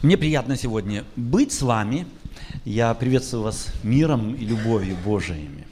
Мне 0.00 0.16
приятно 0.16 0.56
сегодня 0.56 1.04
быть 1.16 1.50
с 1.50 1.60
вами. 1.60 2.06
Я 2.64 2.94
приветствую 2.94 3.42
вас 3.42 3.66
миром 3.82 4.32
и 4.32 4.44
любовью 4.44 4.96
Божиими. 5.04 5.66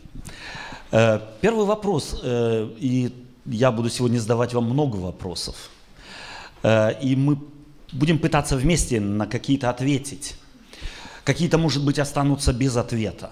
Э, 0.90 1.20
первый 1.40 1.64
вопрос, 1.64 2.18
э, 2.24 2.68
и 2.76 3.14
я 3.44 3.70
буду 3.70 3.88
сегодня 3.88 4.18
задавать 4.18 4.52
вам 4.52 4.64
много 4.64 4.96
вопросов. 4.96 5.70
Э, 6.64 7.00
и 7.00 7.14
мы 7.14 7.38
будем 7.92 8.18
пытаться 8.18 8.56
вместе 8.56 8.98
на 8.98 9.28
какие-то 9.28 9.70
ответить. 9.70 10.34
Какие-то, 11.22 11.56
может 11.56 11.84
быть, 11.84 12.00
останутся 12.00 12.52
без 12.52 12.76
ответа. 12.76 13.30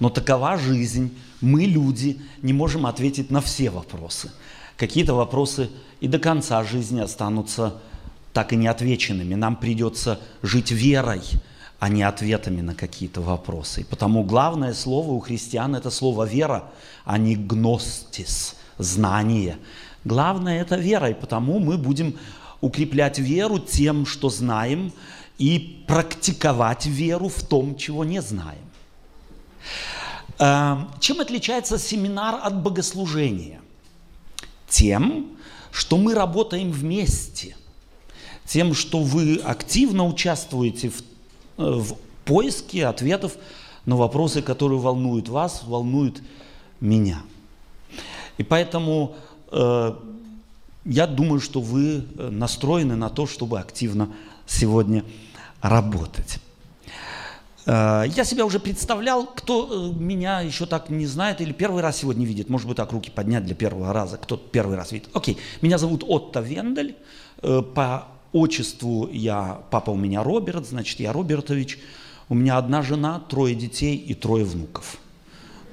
Но 0.00 0.08
такова 0.08 0.56
жизнь. 0.56 1.14
Мы, 1.42 1.66
люди, 1.66 2.18
не 2.40 2.54
можем 2.54 2.86
ответить 2.86 3.30
на 3.30 3.42
все 3.42 3.68
вопросы. 3.68 4.30
Какие-то 4.78 5.12
вопросы 5.12 5.68
и 6.00 6.08
до 6.08 6.18
конца 6.18 6.64
жизни 6.64 7.00
останутся 7.00 7.74
так 8.34 8.52
и 8.52 8.56
не 8.56 8.66
отвеченными. 8.66 9.34
Нам 9.34 9.56
придется 9.56 10.18
жить 10.42 10.72
верой, 10.72 11.22
а 11.78 11.88
не 11.88 12.02
ответами 12.02 12.60
на 12.62 12.74
какие-то 12.74 13.20
вопросы. 13.22 13.82
И 13.82 13.84
потому 13.84 14.24
главное 14.24 14.74
слово 14.74 15.12
у 15.12 15.20
христиан– 15.20 15.74
это 15.76 15.90
слово 15.90 16.24
«вера», 16.24 16.64
а 17.04 17.16
не 17.16 17.36
«гностис», 17.36 18.56
«знание». 18.76 19.56
Главное– 20.04 20.60
это 20.62 20.76
вера, 20.76 21.10
и 21.10 21.14
потому 21.14 21.60
мы 21.60 21.78
будем 21.78 22.18
укреплять 22.60 23.18
веру 23.18 23.58
тем, 23.58 24.04
что 24.04 24.28
знаем, 24.28 24.92
и 25.38 25.84
практиковать 25.86 26.86
веру 26.86 27.28
в 27.28 27.42
том, 27.42 27.76
чего 27.76 28.04
не 28.04 28.20
знаем. 28.20 28.64
Эм, 30.38 30.90
чем 31.00 31.20
отличается 31.20 31.78
семинар 31.78 32.40
от 32.42 32.60
богослужения? 32.62 33.60
Тем, 34.68 35.36
что 35.70 35.96
мы 35.96 36.14
работаем 36.14 36.72
вместе– 36.72 37.56
тем, 38.46 38.74
что 38.74 39.00
вы 39.00 39.36
активно 39.36 40.06
участвуете 40.06 40.90
в, 40.90 41.00
э, 41.00 41.02
в 41.56 41.96
поиске 42.24 42.86
ответов 42.86 43.36
на 43.86 43.96
вопросы, 43.96 44.42
которые 44.42 44.78
волнуют 44.78 45.28
вас, 45.28 45.62
волнуют 45.64 46.22
меня. 46.80 47.22
И 48.38 48.42
поэтому 48.42 49.16
э, 49.52 49.94
я 50.84 51.06
думаю, 51.06 51.40
что 51.40 51.60
вы 51.60 52.04
э, 52.18 52.28
настроены 52.30 52.96
на 52.96 53.10
то, 53.10 53.26
чтобы 53.26 53.60
активно 53.60 54.10
сегодня 54.46 55.04
работать. 55.60 56.38
Э, 57.66 58.04
я 58.06 58.24
себя 58.24 58.44
уже 58.44 58.58
представлял, 58.58 59.26
кто 59.26 59.92
меня 59.96 60.40
еще 60.40 60.66
так 60.66 60.90
не 60.90 61.06
знает 61.06 61.40
или 61.40 61.52
первый 61.52 61.82
раз 61.82 61.98
сегодня 61.98 62.26
видит. 62.26 62.48
Может 62.48 62.66
быть, 62.66 62.76
так 62.76 62.90
руки 62.92 63.10
поднять 63.10 63.44
для 63.44 63.54
первого 63.54 63.92
раза, 63.92 64.16
кто 64.16 64.36
первый 64.36 64.76
раз 64.76 64.92
видит. 64.92 65.08
Окей, 65.12 65.38
меня 65.60 65.78
зовут 65.78 66.04
Отто 66.06 66.40
Вендель. 66.40 66.96
По 67.42 68.06
отчеству 68.34 69.08
я, 69.10 69.60
папа 69.70 69.90
у 69.90 69.96
меня 69.96 70.22
Роберт, 70.22 70.66
значит, 70.66 71.00
я 71.00 71.12
Робертович. 71.12 71.78
У 72.28 72.34
меня 72.34 72.58
одна 72.58 72.82
жена, 72.82 73.20
трое 73.20 73.54
детей 73.54 73.96
и 73.96 74.12
трое 74.12 74.44
внуков. 74.44 74.98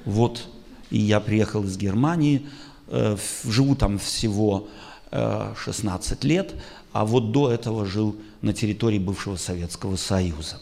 Вот, 0.04 0.48
и 0.90 0.98
я 0.98 1.20
приехал 1.20 1.64
из 1.64 1.76
Германии, 1.76 2.46
э, 2.88 3.16
живу 3.44 3.74
там 3.74 3.98
всего 3.98 4.68
э, 5.10 5.54
16 5.56 6.24
лет, 6.24 6.54
а 6.92 7.04
вот 7.04 7.32
до 7.32 7.50
этого 7.50 7.84
жил 7.84 8.16
на 8.42 8.52
территории 8.52 8.98
бывшего 8.98 9.36
Советского 9.36 9.96
Союза. 9.96 10.60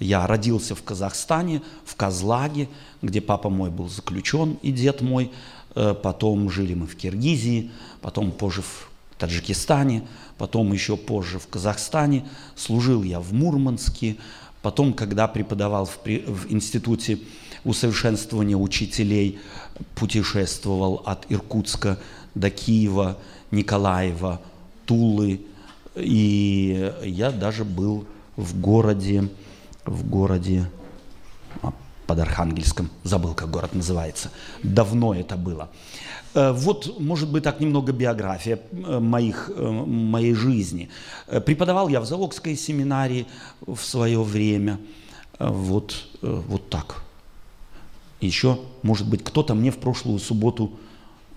Я 0.00 0.26
родился 0.26 0.74
в 0.74 0.82
Казахстане, 0.82 1.62
в 1.84 1.94
Козлаге, 1.94 2.68
где 3.02 3.20
папа 3.20 3.48
мой 3.48 3.70
был 3.70 3.88
заключен 3.88 4.58
и 4.62 4.72
дед 4.72 5.02
мой. 5.02 5.30
Э, 5.74 5.94
потом 5.94 6.50
жили 6.50 6.74
мы 6.74 6.86
в 6.86 6.96
Киргизии, 6.96 7.70
потом 8.00 8.32
позже 8.32 8.62
в 8.62 8.88
Таджикистане, 9.18 10.06
потом 10.38 10.72
еще 10.72 10.96
позже 10.96 11.38
в 11.38 11.48
Казахстане, 11.48 12.24
служил 12.54 13.02
я 13.02 13.20
в 13.20 13.32
Мурманске, 13.32 14.16
потом, 14.62 14.94
когда 14.94 15.28
преподавал 15.28 15.84
в, 15.84 15.98
в 16.04 16.52
институте 16.52 17.18
усовершенствования 17.64 18.56
учителей, 18.56 19.38
путешествовал 19.94 21.02
от 21.04 21.26
Иркутска 21.28 21.98
до 22.34 22.50
Киева, 22.50 23.18
Николаева, 23.50 24.40
Тулы, 24.86 25.40
и 25.96 26.92
я 27.04 27.30
даже 27.30 27.64
был 27.64 28.06
в 28.36 28.60
городе, 28.60 29.28
в 29.84 30.08
городе 30.08 30.70
под 32.08 32.20
Архангельском, 32.20 32.90
забыл, 33.04 33.34
как 33.34 33.50
город 33.50 33.74
называется, 33.74 34.30
давно 34.62 35.14
это 35.14 35.36
было. 35.36 35.68
Э, 36.32 36.52
вот, 36.52 36.98
может 36.98 37.30
быть, 37.30 37.44
так 37.44 37.60
немного 37.60 37.92
биография 37.92 38.58
э, 38.72 38.98
моих, 38.98 39.50
э, 39.54 39.70
моей 39.70 40.32
жизни. 40.32 40.88
Преподавал 41.44 41.88
я 41.88 42.00
в 42.00 42.06
Залогской 42.06 42.56
семинарии 42.56 43.26
в 43.60 43.78
свое 43.80 44.22
время. 44.22 44.80
Вот, 45.38 46.08
вот 46.22 46.70
так. 46.70 47.02
Еще, 48.22 48.58
может 48.82 49.06
быть, 49.06 49.22
кто-то 49.22 49.54
мне 49.54 49.70
в 49.70 49.76
прошлую 49.76 50.18
субботу 50.18 50.72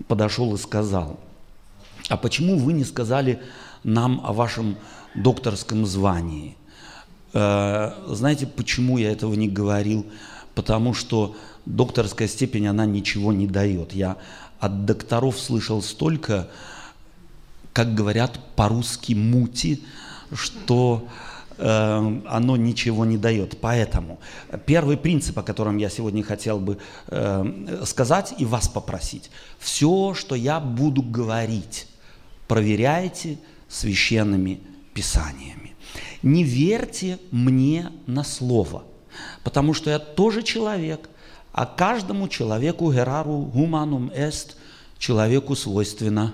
подошел 0.08 0.54
и 0.54 0.58
сказал, 0.58 1.20
а 2.08 2.16
почему 2.16 2.58
вы 2.58 2.72
не 2.72 2.84
сказали 2.84 3.42
нам 3.84 4.22
о 4.24 4.32
вашем 4.32 4.76
докторском 5.14 5.86
звании? 5.86 6.56
Знаете, 7.32 8.46
почему 8.46 8.98
я 8.98 9.12
этого 9.12 9.34
не 9.34 9.48
говорил? 9.48 10.04
Потому 10.54 10.94
что 10.94 11.34
докторская 11.66 12.28
степень, 12.28 12.66
она 12.66 12.86
ничего 12.86 13.32
не 13.32 13.46
дает. 13.46 13.92
Я 13.92 14.18
от 14.60 14.84
докторов 14.84 15.38
слышал 15.38 15.82
столько, 15.82 16.48
как 17.72 17.94
говорят 17.94 18.38
по-русски, 18.54 19.14
мути, 19.14 19.82
что 20.32 21.08
э, 21.58 22.20
оно 22.28 22.56
ничего 22.56 23.04
не 23.04 23.16
дает. 23.16 23.60
Поэтому 23.60 24.20
первый 24.66 24.96
принцип, 24.96 25.38
о 25.38 25.42
котором 25.42 25.78
я 25.78 25.88
сегодня 25.88 26.22
хотел 26.22 26.58
бы 26.58 26.78
э, 27.08 27.82
сказать 27.86 28.34
и 28.38 28.44
вас 28.44 28.68
попросить, 28.68 29.30
все, 29.58 30.14
что 30.14 30.34
я 30.34 30.60
буду 30.60 31.02
говорить, 31.02 31.88
проверяйте 32.46 33.38
священными 33.68 34.60
писаниями. 34.94 35.72
Не 36.22 36.44
верьте 36.44 37.18
мне 37.30 37.90
на 38.06 38.22
слово, 38.22 38.84
потому 39.44 39.74
что 39.74 39.90
я 39.90 39.98
тоже 39.98 40.42
человек, 40.42 41.08
а 41.52 41.66
каждому 41.66 42.28
человеку 42.28 42.92
герару 42.92 43.38
гуманум 43.38 44.10
эст, 44.14 44.56
человеку 44.98 45.54
свойственно 45.56 46.32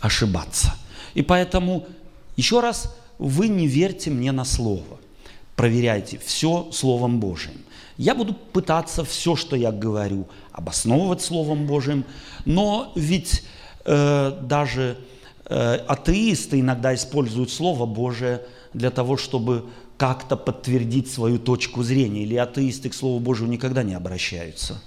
ошибаться. 0.00 0.74
И 1.14 1.22
поэтому, 1.22 1.86
еще 2.36 2.60
раз, 2.60 2.94
вы 3.18 3.48
не 3.48 3.66
верьте 3.66 4.10
мне 4.10 4.32
на 4.32 4.44
слово. 4.44 4.98
Проверяйте 5.56 6.18
все 6.18 6.70
Словом 6.72 7.20
Божиим. 7.20 7.64
Я 7.96 8.14
буду 8.14 8.34
пытаться 8.34 9.04
все, 9.04 9.36
что 9.36 9.54
я 9.54 9.70
говорю, 9.70 10.26
обосновывать 10.50 11.22
Словом 11.22 11.66
Божиим, 11.66 12.04
но 12.44 12.92
ведь 12.96 13.44
э, 13.84 14.36
даже 14.42 14.98
э, 15.44 15.76
атеисты 15.86 16.58
иногда 16.58 16.92
используют 16.94 17.50
Слово 17.52 17.86
Божие 17.86 18.42
для 18.72 18.90
того, 18.90 19.16
чтобы 19.16 19.66
как-то 19.96 20.36
подтвердить 20.36 21.10
свою 21.10 21.38
точку 21.38 21.82
зрения. 21.82 22.22
Или 22.22 22.36
атеисты 22.36 22.88
к 22.90 22.94
Слову 22.94 23.20
Божию 23.20 23.48
никогда 23.48 23.82
не 23.82 23.94
обращаются. 23.94 24.80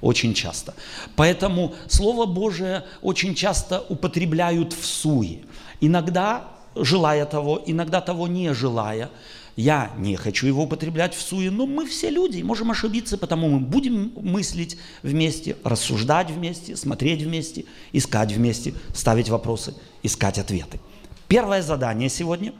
Очень 0.00 0.34
часто. 0.34 0.74
Поэтому 1.16 1.74
Слово 1.88 2.26
Божие 2.26 2.84
очень 3.00 3.34
часто 3.34 3.80
употребляют 3.88 4.72
в 4.72 4.84
суе. 4.84 5.40
Иногда 5.80 6.54
желая 6.76 7.24
того, 7.26 7.62
иногда 7.66 8.00
того 8.00 8.28
не 8.28 8.52
желая. 8.54 9.10
Я 9.56 9.92
не 9.96 10.16
хочу 10.16 10.48
его 10.48 10.64
употреблять 10.64 11.14
в 11.14 11.22
суе, 11.22 11.50
но 11.52 11.64
мы 11.66 11.86
все 11.86 12.10
люди, 12.10 12.42
можем 12.42 12.72
ошибиться, 12.72 13.16
потому 13.16 13.48
мы 13.48 13.60
будем 13.60 14.12
мыслить 14.16 14.76
вместе, 15.04 15.56
рассуждать 15.62 16.30
вместе, 16.30 16.74
смотреть 16.74 17.22
вместе, 17.22 17.64
искать 17.92 18.32
вместе, 18.32 18.74
ставить 18.92 19.28
вопросы, 19.28 19.74
искать 20.02 20.38
ответы. 20.38 20.80
Первое 21.28 21.62
задание 21.62 22.08
сегодня. 22.08 22.52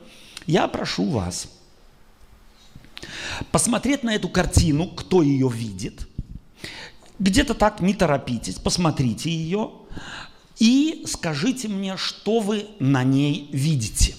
Я 0.46 0.68
прошу 0.68 1.10
вас– 1.10 1.48
посмотреть 3.50 4.02
на 4.02 4.14
эту 4.14 4.28
картину, 4.28 4.86
кто 4.86 5.22
ее 5.22 5.48
видит. 5.48 6.06
Где-то 7.18 7.54
так 7.54 7.80
не 7.80 7.94
торопитесь, 7.94 8.56
посмотрите 8.56 9.30
ее 9.30 9.70
и 10.58 11.04
скажите 11.06 11.68
мне, 11.68 11.96
что 11.96 12.40
вы 12.40 12.66
на 12.78 13.04
ней 13.04 13.48
видите. 13.52 14.14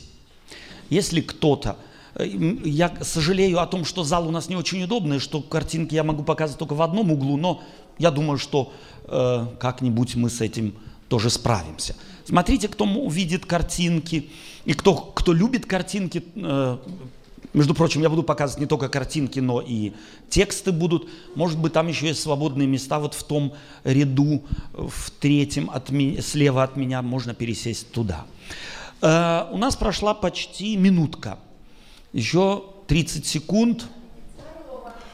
Если 0.90 1.22
кто-то 1.22 1.78
э, 2.16 2.28
я 2.64 2.94
сожалею 3.02 3.60
о 3.60 3.68
том, 3.68 3.86
что 3.86 4.04
зал 4.04 4.28
у 4.28 4.32
нас 4.32 4.50
не 4.50 4.56
очень 4.56 4.84
удобный, 4.84 5.20
что 5.20 5.42
картинки 5.42 5.96
я 5.96 6.04
могу 6.04 6.24
показывать 6.24 6.60
только 6.60 6.74
в 6.74 6.82
одном 6.82 7.12
углу, 7.12 7.38
но 7.38 7.64
я 7.98 8.12
думаю, 8.12 8.38
что 8.38 8.74
э, 9.04 9.48
как-нибудь 9.60 10.16
мы 10.16 10.30
с 10.30 10.42
этим 10.42 10.76
тоже 11.08 11.30
справимся. 11.30 11.96
Смотрите, 12.26 12.68
кто 12.68 12.86
увидит 12.86 13.46
картинки, 13.46 14.30
и 14.66 14.74
кто, 14.74 14.96
кто 14.96 15.32
любит 15.32 15.66
картинки, 15.66 16.24
э, 16.36 16.78
между 17.56 17.74
прочим, 17.74 18.02
я 18.02 18.10
буду 18.10 18.22
показывать 18.22 18.60
не 18.60 18.66
только 18.66 18.90
картинки, 18.90 19.40
но 19.40 19.62
и 19.62 19.94
тексты 20.30 20.74
будут. 20.74 21.08
Может 21.36 21.58
быть, 21.58 21.72
там 21.72 21.88
еще 21.88 22.08
есть 22.08 22.22
свободные 22.22 22.68
места 22.68 23.00
вот 23.00 23.14
в 23.14 23.24
том 23.24 23.54
ряду, 23.86 24.44
в 24.74 25.10
третьем 25.12 25.70
от 25.70 25.90
меня, 25.90 26.22
слева 26.22 26.64
от 26.64 26.76
меня, 26.76 27.02
можно 27.02 27.34
пересесть 27.34 27.92
туда. 27.94 28.26
Э, 29.02 29.48
у 29.52 29.58
нас 29.58 29.78
прошла 29.78 30.14
почти 30.14 30.76
минутка. 30.76 31.40
Еще 32.12 32.64
30 32.88 33.26
секунд. 33.26 33.86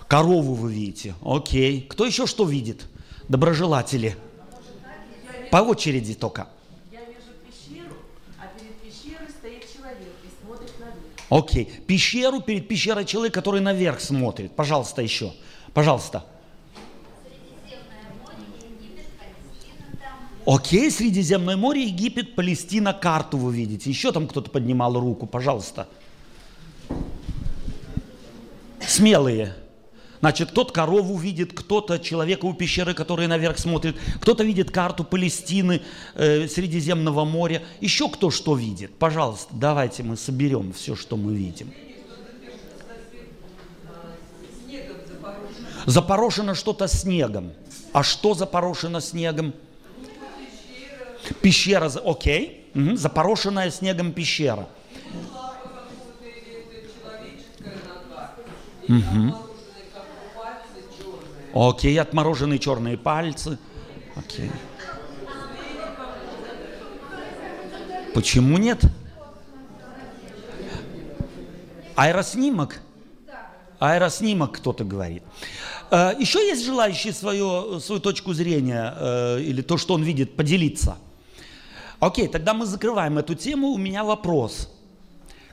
Корову 0.08 0.56
вы 0.56 0.74
видите. 0.74 1.14
Окей. 1.24 1.86
Кто 1.88 2.08
еще 2.08 2.26
что 2.26 2.46
видит? 2.46 2.88
Доброжелатели. 3.30 4.18
По 5.52 5.58
очереди 5.58 6.16
только. 6.16 6.48
Я 6.92 7.02
вижу 7.02 7.34
пещеру, 7.46 7.98
а 8.40 8.48
перед 8.58 8.76
пещерой 8.78 9.30
стоит 9.30 9.72
человек 9.72 10.16
и 10.24 10.44
смотрит 10.44 10.80
наверх. 10.80 11.20
Окей. 11.31 11.63
Пещеру 11.88 12.42
перед 12.42 12.68
пещерой 12.68 13.06
человек, 13.06 13.33
который 13.33 13.62
наверх 13.62 14.01
смотрит. 14.01 14.54
Пожалуйста, 14.54 15.01
еще. 15.01 15.31
Пожалуйста. 15.74 16.25
Окей, 20.45 20.92
Средиземное 20.92 21.56
море, 21.56 21.86
Египет, 21.86 22.36
Палестина, 22.36 22.94
карту 22.94 23.38
вы 23.38 23.56
видите. 23.56 23.89
Еще 23.89 24.12
там 24.12 24.28
кто-то 24.28 24.51
поднимал 24.51 25.00
руку, 25.00 25.25
пожалуйста. 25.25 25.88
Смелые. 28.86 29.56
Значит, 30.21 30.51
кто-то 30.51 30.71
корову 30.71 31.18
видит, 31.18 31.51
кто-то 31.51 31.97
человека 31.97 32.45
у 32.45 32.53
пещеры, 32.53 32.94
который 32.94 33.25
наверх 33.25 33.57
смотрит, 33.57 33.97
кто-то 34.21 34.44
видит 34.44 34.69
карту 34.69 35.03
Палестины, 35.03 35.81
э, 36.13 36.47
Средиземного 36.47 37.25
моря. 37.25 37.63
Еще 37.81 38.07
кто 38.07 38.29
что 38.29 38.56
видит? 38.56 38.95
Пожалуйста, 38.97 39.47
давайте 39.51 40.03
мы 40.03 40.15
соберем 40.18 40.73
все, 40.73 40.95
что 40.95 41.18
мы 41.18 41.33
видим. 41.33 41.73
Запорошено 45.88 46.53
что-то 46.53 46.88
снегом. 46.88 47.53
А 47.91 48.03
что 48.03 48.35
запорошено 48.35 49.00
снегом? 49.00 49.53
Пещера, 51.41 51.91
окей, 52.06 52.68
Мгм. 52.75 52.95
запорошенная 52.95 53.71
снегом 53.71 54.12
пещера. 54.12 54.68
Мгм. 58.88 59.35
Окей, 61.53 62.00
отмороженные 62.00 62.59
черные 62.59 62.98
пальцы. 62.98 63.57
Окей. 64.15 64.51
Почему 68.13 68.57
нет? 68.57 68.83
Аэроснимок? 71.95 72.80
Аэроснимок 73.80 74.53
кто-то 74.53 74.83
говорит. 74.83 75.24
Э, 75.89 76.13
Еще 76.19 76.39
есть 76.39 76.63
желающие 76.65 77.13
свою, 77.13 77.80
свою 77.80 78.01
точку 78.01 78.33
зрения 78.33 78.94
э, 78.97 79.42
или 79.42 79.62
то, 79.62 79.77
что 79.77 79.94
он 79.94 80.04
видит, 80.04 80.36
поделиться? 80.36 80.97
Окей, 82.00 82.27
тогда 82.27 82.54
мы 82.54 82.65
закрываем 82.65 83.18
эту 83.18 83.36
тему. 83.36 83.69
У 83.69 83.77
меня 83.77 84.04
вопрос. 84.04 84.69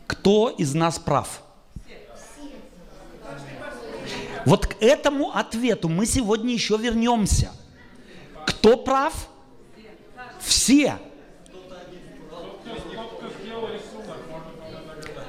Кто 0.07 0.49
из 0.49 0.75
нас 0.75 0.99
прав? 0.99 1.43
Вот 4.45 4.67
к 4.67 4.83
этому 4.83 5.31
ответу 5.37 5.89
мы 5.89 6.07
сегодня 6.07 6.53
еще 6.53 6.77
вернемся. 6.77 7.53
Кто 8.47 8.77
прав? 8.77 9.29
Все. 10.41 10.99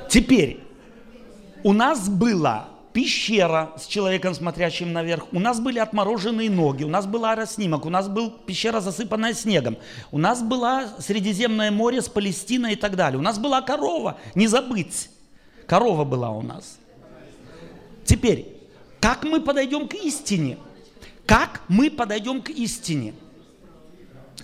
Теперь, 0.09 0.63
у 1.63 1.73
нас 1.73 2.09
была 2.09 2.69
пещера 2.93 3.73
с 3.77 3.85
человеком, 3.85 4.33
смотрящим 4.33 4.91
наверх, 4.91 5.27
у 5.31 5.39
нас 5.39 5.59
были 5.59 5.79
отмороженные 5.79 6.49
ноги, 6.49 6.83
у 6.83 6.89
нас 6.89 7.05
был 7.05 7.25
аэроснимок, 7.25 7.85
у 7.85 7.89
нас 7.89 8.07
была 8.07 8.31
пещера, 8.45 8.81
засыпанная 8.81 9.33
снегом, 9.33 9.77
у 10.11 10.17
нас 10.17 10.41
было 10.41 10.89
Средиземное 10.97 11.69
море 11.71 12.01
с 12.01 12.09
Палестиной 12.09 12.73
и 12.73 12.75
так 12.75 12.95
далее, 12.95 13.19
у 13.19 13.21
нас 13.21 13.37
была 13.37 13.61
корова, 13.61 14.17
не 14.33 14.47
забыть, 14.47 15.09
корова 15.67 16.03
была 16.03 16.31
у 16.31 16.41
нас. 16.41 16.79
Теперь, 18.05 18.58
как 18.99 19.23
мы 19.23 19.41
подойдем 19.41 19.87
к 19.87 19.93
истине? 19.93 20.57
Как 21.25 21.61
мы 21.67 21.89
подойдем 21.89 22.41
к 22.41 22.49
истине? 22.49 23.13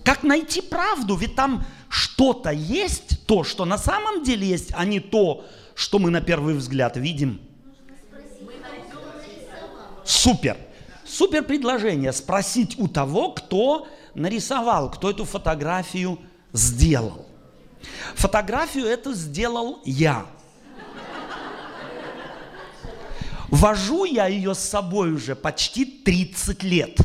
Как 0.03 0.23
найти 0.23 0.61
правду? 0.61 1.15
Ведь 1.15 1.35
там 1.35 1.65
что-то 1.89 2.51
есть, 2.51 3.25
то, 3.25 3.43
что 3.43 3.65
на 3.65 3.77
самом 3.77 4.23
деле 4.23 4.47
есть, 4.47 4.71
а 4.75 4.85
не 4.85 4.99
то, 4.99 5.45
что 5.73 5.99
мы 5.99 6.09
на 6.09 6.21
первый 6.21 6.53
взгляд 6.53 6.95
видим. 6.97 7.41
Супер. 10.03 10.57
Супер 11.05 11.43
предложение. 11.43 12.13
Спросить 12.13 12.77
у 12.77 12.87
того, 12.87 13.31
кто 13.31 13.87
нарисовал, 14.13 14.91
кто 14.91 15.09
эту 15.09 15.25
фотографию 15.25 16.19
сделал. 16.53 17.25
Фотографию 18.15 18.85
эту 18.85 19.13
сделал 19.13 19.81
я. 19.85 20.25
Вожу 23.49 24.05
я 24.05 24.27
ее 24.27 24.55
с 24.55 24.59
собой 24.59 25.11
уже 25.13 25.35
почти 25.35 25.85
30 25.85 26.63
лет. 26.63 26.99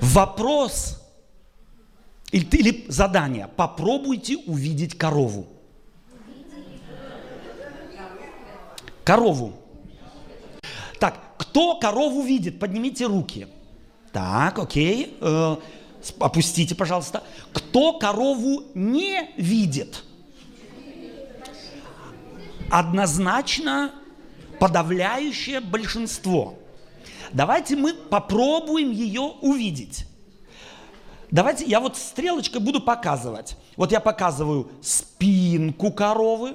Вопрос 0.00 1.00
или, 2.32 2.44
или 2.56 2.84
задание. 2.88 3.48
Попробуйте 3.56 4.36
увидеть 4.36 4.98
корову. 4.98 5.46
Корову. 9.04 9.52
Так, 10.98 11.18
кто 11.38 11.78
корову 11.78 12.22
видит? 12.22 12.58
Поднимите 12.58 13.06
руки. 13.06 13.48
Так, 14.12 14.58
окей. 14.58 15.16
Э, 15.20 15.56
опустите, 16.18 16.74
пожалуйста. 16.74 17.22
Кто 17.52 17.98
корову 17.98 18.64
не 18.74 19.30
видит? 19.36 20.04
Однозначно 22.72 23.92
подавляющее 24.58 25.60
большинство. 25.60 26.54
Давайте 27.30 27.76
мы 27.76 27.92
попробуем 27.92 28.90
ее 28.90 29.20
увидеть. 29.42 30.06
Давайте 31.30 31.66
я 31.66 31.80
вот 31.80 31.98
стрелочкой 31.98 32.62
буду 32.62 32.80
показывать. 32.80 33.58
Вот 33.76 33.92
я 33.92 34.00
показываю 34.00 34.70
спинку 34.80 35.92
коровы, 35.92 36.54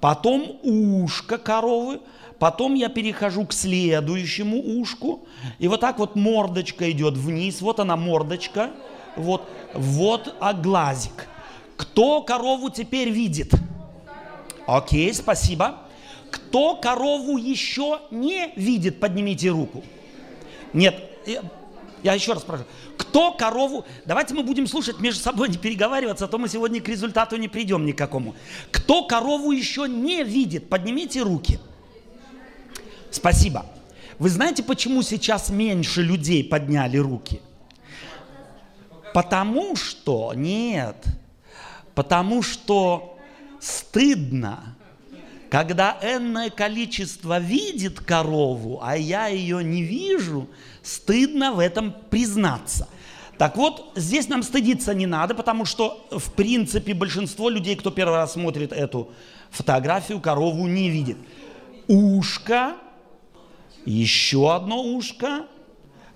потом 0.00 0.58
ушко 0.64 1.38
коровы, 1.38 2.00
потом 2.40 2.74
я 2.74 2.88
перехожу 2.88 3.46
к 3.46 3.52
следующему 3.52 4.60
ушку, 4.80 5.24
и 5.60 5.68
вот 5.68 5.78
так 5.78 6.00
вот 6.00 6.16
мордочка 6.16 6.90
идет 6.90 7.14
вниз, 7.14 7.60
вот 7.60 7.78
она 7.78 7.96
мордочка, 7.96 8.72
вот, 9.14 9.48
вот 9.72 10.34
а 10.40 10.52
глазик. 10.52 11.28
Кто 11.76 12.22
корову 12.22 12.70
теперь 12.70 13.10
видит? 13.10 13.54
Окей, 14.66 15.12
спасибо. 15.12 15.80
Кто 16.30 16.76
корову 16.76 17.36
еще 17.36 18.00
не 18.10 18.52
видит, 18.56 18.98
поднимите 18.98 19.50
руку. 19.50 19.84
Нет, 20.72 21.00
я, 22.02 22.14
еще 22.14 22.32
раз 22.32 22.42
спрашиваю. 22.42 22.70
Кто 22.96 23.32
корову... 23.32 23.84
Давайте 24.04 24.34
мы 24.34 24.42
будем 24.42 24.66
слушать 24.66 25.00
между 25.00 25.22
собой, 25.22 25.48
не 25.48 25.56
переговариваться, 25.56 26.24
а 26.24 26.28
то 26.28 26.38
мы 26.38 26.48
сегодня 26.48 26.80
к 26.80 26.88
результату 26.88 27.36
не 27.36 27.48
придем 27.48 27.86
никакому. 27.86 28.34
Кто 28.70 29.04
корову 29.04 29.52
еще 29.52 29.88
не 29.88 30.24
видит, 30.24 30.68
поднимите 30.68 31.22
руки. 31.22 31.58
Спасибо. 33.10 33.66
Вы 34.18 34.28
знаете, 34.28 34.62
почему 34.62 35.02
сейчас 35.02 35.50
меньше 35.50 36.02
людей 36.02 36.44
подняли 36.44 36.98
руки? 36.98 37.40
Потому 39.12 39.76
что, 39.76 40.32
нет, 40.34 40.96
потому 41.94 42.42
что 42.42 43.13
стыдно, 43.64 44.76
когда 45.50 45.96
энное 46.02 46.50
количество 46.50 47.38
видит 47.38 48.00
корову, 48.00 48.80
а 48.82 48.96
я 48.96 49.28
ее 49.28 49.64
не 49.64 49.82
вижу, 49.82 50.48
стыдно 50.82 51.52
в 51.52 51.58
этом 51.58 51.94
признаться. 52.10 52.88
Так 53.38 53.56
вот, 53.56 53.92
здесь 53.96 54.28
нам 54.28 54.42
стыдиться 54.42 54.94
не 54.94 55.06
надо, 55.06 55.34
потому 55.34 55.64
что, 55.64 56.06
в 56.10 56.32
принципе, 56.32 56.94
большинство 56.94 57.48
людей, 57.48 57.74
кто 57.74 57.90
первый 57.90 58.16
раз 58.16 58.34
смотрит 58.34 58.72
эту 58.72 59.10
фотографию, 59.50 60.20
корову 60.20 60.66
не 60.66 60.90
видит. 60.90 61.16
Ушко, 61.88 62.74
еще 63.84 64.54
одно 64.54 64.82
ушко, 64.82 65.46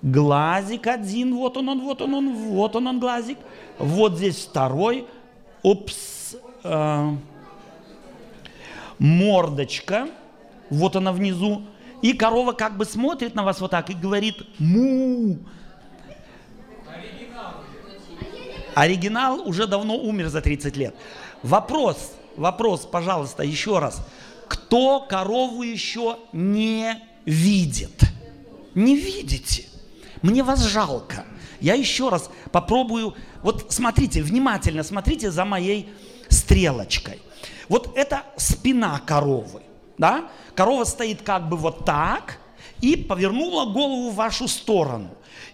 глазик 0.01 0.87
один, 0.87 1.35
вот 1.35 1.57
он, 1.57 1.69
он, 1.69 1.81
вот 1.81 2.01
он, 2.01 2.13
он, 2.13 2.33
вот 2.35 2.75
он, 2.75 2.87
он 2.87 2.99
глазик. 2.99 3.37
Вот 3.79 4.17
здесь 4.17 4.37
второй, 4.37 5.05
упс, 5.61 6.35
э, 6.63 7.15
мордочка, 8.99 10.07
вот 10.69 10.95
она 10.95 11.11
внизу, 11.11 11.63
и 12.01 12.13
корова 12.13 12.53
как 12.53 12.77
бы 12.77 12.85
смотрит 12.85 13.35
на 13.35 13.43
вас 13.43 13.59
вот 13.59 13.71
так 13.71 13.89
и 13.89 13.93
говорит 13.93 14.37
му. 14.59 15.39
Оригинал 18.75 19.41
уже 19.47 19.67
давно 19.67 19.97
умер 19.97 20.29
за 20.29 20.41
30 20.41 20.77
лет. 20.77 20.95
Вопрос, 21.43 22.13
вопрос, 22.37 22.85
пожалуйста, 22.85 23.43
еще 23.43 23.79
раз. 23.79 24.05
Кто 24.47 25.01
корову 25.01 25.63
еще 25.63 26.17
не 26.31 26.95
видит? 27.25 28.03
Не 28.75 28.95
видите? 28.95 29.65
Мне 30.21 30.43
вас 30.43 30.63
жалко. 30.63 31.25
Я 31.59 31.73
еще 31.73 32.09
раз 32.09 32.29
попробую. 32.51 33.15
Вот 33.41 33.71
смотрите, 33.71 34.21
внимательно 34.21 34.83
смотрите 34.83 35.31
за 35.31 35.45
моей 35.45 35.89
стрелочкой. 36.29 37.19
Вот 37.69 37.95
это 37.95 38.23
спина 38.35 38.99
коровы. 39.05 39.61
Да? 39.97 40.29
Корова 40.55 40.83
стоит 40.83 41.21
как 41.21 41.47
бы 41.47 41.55
вот 41.55 41.85
так 41.85 42.39
и 42.81 42.95
повернула 42.95 43.65
голову 43.71 44.09
в 44.09 44.15
вашу 44.15 44.47
сторону. 44.47 45.09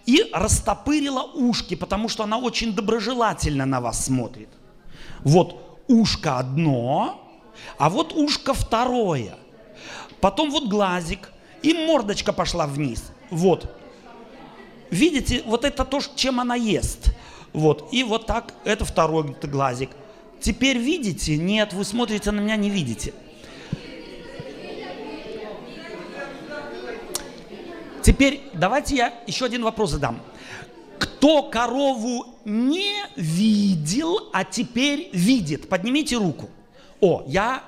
И 0.06 0.30
растопырила 0.32 1.22
ушки, 1.22 1.74
потому 1.74 2.08
что 2.08 2.24
она 2.24 2.38
очень 2.38 2.74
доброжелательно 2.74 3.66
на 3.66 3.80
вас 3.80 4.04
смотрит. 4.06 4.48
Вот 5.20 5.80
ушко 5.88 6.38
одно, 6.38 7.20
а 7.78 7.90
вот 7.90 8.12
ушко 8.14 8.54
второе. 8.54 9.36
Потом 10.20 10.50
вот 10.50 10.68
глазик, 10.68 11.30
и 11.62 11.74
мордочка 11.74 12.32
пошла 12.32 12.66
вниз. 12.66 13.10
Вот. 13.30 13.76
Видите, 14.90 15.42
вот 15.46 15.64
это 15.64 15.84
то, 15.84 16.00
чем 16.14 16.40
она 16.40 16.54
ест. 16.54 17.12
Вот. 17.52 17.88
И 17.92 18.04
вот 18.04 18.26
так, 18.26 18.54
это 18.64 18.84
второй 18.84 19.34
глазик. 19.42 19.90
Теперь 20.40 20.78
видите? 20.78 21.36
Нет, 21.36 21.72
вы 21.72 21.84
смотрите 21.84 22.30
на 22.30 22.40
меня, 22.40 22.56
не 22.56 22.70
видите. 22.70 23.12
Теперь 28.02 28.40
давайте 28.52 28.94
я 28.94 29.14
еще 29.26 29.46
один 29.46 29.64
вопрос 29.64 29.90
задам. 29.90 30.20
Кто 30.98 31.42
корову 31.42 32.38
не 32.44 32.94
видел, 33.16 34.30
а 34.32 34.44
теперь 34.44 35.10
видит? 35.12 35.68
Поднимите 35.68 36.16
руку. 36.16 36.48
О, 37.00 37.24
я 37.26 37.64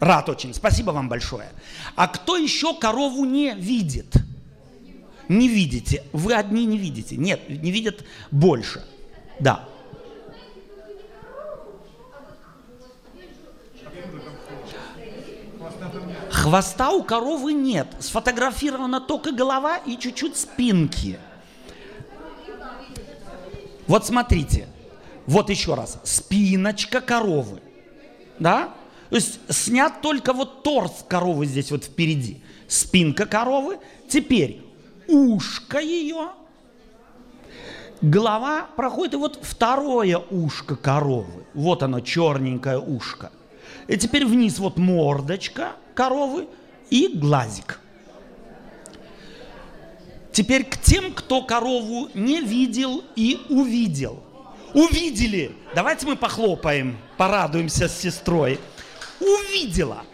рад 0.00 0.28
очень, 0.28 0.52
спасибо 0.54 0.90
вам 0.90 1.08
большое. 1.08 1.50
А 1.94 2.08
кто 2.08 2.36
еще 2.36 2.74
корову 2.74 3.24
не 3.24 3.54
видит? 3.54 4.12
Не 5.28 5.46
видите. 5.46 6.02
Вы 6.12 6.34
одни 6.34 6.66
не 6.66 6.76
видите. 6.76 7.16
Нет, 7.16 7.48
не 7.48 7.70
видят 7.70 8.04
больше. 8.32 8.84
Да. 9.38 9.68
Хвоста 16.30 16.90
у 16.90 17.02
коровы 17.02 17.52
нет. 17.52 17.88
Сфотографирована 17.98 19.00
только 19.00 19.32
голова 19.32 19.78
и 19.78 19.98
чуть-чуть 19.98 20.36
спинки. 20.36 21.18
Вот 23.86 24.06
смотрите. 24.06 24.68
Вот 25.26 25.50
еще 25.50 25.74
раз. 25.74 25.98
Спиночка 26.04 27.00
коровы. 27.00 27.60
Да? 28.38 28.72
То 29.10 29.16
есть 29.16 29.40
снят 29.48 30.00
только 30.00 30.32
вот 30.32 30.62
торс 30.62 31.04
коровы 31.08 31.46
здесь 31.46 31.72
вот 31.72 31.84
впереди. 31.84 32.42
Спинка 32.68 33.26
коровы. 33.26 33.78
Теперь 34.08 34.62
ушко 35.08 35.80
ее. 35.80 36.28
Голова 38.00 38.66
проходит, 38.76 39.14
и 39.14 39.16
вот 39.16 39.38
второе 39.42 40.16
ушко 40.16 40.76
коровы. 40.76 41.44
Вот 41.52 41.82
оно, 41.82 42.00
черненькое 42.00 42.78
ушко. 42.78 43.30
И 43.88 43.96
теперь 43.96 44.24
вниз 44.24 44.58
вот 44.58 44.78
мордочка 44.78 45.72
коровы 45.94 46.48
и 46.90 47.08
глазик. 47.08 47.80
Теперь 50.32 50.64
к 50.64 50.76
тем, 50.78 51.12
кто 51.12 51.42
корову 51.42 52.08
не 52.14 52.40
видел 52.40 53.04
и 53.16 53.40
увидел. 53.48 54.22
Увидели. 54.74 55.54
Давайте 55.74 56.06
мы 56.06 56.16
похлопаем, 56.16 56.98
порадуемся 57.16 57.88
с 57.88 57.98
сестрой. 57.98 58.60
Увидела. 59.20 60.04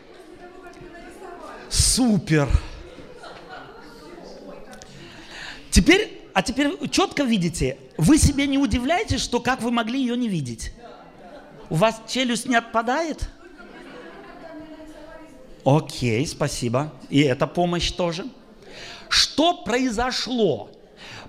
Супер. 1.69 2.49
Теперь, 5.71 6.23
а 6.33 6.43
теперь 6.43 6.77
четко 6.89 7.23
видите, 7.23 7.77
вы 7.99 8.17
себе 8.17 8.47
не 8.47 8.57
удивляетесь, 8.57 9.21
что 9.21 9.41
как 9.41 9.61
вы 9.61 9.71
могли 9.71 10.01
ее 10.01 10.17
не 10.17 10.29
видеть? 10.29 10.73
У 11.69 11.75
вас 11.75 12.01
челюсть 12.09 12.47
не 12.47 12.57
отпадает? 12.57 13.29
Окей, 15.67 16.25
спасибо. 16.29 16.93
И 17.11 17.23
эта 17.23 17.49
помощь 17.49 17.91
тоже. 17.91 18.25
Что 19.09 19.65
произошло? 19.65 20.71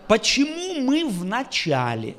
Почему 0.08 0.80
мы 0.82 1.10
в 1.10 1.26
начале 1.26 2.16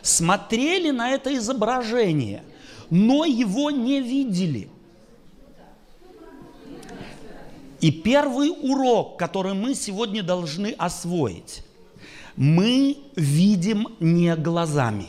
смотрели 0.00 0.90
на 0.90 1.10
это 1.10 1.34
изображение, 1.34 2.44
но 2.88 3.24
его 3.24 3.72
не 3.72 4.00
видели? 4.00 4.68
И 7.80 7.90
первый 7.90 8.50
урок, 8.50 9.18
который 9.18 9.54
мы 9.54 9.74
сегодня 9.74 10.22
должны 10.22 10.68
освоить, 10.78 11.64
мы 12.36 12.96
видим 13.16 13.88
не 13.98 14.36
глазами. 14.36 15.08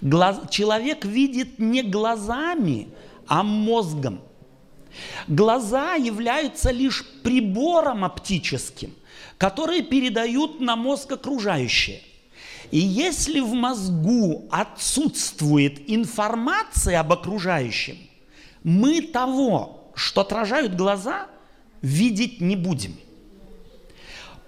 Глаз... 0.00 0.40
Человек 0.48 1.04
видит 1.04 1.58
не 1.58 1.82
глазами, 1.82 2.88
а 3.26 3.42
мозгом. 3.42 4.20
Глаза 5.28 5.94
являются 5.94 6.70
лишь 6.70 7.04
прибором 7.22 8.04
оптическим, 8.04 8.94
которые 9.38 9.82
передают 9.82 10.60
на 10.60 10.76
мозг 10.76 11.12
окружающее. 11.12 12.02
И 12.70 12.78
если 12.78 13.40
в 13.40 13.52
мозгу 13.52 14.46
отсутствует 14.50 15.88
информация 15.90 17.00
об 17.00 17.12
окружающем, 17.12 17.96
мы 18.62 19.00
того, 19.00 19.92
что 19.94 20.22
отражают 20.22 20.74
глаза, 20.74 21.28
видеть 21.82 22.40
не 22.40 22.56
будем. 22.56 22.96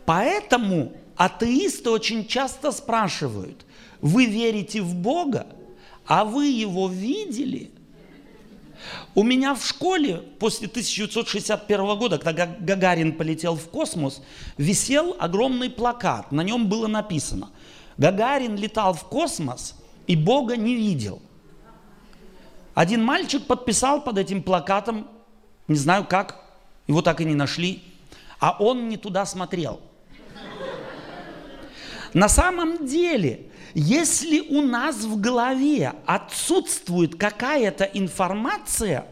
Поэтому 0.04 0.92
атеисты 1.16 1.90
очень 1.90 2.26
часто 2.26 2.72
спрашивают, 2.72 3.64
вы 4.00 4.26
верите 4.26 4.80
в 4.80 4.94
Бога, 4.94 5.46
а 6.06 6.24
вы 6.24 6.46
его 6.46 6.88
видели– 6.88 7.70
у 9.14 9.22
меня 9.22 9.54
в 9.54 9.64
школе 9.64 10.22
после 10.38 10.68
1961 10.68 11.98
года, 11.98 12.18
когда 12.18 12.46
Гагарин 12.46 13.12
полетел 13.12 13.56
в 13.56 13.68
космос, 13.68 14.22
висел 14.56 15.16
огромный 15.18 15.70
плакат. 15.70 16.30
На 16.32 16.42
нем 16.42 16.68
было 16.68 16.86
написано 16.86 17.50
«Гагарин 17.96 18.56
летал 18.56 18.94
в 18.94 19.04
космос 19.04 19.74
и 20.06 20.16
Бога 20.16 20.56
не 20.56 20.74
видел». 20.74 21.20
Один 22.74 23.02
мальчик 23.02 23.44
подписал 23.46 24.02
под 24.02 24.18
этим 24.18 24.42
плакатом, 24.42 25.08
не 25.66 25.76
знаю 25.76 26.04
как, 26.04 26.44
его 26.86 27.02
так 27.02 27.20
и 27.20 27.24
не 27.24 27.34
нашли, 27.34 27.82
а 28.38 28.56
он 28.58 28.88
не 28.88 28.96
туда 28.96 29.26
смотрел. 29.26 29.80
На 32.14 32.28
самом 32.28 32.86
деле 32.86 33.50
если 33.80 34.40
у 34.40 34.60
нас 34.60 35.04
в 35.04 35.20
голове 35.20 35.92
отсутствует 36.04 37.14
какая-то 37.14 37.84
информация, 37.84 39.06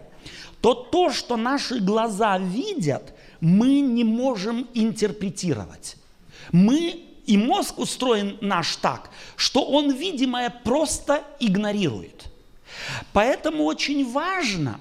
то 0.60 0.74
то, 0.74 1.12
что 1.12 1.36
наши 1.36 1.78
глаза 1.78 2.36
видят, 2.38 3.14
мы 3.40 3.78
не 3.78 4.02
можем 4.02 4.66
интерпретировать. 4.74 5.96
Мы 6.50 7.04
и 7.26 7.36
мозг 7.36 7.78
устроен 7.78 8.38
наш 8.40 8.74
так, 8.76 9.10
что 9.36 9.64
он 9.64 9.92
видимое 9.92 10.50
просто 10.50 11.22
игнорирует. 11.38 12.24
Поэтому 13.12 13.64
очень 13.64 14.10
важно, 14.10 14.80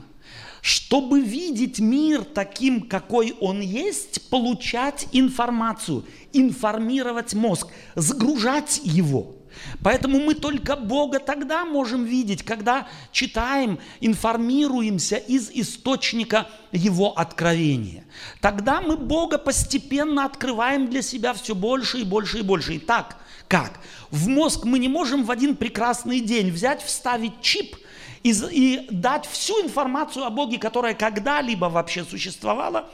чтобы 0.61 1.21
видеть 1.21 1.77
мир 1.77 2.23
таким, 2.23 2.81
какой 2.81 3.35
он 3.39 3.61
есть, 3.61 4.29
получать 4.31 5.05
информацию, 5.11 6.05
информировать 6.33 7.35
мозг, 7.35 7.67
загружать 7.93 8.81
его– 8.83 9.34
Поэтому 9.81 10.19
мы 10.19 10.35
только 10.35 10.75
Бога 10.75 11.19
тогда 11.19 11.65
можем 11.65 12.05
видеть, 12.05 12.43
когда 12.43 12.87
читаем, 13.11 13.79
информируемся 14.01 15.17
из 15.17 15.49
источника 15.51 16.47
Его 16.71 17.17
откровения. 17.17 18.05
Тогда 18.41 18.81
мы 18.81 18.97
Бога 18.97 19.37
постепенно 19.37 20.25
открываем 20.25 20.89
для 20.89 21.01
себя 21.01 21.33
все 21.33 21.55
больше 21.55 21.99
и 21.99 22.03
больше 22.03 22.39
и 22.39 22.41
больше. 22.41 22.77
Итак, 22.77 23.17
как? 23.47 23.79
В 24.11 24.27
мозг 24.27 24.65
мы 24.65 24.79
не 24.79 24.87
можем 24.87 25.23
в 25.23 25.31
один 25.31 25.55
прекрасный 25.55 26.19
день 26.19 26.51
взять, 26.51 26.81
вставить 26.83 27.41
чип 27.41 27.75
и, 28.23 28.31
и 28.51 28.87
дать 28.89 29.25
всю 29.25 29.61
информацию 29.63 30.25
о 30.25 30.29
Боге, 30.29 30.57
которая 30.57 30.93
когда-либо 30.93 31.65
вообще 31.65 32.03
существовала, 32.03 32.89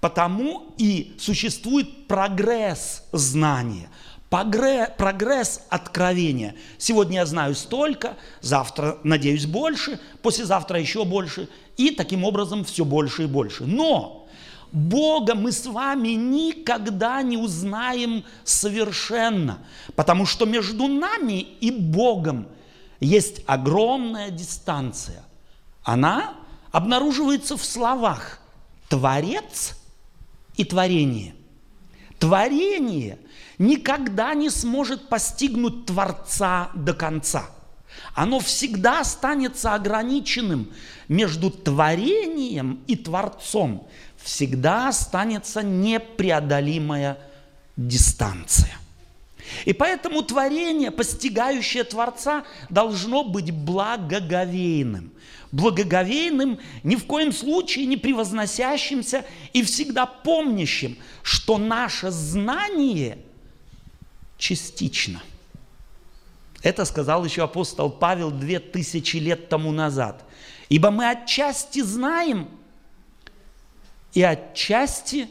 потому 0.00 0.74
и 0.78 1.14
существует 1.18 2.06
прогресс 2.06 3.04
знания– 3.12 3.90
прогресс 4.44 5.62
откровения. 5.68 6.54
Сегодня 6.78 7.18
я 7.18 7.26
знаю 7.26 7.54
столько, 7.54 8.16
завтра, 8.40 8.98
надеюсь, 9.02 9.46
больше, 9.46 10.00
послезавтра 10.22 10.80
еще 10.80 11.04
больше, 11.04 11.48
и 11.76 11.90
таким 11.90 12.24
образом 12.24 12.64
все 12.64 12.84
больше 12.84 13.24
и 13.24 13.26
больше. 13.26 13.64
Но 13.64 14.26
Бога 14.72 15.34
мы 15.34 15.52
с 15.52 15.66
вами 15.66 16.08
никогда 16.08 17.22
не 17.22 17.36
узнаем 17.36 18.24
совершенно, 18.44 19.58
потому 19.94 20.26
что 20.26 20.44
между 20.44 20.86
нами 20.86 21.40
и 21.40 21.70
Богом 21.70 22.48
есть 23.00 23.42
огромная 23.46 24.30
дистанция. 24.30 25.22
Она 25.82 26.34
обнаруживается 26.72 27.56
в 27.56 27.64
словах 27.64 28.40
«творец» 28.88 29.78
и 30.56 30.64
«творение». 30.64 31.34
Творение 32.18 33.18
никогда 33.58 34.34
не 34.34 34.50
сможет 34.50 35.08
постигнуть 35.08 35.86
Творца 35.86 36.70
до 36.74 36.94
конца. 36.94 37.46
оно 38.14 38.40
всегда 38.40 39.00
останется 39.00 39.74
ограниченным 39.74 40.72
между 41.08 41.50
творением 41.50 42.80
и 42.86 42.96
Творцом. 42.96 43.86
Всегда 44.16 44.88
останется 44.88 45.62
непреодолимая 45.62 47.18
дистанция. 47.76 48.76
И 49.64 49.72
поэтому 49.72 50.22
творение, 50.22 50.90
постигающее 50.90 51.84
Творца, 51.84 52.44
должно 52.68 53.22
быть 53.22 53.50
благоговейным. 53.52 55.12
Благоговейным, 55.56 56.60
ни 56.82 56.96
в 56.96 57.06
коем 57.06 57.32
случае 57.32 57.86
не 57.86 57.96
превозносящимся 57.96 59.24
и 59.54 59.62
всегда 59.62 60.04
помнящим, 60.04 60.98
что 61.22 61.56
наше 61.56 62.10
знание 62.10 63.16
частично. 64.36 65.22
Это 66.62 66.84
сказал 66.84 67.24
еще 67.24 67.42
апостол 67.42 67.88
Павел 67.88 68.30
две 68.30 68.60
тысячи 68.60 69.16
лет 69.16 69.48
тому 69.48 69.72
назад. 69.72 70.26
Ибо 70.68 70.90
мы 70.90 71.08
отчасти 71.08 71.80
знаем 71.80 72.50
и 74.12 74.22
отчасти 74.22 75.26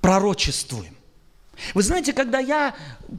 пророчествуем. 0.00 0.95
Вы 1.74 1.82
знаете, 1.82 2.12
когда 2.12 2.38
я 2.38 2.74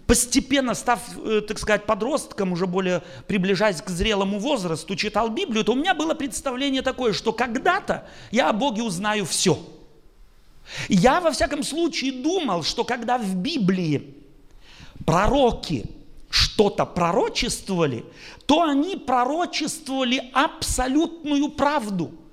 постепенно, 0.05 0.75
став, 0.75 0.99
э, 1.17 1.41
так 1.41 1.57
сказать, 1.57 1.85
подростком, 1.85 2.51
уже 2.51 2.67
более 2.67 3.03
приближаясь 3.27 3.81
к 3.81 3.89
зрелому 3.89 4.39
возрасту, 4.39 4.95
читал 4.95 5.29
Библию, 5.29 5.63
то 5.63 5.73
у 5.73 5.75
меня 5.75 5.93
было 5.93 6.13
представление 6.13 6.81
такое, 6.81 7.13
что 7.13 7.33
когда-то 7.33 8.07
я 8.31 8.49
о 8.49 8.53
Боге 8.53 8.83
узнаю 8.83 9.25
все. 9.25 9.59
Я, 10.89 11.19
во 11.21 11.31
всяком 11.31 11.63
случае, 11.63 12.21
думал, 12.21 12.63
что 12.63 12.83
когда 12.83 13.17
в 13.17 13.35
Библии 13.35 14.13
пророки 15.05 15.85
что-то 16.29 16.85
пророчествовали, 16.85 18.05
то 18.45 18.63
они 18.63 18.97
пророчествовали 18.97 20.29
абсолютную 20.33 21.49
правду– 21.49 22.11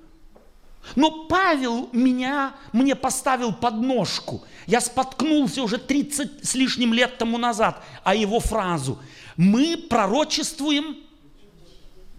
но 0.95 1.25
Павел 1.25 1.89
меня, 1.91 2.53
мне 2.71 2.95
поставил 2.95 3.53
подножку. 3.53 4.43
Я 4.67 4.81
споткнулся 4.81 5.63
уже 5.63 5.77
30 5.77 6.45
с 6.45 6.55
лишним 6.55 6.93
лет 6.93 7.17
тому 7.17 7.37
назад, 7.37 7.81
а 8.03 8.13
его 8.13 8.39
фразу 8.39 8.99
«Мы 9.35 9.77
пророчествуем 9.77 10.97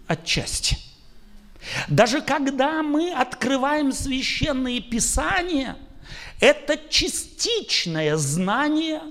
отчасти». 0.07 0.77
Даже 1.87 2.21
когда 2.21 2.83
мы 2.83 3.11
открываем 3.11 3.91
священные 3.91 4.79
писания, 4.79 5.77
это 6.39 6.79
частичное 6.89 8.15
знание 8.15 9.01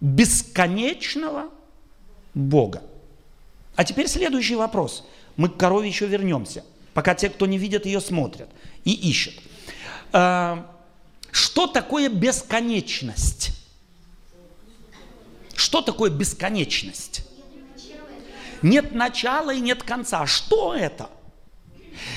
бесконечного 0.00 1.50
Бога. 2.34 2.82
А 3.76 3.84
теперь 3.84 4.08
следующий 4.08 4.54
вопрос. 4.54 5.06
Мы 5.36 5.48
к 5.48 5.56
корове 5.56 5.88
еще 5.88 6.06
вернемся, 6.06 6.64
пока 6.94 7.14
те, 7.14 7.28
кто 7.28 7.46
не 7.46 7.58
видят 7.58 7.84
ее, 7.84 8.00
смотрят 8.00 8.48
и 8.84 8.92
ищет. 8.92 9.34
А, 10.12 10.74
что 11.30 11.66
такое 11.66 12.08
бесконечность? 12.08 13.50
Что 15.54 15.82
такое 15.82 16.10
бесконечность? 16.10 17.22
Нет 18.62 18.92
начала 18.92 19.52
и 19.52 19.60
нет 19.60 19.82
конца. 19.82 20.26
Что 20.26 20.74
это? 20.74 21.10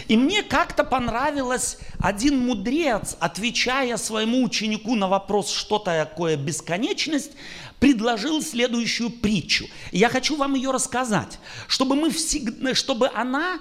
И 0.07 0.17
мне 0.17 0.43
как-то 0.43 0.83
понравилось 0.83 1.77
один 1.99 2.37
мудрец, 2.39 3.15
отвечая 3.19 3.97
своему 3.97 4.43
ученику 4.43 4.95
на 4.95 5.07
вопрос, 5.07 5.51
что 5.51 5.79
такое 5.79 6.37
бесконечность, 6.37 7.31
предложил 7.79 8.43
следующую 8.43 9.09
притчу. 9.09 9.65
Я 9.91 10.09
хочу 10.09 10.35
вам 10.35 10.53
ее 10.53 10.69
рассказать, 10.71 11.39
чтобы, 11.67 11.95
мы 11.95 12.11
всегда, 12.11 12.75
чтобы 12.75 13.09
она 13.13 13.59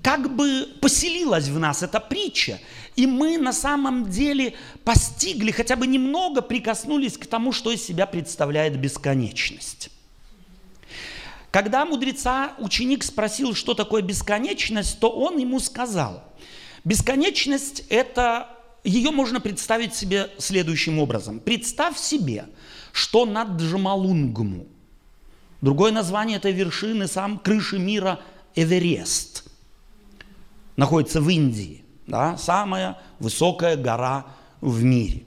как 0.00 0.34
бы 0.34 0.68
поселилась 0.80 1.48
в 1.48 1.58
нас 1.58 1.82
эта 1.82 2.00
притча, 2.00 2.60
и 2.96 3.06
мы 3.06 3.38
на 3.38 3.52
самом 3.52 4.08
деле 4.10 4.54
постигли, 4.84 5.50
хотя 5.50 5.76
бы 5.76 5.86
немного 5.86 6.40
прикоснулись 6.40 7.18
к 7.18 7.26
тому, 7.26 7.52
что 7.52 7.70
из 7.70 7.84
себя 7.84 8.06
представляет 8.06 8.78
бесконечность. 8.78 9.90
Когда 11.50 11.84
мудреца 11.84 12.54
ученик 12.58 13.04
спросил, 13.04 13.54
что 13.54 13.74
такое 13.74 14.00
бесконечность, 14.00 14.98
то 15.00 15.10
он 15.10 15.36
ему 15.36 15.60
сказал, 15.60 16.24
бесконечность– 16.84 17.84
это, 17.90 18.48
ее 18.84 19.10
можно 19.10 19.40
представить 19.40 19.94
себе 19.94 20.30
следующим 20.38 20.98
образом. 20.98 21.40
Представь 21.40 21.98
себе, 21.98 22.46
что 22.92 23.26
над 23.26 23.60
Джамалунгму, 23.60 24.66
другое 25.60 25.92
название 25.92 26.38
этой 26.38 26.52
вершины, 26.52 27.06
сам 27.06 27.38
крыши 27.38 27.78
мира 27.78 28.20
Эверест– 28.54 29.44
находится 30.76 31.20
в 31.20 31.28
Индии, 31.28 31.84
да, 32.06 32.36
самая 32.36 32.98
высокая 33.18 33.76
гора 33.76 34.26
в 34.60 34.82
мире. 34.82 35.24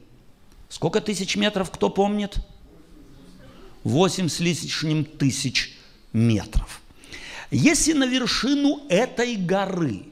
Сколько 0.69 1.01
тысяч 1.01 1.35
метров, 1.35 1.71
кто 1.71 1.89
помнит? 1.89 2.37
Восемь 3.83 4.29
с 4.29 4.39
лишним 4.39 5.05
тысяч 5.05 5.77
метров. 6.11 6.81
Если 7.51 7.93
на 7.93 8.05
вершину 8.05 8.81
этой 8.89 9.35
горы 9.35 10.03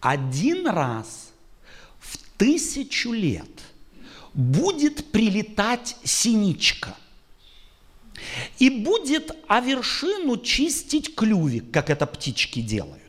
один 0.00 0.66
раз 0.66 1.32
в 1.98 2.18
тысячу 2.36 3.12
лет 3.12 3.48
будет 4.34 5.10
прилетать 5.12 5.96
синичка 6.04 6.94
и 8.58 8.68
будет 8.68 9.34
о 9.48 9.60
вершину 9.60 10.36
чистить 10.36 11.14
клювик, 11.14 11.70
как 11.70 11.88
это 11.88 12.06
птички 12.06 12.60
делают, 12.60 13.03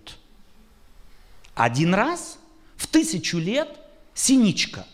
один 1.56 1.96
раз 1.96 2.38
в 2.76 2.86
тысячу 2.88 3.38
лет 3.40 3.80
синичка, 4.14 4.86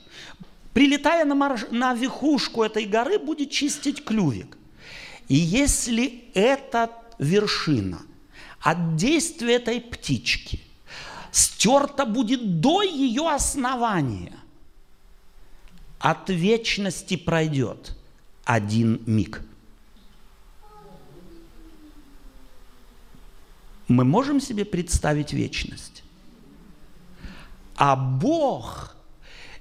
прилетая 0.74 1.26
на, 1.26 1.36
марш... 1.36 1.66
на 1.72 1.94
верхушку 1.94 2.64
этой 2.64 2.86
горы, 2.86 3.20
будет 3.20 3.52
чистить 3.52 4.06
клювик. 4.06 4.58
И 5.28 5.36
если 5.36 6.26
эта 6.34 6.92
вершина 7.18 8.02
от 8.60 8.96
действия 8.96 9.56
этой 9.56 9.82
птички 9.82 10.62
стерта 11.32 12.06
будет 12.06 12.62
до 12.62 12.84
ее 12.84 13.30
основания, 13.30 14.38
от 16.00 16.30
вечности 16.30 17.16
пройдет 17.16 17.96
один 18.44 19.02
миг. 19.06 19.42
Мы 23.88 24.04
можем 24.04 24.40
себе 24.40 24.66
представить 24.66 25.32
вечность? 25.34 26.01
А 27.82 27.96
Бог 27.96 28.96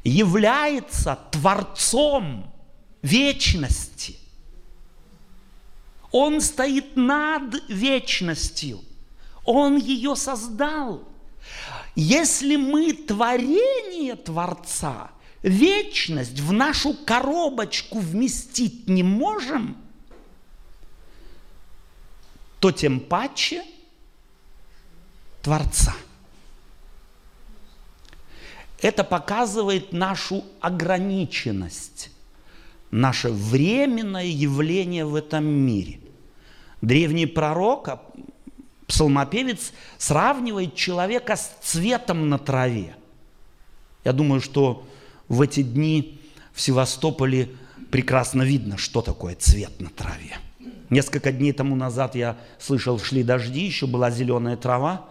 является 0.04 1.18
Творцом 1.30 2.52
вечности. 3.00 4.18
Он 6.12 6.42
стоит 6.42 6.96
над 6.96 7.66
вечностью. 7.70 8.80
Он 9.46 9.78
ее 9.78 10.16
создал. 10.16 11.08
Если 11.94 12.56
мы 12.56 12.92
творение 12.92 14.16
Творца, 14.16 15.12
вечность 15.42 16.40
в 16.40 16.52
нашу 16.52 16.92
коробочку 16.92 18.00
вместить 18.00 18.86
не 18.86 19.02
можем, 19.02 19.78
то 22.58 22.70
тем 22.70 23.00
паче 23.00 23.64
Творца– 25.40 25.94
это 28.82 29.04
показывает 29.04 29.92
нашу 29.92 30.44
ограниченность, 30.60 32.10
наше 32.90 33.28
временное 33.28 34.26
явление 34.26 35.04
в 35.04 35.14
этом 35.14 35.44
мире. 35.44 36.00
Древний 36.80 37.26
пророк, 37.26 37.88
а, 37.88 38.02
псалмопевец, 38.86 39.72
сравнивает 39.98 40.74
человека 40.74 41.36
с 41.36 41.52
цветом 41.60 42.28
на 42.28 42.38
траве. 42.38 42.96
Я 44.04 44.12
думаю, 44.12 44.40
что 44.40 44.86
в 45.28 45.42
эти 45.42 45.62
дни 45.62 46.18
в 46.54 46.60
Севастополе 46.60 47.50
прекрасно 47.90 48.42
видно, 48.42 48.78
что 48.78 49.02
такое 49.02 49.34
цвет 49.34 49.78
на 49.80 49.90
траве. 49.90 50.38
Несколько 50.88 51.32
дней 51.32 51.52
тому 51.52 51.76
назад 51.76 52.16
я 52.16 52.38
слышал, 52.58 52.98
шли 52.98 53.22
дожди, 53.22 53.60
еще 53.60 53.86
была 53.86 54.10
зеленая 54.10 54.56
трава. 54.56 55.06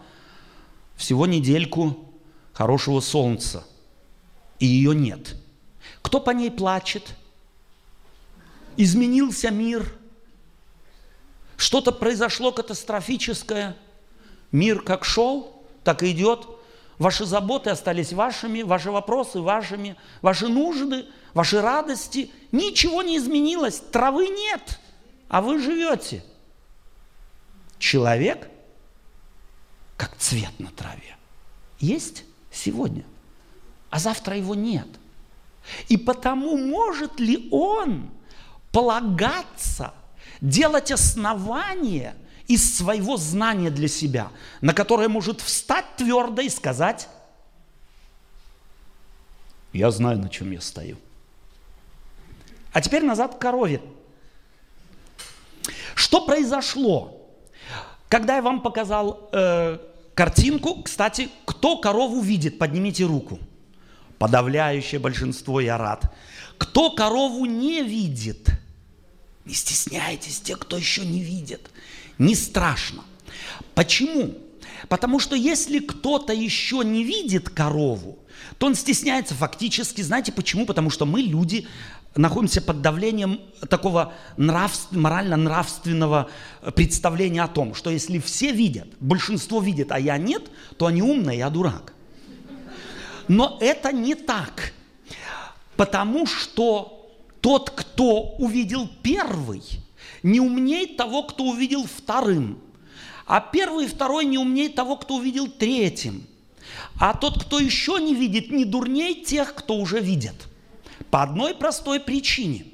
Всего 0.97 1.25
недельку 1.25 2.08
хорошего 2.59 2.99
солнца, 2.99 3.65
и 4.59 4.65
ее 4.65 4.93
нет. 4.93 5.37
Кто 6.01 6.19
по 6.19 6.31
ней 6.31 6.51
плачет? 6.51 7.15
Изменился 8.75 9.49
мир. 9.49 9.89
Что-то 11.55 11.93
произошло 11.93 12.51
катастрофическое. 12.51 13.77
Мир 14.51 14.81
как 14.81 15.05
шел, 15.05 15.63
так 15.85 16.03
и 16.03 16.11
идет. 16.11 16.49
Ваши 16.97 17.23
заботы 17.23 17.69
остались 17.69 18.11
вашими, 18.11 18.61
ваши 18.61 18.91
вопросы 18.91 19.39
вашими, 19.39 19.95
ваши 20.21 20.49
нужды, 20.49 21.05
ваши 21.33 21.61
радости. 21.61 22.29
Ничего 22.51 23.03
не 23.03 23.19
изменилось, 23.19 23.79
травы 23.79 24.27
нет, 24.27 24.81
а 25.29 25.41
вы 25.41 25.59
живете. 25.59 26.25
Человек 27.77 28.49
как 29.95 30.17
цвет 30.17 30.59
на 30.59 30.71
траве. 30.71 31.15
Есть 31.79 32.25
сегодня, 32.59 33.03
а 33.89 33.99
завтра 33.99 34.37
его 34.37 34.55
нет. 34.55 34.87
И 35.87 35.97
потому 35.97 36.57
может 36.57 37.19
ли 37.19 37.47
он 37.51 38.09
полагаться, 38.71 39.93
делать 40.41 40.91
основание 40.91 42.15
из 42.47 42.77
своего 42.77 43.17
знания 43.17 43.69
для 43.69 43.87
себя, 43.87 44.31
на 44.61 44.73
которое 44.73 45.07
может 45.07 45.41
встать 45.41 45.85
твердо 45.97 46.41
и 46.41 46.49
сказать, 46.49 47.07
я 49.73 49.91
знаю, 49.91 50.17
на 50.19 50.29
чем 50.29 50.51
я 50.51 50.61
стою. 50.61 50.97
А 52.73 52.81
теперь 52.81 53.03
назад 53.03 53.35
к 53.35 53.39
корове. 53.39 53.81
Что 55.93 56.25
произошло, 56.25 57.29
когда 58.07 58.37
я 58.37 58.41
вам 58.41 58.61
показал 58.61 59.29
э, 59.31 59.77
картинку? 60.15 60.81
Кстати, 60.81 61.29
кто 61.59 61.75
корову 61.75 62.21
видит? 62.21 62.57
Поднимите 62.57 63.03
руку. 63.03 63.37
Подавляющее 64.17 64.97
большинство, 64.97 65.59
я 65.59 65.77
рад. 65.77 66.09
Кто 66.57 66.89
корову 66.89 67.43
не 67.43 67.83
видит? 67.83 68.49
Не 69.43 69.53
стесняйтесь, 69.53 70.39
те, 70.39 70.55
кто 70.55 70.77
еще 70.77 71.05
не 71.05 71.19
видит. 71.19 71.69
Не 72.17 72.33
страшно. 72.35 73.03
Почему? 73.75 74.37
Потому 74.87 75.19
что 75.19 75.35
если 75.35 75.79
кто-то 75.79 76.31
еще 76.31 76.77
не 76.85 77.03
видит 77.03 77.49
корову, 77.49 78.19
то 78.57 78.67
он 78.67 78.75
стесняется 78.75 79.33
фактически. 79.33 80.01
Знаете 80.01 80.31
почему? 80.31 80.65
Потому 80.65 80.89
что 80.89 81.05
мы, 81.05 81.19
люди, 81.19 81.67
находимся 82.15 82.61
под 82.61 82.81
давлением 82.81 83.39
такого 83.69 84.13
нравств, 84.37 84.91
морально-нравственного 84.91 86.29
представления 86.75 87.43
о 87.43 87.47
том, 87.47 87.75
что 87.75 87.89
если 87.89 88.19
все 88.19 88.51
видят, 88.51 88.87
большинство 88.99 89.61
видит, 89.61 89.91
а 89.91 89.99
я 89.99 90.17
нет, 90.17 90.49
то 90.77 90.87
они 90.87 91.01
умные, 91.01 91.39
я 91.39 91.49
дурак. 91.49 91.93
Но 93.27 93.57
это 93.61 93.91
не 93.91 94.15
так. 94.15 94.73
Потому 95.75 96.25
что 96.25 97.09
тот, 97.41 97.69
кто 97.69 98.35
увидел 98.37 98.89
первый, 99.01 99.61
не 100.23 100.39
умнеет 100.39 100.97
того, 100.97 101.23
кто 101.23 101.45
увидел 101.45 101.85
вторым. 101.85 102.59
А 103.25 103.39
первый 103.39 103.85
и 103.85 103.87
второй 103.87 104.25
не 104.25 104.37
умнеет 104.37 104.75
того, 104.75 104.97
кто 104.97 105.17
увидел 105.17 105.47
третьим. 105.47 106.25
А 106.99 107.13
тот, 107.13 107.43
кто 107.43 107.59
еще 107.59 107.99
не 108.01 108.15
видит, 108.15 108.51
не 108.51 108.65
дурней 108.65 109.23
тех, 109.23 109.53
кто 109.53 109.75
уже 109.75 109.99
видит. 109.99 110.48
По 111.11 111.23
одной 111.23 111.55
простой 111.55 111.99
причине. 111.99 112.65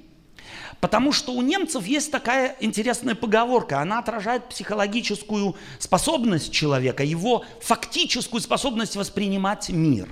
Потому 0.82 1.12
что 1.12 1.34
у 1.34 1.42
немцев 1.42 1.86
есть 1.86 2.12
такая 2.12 2.56
интересная 2.60 3.16
поговорка. 3.16 3.80
Она 3.80 4.00
отражает 4.00 4.50
психологическую 4.50 5.56
способность 5.80 6.52
человека, 6.52 7.04
его 7.04 7.44
фактическую 7.62 8.42
способность 8.42 8.96
воспринимать 8.96 9.70
мир. 9.70 10.08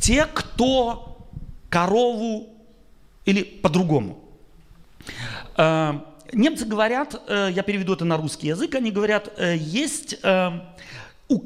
Те, 0.00 0.26
кто 0.26 1.18
корову, 1.68 2.48
или 3.24 3.42
по-другому, 3.42 4.18
э, 5.56 5.92
немцы 6.32 6.64
говорят, 6.64 7.22
э, 7.28 7.50
я 7.52 7.62
переведу 7.62 7.94
это 7.94 8.04
на 8.04 8.16
русский 8.16 8.48
язык, 8.48 8.74
они 8.74 8.90
говорят, 8.90 9.32
э, 9.36 9.56
есть 9.56 10.18
у, 11.28 11.40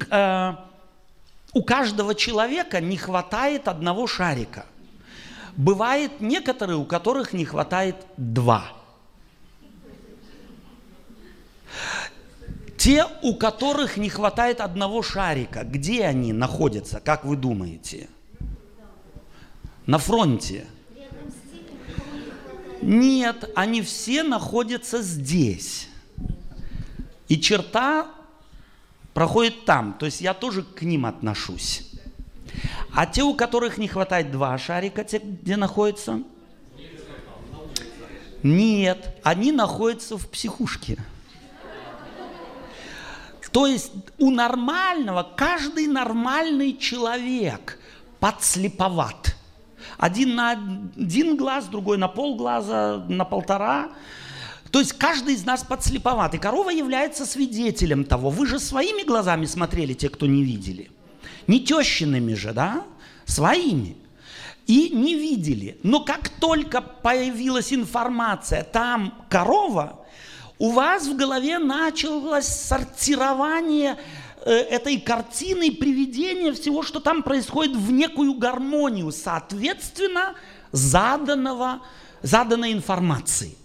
у 1.52 1.62
каждого 1.62 2.14
человека 2.14 2.80
не 2.80 2.96
хватает 2.96 3.68
одного 3.68 4.06
шарика. 4.06 4.66
Бывает 5.58 6.20
некоторые, 6.20 6.76
у 6.76 6.84
которых 6.84 7.32
не 7.32 7.44
хватает 7.44 7.96
два. 8.16 8.72
Те, 12.76 13.04
у 13.22 13.34
которых 13.34 13.96
не 13.96 14.08
хватает 14.08 14.60
одного 14.60 15.02
шарика, 15.02 15.64
где 15.64 16.04
они 16.04 16.32
находятся, 16.32 17.00
как 17.00 17.24
вы 17.24 17.34
думаете? 17.34 18.08
На 19.84 19.98
фронте. 19.98 20.64
Нет, 22.80 23.50
они 23.56 23.82
все 23.82 24.22
находятся 24.22 25.02
здесь. 25.02 25.88
И 27.26 27.40
черта 27.40 28.08
проходит 29.12 29.64
там. 29.64 29.94
То 29.94 30.06
есть 30.06 30.20
я 30.20 30.34
тоже 30.34 30.62
к 30.62 30.82
ним 30.82 31.04
отношусь. 31.04 31.87
А 32.94 33.06
те, 33.06 33.22
у 33.22 33.34
которых 33.34 33.78
не 33.78 33.88
хватает 33.88 34.30
два 34.30 34.58
шарика, 34.58 35.04
те, 35.04 35.18
где 35.18 35.56
находятся? 35.56 36.22
Нет, 38.42 39.16
они 39.22 39.52
находятся 39.52 40.16
в 40.16 40.28
психушке. 40.28 40.98
То 43.50 43.66
есть 43.66 43.92
у 44.18 44.30
нормального, 44.30 45.22
каждый 45.36 45.86
нормальный 45.86 46.76
человек 46.76 47.78
подслеповат. 48.20 49.36
Один 49.96 50.34
на 50.34 50.52
один 50.52 51.36
глаз, 51.36 51.66
другой 51.66 51.98
на 51.98 52.08
полглаза, 52.08 53.04
на 53.08 53.24
полтора. 53.24 53.90
То 54.70 54.80
есть 54.80 54.92
каждый 54.92 55.34
из 55.34 55.44
нас 55.44 55.64
подслеповат. 55.64 56.34
И 56.34 56.38
корова 56.38 56.70
является 56.70 57.24
свидетелем 57.26 58.04
того. 58.04 58.30
Вы 58.30 58.46
же 58.46 58.60
своими 58.60 59.02
глазами 59.02 59.46
смотрели, 59.46 59.94
те, 59.94 60.08
кто 60.08 60.26
не 60.26 60.44
видели. 60.44 60.90
Не 61.48 61.60
тещиными 61.60 62.34
же, 62.34 62.52
да? 62.52 62.84
Своими. 63.24 63.96
И 64.66 64.90
не 64.90 65.14
видели. 65.14 65.78
Но 65.82 66.00
как 66.00 66.28
только 66.28 66.82
появилась 66.82 67.72
информация, 67.72 68.62
там 68.62 69.26
корова, 69.30 70.04
у 70.58 70.72
вас 70.72 71.06
в 71.06 71.16
голове 71.16 71.58
началось 71.58 72.46
сортирование 72.46 73.96
э, 74.44 74.52
этой 74.52 75.00
картины, 75.00 75.72
приведение 75.72 76.52
всего, 76.52 76.82
что 76.82 77.00
там 77.00 77.22
происходит 77.22 77.76
в 77.76 77.90
некую 77.90 78.34
гармонию, 78.34 79.10
соответственно, 79.10 80.34
заданного, 80.70 81.80
заданной 82.22 82.72
информации. 82.72 83.56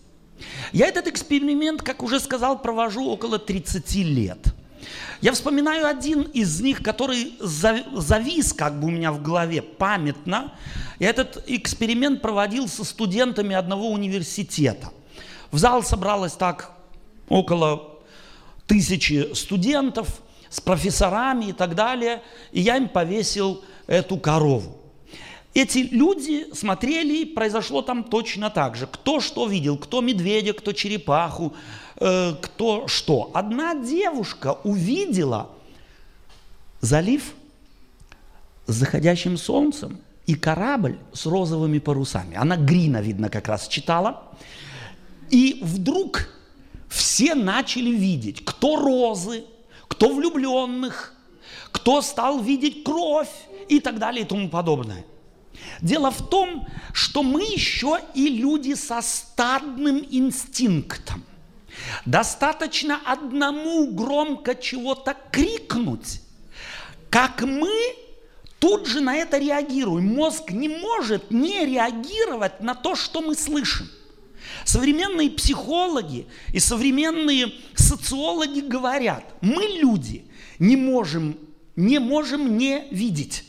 Я 0.72 0.88
этот 0.88 1.08
эксперимент, 1.08 1.82
как 1.82 2.02
уже 2.02 2.22
сказал, 2.22 2.62
провожу 2.62 3.06
около 3.06 3.40
30 3.40 3.96
лет. 3.96 4.53
Я 5.22 5.32
вспоминаю 5.32 5.88
один 5.88 6.24
из 6.24 6.60
них, 6.62 6.84
который 6.84 7.38
завис 7.40 8.54
как 8.54 8.80
бы 8.80 8.88
у 8.88 8.92
меня 8.92 9.12
в 9.12 9.22
голове 9.22 9.62
памятно. 9.62 10.54
Я 11.00 11.10
этот 11.10 11.44
эксперимент 11.48 12.22
проводил 12.22 12.68
со 12.68 12.84
студентами 12.84 13.56
одного 13.56 13.92
университета. 13.92 14.92
В 15.52 15.58
зал 15.58 15.84
собралось 15.84 16.34
так 16.34 16.72
около 17.30 18.00
тысячи 18.68 19.34
студентов 19.34 20.22
с 20.50 20.60
профессорами 20.62 21.46
и 21.46 21.54
так 21.54 21.76
далее. 21.76 22.22
И 22.52 22.62
я 22.62 22.78
им 22.78 22.90
повесил 22.90 23.64
эту 23.88 24.18
корову. 24.18 24.83
Эти 25.54 25.80
люди 25.92 26.48
смотрели, 26.54 27.26
произошло 27.26 27.84
там 27.84 28.04
точно 28.04 28.50
так 28.50 28.76
же. 28.76 28.88
Кто 28.88 29.20
что 29.20 29.46
видел, 29.46 29.78
кто 29.78 30.02
медведя, 30.02 30.54
кто 30.54 30.74
черепаху, 30.74 31.54
э, 31.98 32.34
кто 32.42 32.88
что. 32.88 33.30
Одна 33.34 33.76
девушка 33.76 34.58
увидела 34.64 35.50
залив 36.82 37.36
с 38.66 38.74
заходящим 38.74 39.38
солнцем 39.38 40.00
и 40.26 40.34
корабль 40.34 40.98
с 41.14 41.28
розовыми 41.28 41.78
парусами. 41.78 42.36
Она 42.36 42.58
Грина, 42.58 43.02
видно, 43.02 43.30
как 43.30 43.48
раз 43.48 43.68
читала. 43.68 44.24
И 45.30 45.60
вдруг 45.62 46.30
все 46.90 47.36
начали 47.36 47.92
видеть, 47.92 48.44
кто 48.44 48.76
розы, 48.78 49.44
кто 49.88 50.14
влюбленных, 50.14 51.14
кто 51.72 52.02
стал 52.02 52.42
видеть 52.42 52.84
кровь 52.84 53.32
и 53.70 53.80
так 53.80 54.00
далее 54.00 54.24
и 54.24 54.28
тому 54.28 54.50
подобное. 54.50 55.06
Дело 55.82 56.12
в 56.12 56.30
том, 56.30 56.68
что 56.94 57.24
мы 57.24 57.44
еще 57.44 58.00
и 58.14 58.28
люди 58.28 58.74
со 58.74 59.02
стадным 59.02 60.06
инстинктом. 60.10 61.24
Достаточно 62.06 63.00
одному 63.06 63.92
громко 63.92 64.56
чего-то 64.56 65.16
крикнуть, 65.32 66.22
как 67.10 67.42
мы 67.42 67.72
тут 68.60 68.88
же 68.88 69.02
на 69.02 69.16
это 69.16 69.38
реагируем. 69.38 70.06
Мозг 70.14 70.52
не 70.52 70.70
может 70.70 71.32
не 71.32 71.66
реагировать 71.66 72.62
на 72.62 72.76
то, 72.76 72.96
что 72.96 73.22
мы 73.22 73.36
слышим. 73.36 73.90
Современные 74.66 75.30
психологи 75.30 76.28
и 76.54 76.60
современные 76.60 77.54
социологи 77.76 78.62
говорят, 78.62 79.24
мы 79.42 79.64
люди 79.64 80.26
не 80.60 80.78
можем, 80.78 81.38
не 81.76 82.00
можем 82.00 82.58
не 82.58 82.88
видеть. 82.92 83.44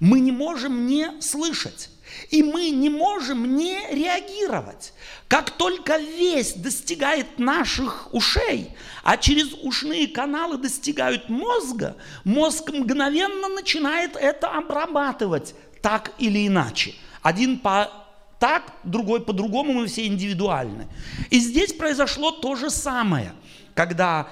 Мы 0.00 0.20
не 0.20 0.32
можем 0.32 0.86
не 0.86 1.20
слышать. 1.20 1.90
И 2.30 2.42
мы 2.42 2.70
не 2.70 2.88
можем 2.88 3.56
не 3.56 3.78
реагировать. 3.90 4.92
Как 5.28 5.50
только 5.50 5.98
весть 5.98 6.62
достигает 6.62 7.38
наших 7.38 8.12
ушей, 8.14 8.70
а 9.02 9.16
через 9.16 9.52
ушные 9.62 10.08
каналы 10.08 10.56
достигают 10.56 11.28
мозга, 11.28 11.96
мозг 12.24 12.70
мгновенно 12.70 13.48
начинает 13.48 14.16
это 14.16 14.48
обрабатывать 14.48 15.54
так 15.82 16.12
или 16.18 16.46
иначе. 16.46 16.94
Один 17.22 17.58
по 17.58 17.90
так, 18.38 18.72
другой 18.84 19.20
по-другому, 19.20 19.72
мы 19.72 19.86
все 19.86 20.06
индивидуальны. 20.06 20.86
И 21.30 21.40
здесь 21.40 21.72
произошло 21.72 22.30
то 22.30 22.54
же 22.54 22.70
самое, 22.70 23.32
когда 23.74 24.28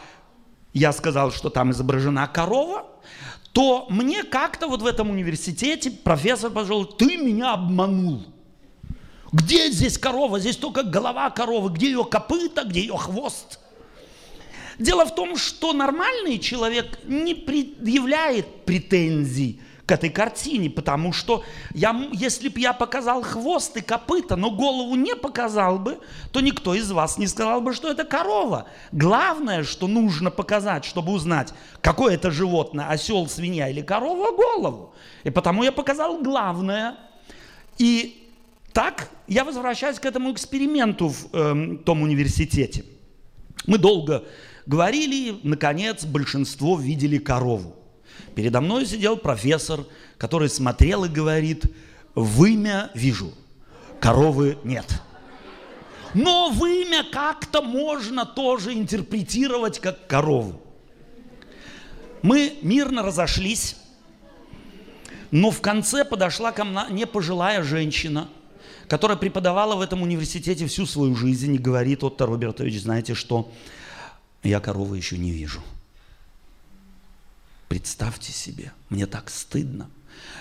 я 0.73 0.93
сказал, 0.93 1.33
что 1.33 1.51
там 1.51 1.73
изображена 1.73 2.29
корова, 2.29 2.87
то 3.57 3.87
мне 3.89 4.23
как-то 4.23 4.69
вот 4.69 4.83
в 4.83 4.87
этом 4.87 5.09
университете 5.09 5.91
профессор 5.91 6.51
пожал, 6.51 6.85
ты 6.85 7.17
меня 7.17 7.55
обманул. 7.55 8.23
Где 9.33 9.71
здесь 9.71 9.97
корова? 9.97 10.39
Здесь 10.39 10.59
только 10.59 10.83
голова 10.83 11.31
коровы. 11.31 11.71
Где 11.71 11.87
ее 11.87 12.05
копыта, 12.05 12.65
где 12.65 12.81
ее 12.81 12.99
хвост? 12.99 13.59
Дело 14.79 15.07
в 15.07 15.15
том, 15.15 15.39
что 15.39 15.73
нормальный 15.73 16.39
человек 16.39 16.99
не 17.05 17.35
предъявляет 17.35 18.67
претензий 18.67 19.63
к 19.87 19.93
этой 19.93 20.11
картине, 20.11 20.69
потому 20.69 21.13
что 21.13 21.45
я, 21.73 22.09
если 22.13 22.49
бы 22.49 22.59
я 22.59 22.73
показал 22.73 23.23
хвост 23.23 23.77
и 23.77 23.81
копыта, 23.81 24.35
но 24.35 24.51
голову 24.51 24.97
не 24.97 25.15
показал 25.15 25.79
бы, 25.79 26.01
то 26.33 26.41
никто 26.41 26.75
из 26.75 26.91
вас 26.91 27.19
не 27.19 27.29
сказал 27.29 27.61
бы, 27.61 27.73
что 27.73 27.89
это 27.89 28.05
корова. 28.05 28.67
Главное, 28.91 29.63
что 29.63 29.87
нужно 29.87 30.33
показать, 30.33 30.85
чтобы 30.85 31.13
узнать, 31.13 31.55
какое 31.81 32.15
это 32.15 32.33
животное, 32.33 32.89
осел, 32.89 33.29
свинья 33.29 33.69
или 33.69 33.81
корова, 33.81 34.37
голову. 34.37 34.93
И 35.23 35.31
потому 35.31 35.63
я 35.63 35.71
показал 35.71 36.21
главное. 36.21 36.97
И 37.79 38.29
так 38.73 39.09
я 39.29 39.45
возвращаюсь 39.45 40.01
к 40.01 40.05
этому 40.05 40.33
эксперименту 40.33 41.09
в 41.09 41.29
э, 41.33 41.77
том 41.85 42.03
университете. 42.03 42.85
Мы 43.67 43.79
долго 43.79 44.25
говорили, 44.67 45.39
наконец, 45.45 46.05
большинство 46.05 46.77
видели 46.77 47.19
корову. 47.19 47.77
Передо 48.35 48.61
мной 48.61 48.85
сидел 48.87 49.17
профессор, 49.17 49.81
который 50.19 50.49
смотрел 50.49 51.05
и 51.05 51.09
говорит, 51.09 51.65
вымя 52.15 52.91
вижу, 52.95 53.33
коровы 54.01 54.59
нет. 54.63 55.01
Но 56.13 56.51
вымя 56.51 57.05
как-то 57.11 57.63
можно 57.63 58.27
тоже 58.27 58.75
интерпретировать 58.75 59.79
как 59.79 60.07
корову. 60.07 60.61
Мы 62.23 62.59
мирно 62.63 63.03
разошлись, 63.03 63.77
но 65.31 65.51
в 65.51 65.61
конце 65.61 66.05
подошла 66.05 66.53
ко 66.53 66.65
мне 66.65 67.07
пожилая 67.07 67.63
женщина, 67.63 68.29
которая 68.89 69.17
преподавала 69.17 69.77
в 69.77 69.81
этом 69.81 70.03
университете 70.03 70.67
всю 70.67 70.87
свою 70.87 71.15
жизнь 71.17 71.55
и 71.55 71.59
говорит, 71.59 72.05
Отто 72.05 72.27
Робертович, 72.27 72.83
знаете 72.83 73.15
что, 73.15 73.51
я 74.43 74.61
коровы 74.61 74.97
еще 74.97 75.17
не 75.19 75.31
вижу– 75.31 75.61
Представьте 77.69 78.33
себе, 78.33 78.73
мне 78.91 79.07
так 79.07 79.31
стыдно. 79.31 79.91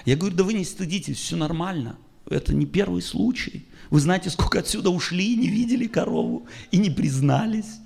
Я 0.05 0.15
говорю, 0.15 0.35
да 0.35 0.43
вы 0.43 0.53
не 0.53 0.65
стыдитесь, 0.65 1.17
все 1.17 1.35
нормально. 1.35 1.97
Это 2.29 2.53
не 2.53 2.65
первый 2.65 3.01
случай. 3.01 3.65
Вы 3.89 3.99
знаете, 3.99 4.29
сколько 4.29 4.59
отсюда 4.59 4.89
ушли, 4.89 5.35
не 5.35 5.47
видели 5.47 5.87
корову 5.87 6.47
и 6.71 6.77
не 6.77 6.89
признались. 6.89 7.79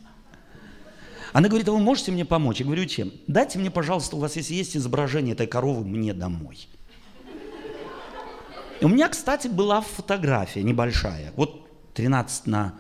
Она 1.34 1.47
говорит, 1.47 1.67
а 1.67 1.71
вы 1.71 1.80
можете 1.80 2.12
мне 2.12 2.25
помочь? 2.25 2.60
Я 2.60 2.65
говорю, 2.65 2.86
чем? 2.86 3.12
Дайте 3.28 3.60
мне, 3.60 3.69
пожалуйста, 3.69 4.15
у 4.15 4.19
вас 4.19 4.36
если 4.36 4.54
есть 4.54 4.75
изображение 4.75 5.34
этой 5.34 5.47
коровы, 5.47 5.86
мне 5.86 6.13
домой. 6.13 6.67
И 8.80 8.86
у 8.86 8.88
меня, 8.88 9.10
кстати, 9.10 9.47
была 9.47 9.82
фотография 9.82 10.63
небольшая. 10.63 11.34
Вот 11.36 11.93
13 11.93 12.47
на 12.47 12.75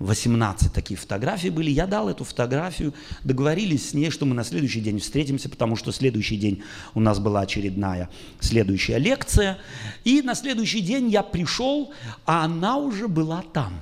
18 0.00 0.72
такие 0.72 0.96
фотографии 0.96 1.48
были. 1.48 1.70
Я 1.70 1.86
дал 1.86 2.08
эту 2.08 2.24
фотографию, 2.24 2.94
договорились 3.22 3.90
с 3.90 3.94
ней, 3.94 4.10
что 4.10 4.26
мы 4.26 4.34
на 4.34 4.44
следующий 4.44 4.80
день 4.80 4.98
встретимся, 4.98 5.48
потому 5.48 5.76
что 5.76 5.92
следующий 5.92 6.36
день 6.36 6.62
у 6.94 7.00
нас 7.00 7.18
была 7.18 7.40
очередная 7.40 8.10
следующая 8.40 8.98
лекция. 8.98 9.58
И 10.04 10.22
на 10.22 10.34
следующий 10.34 10.80
день 10.80 11.08
я 11.08 11.22
пришел, 11.22 11.92
а 12.26 12.44
она 12.44 12.76
уже 12.76 13.08
была 13.08 13.42
там. 13.52 13.80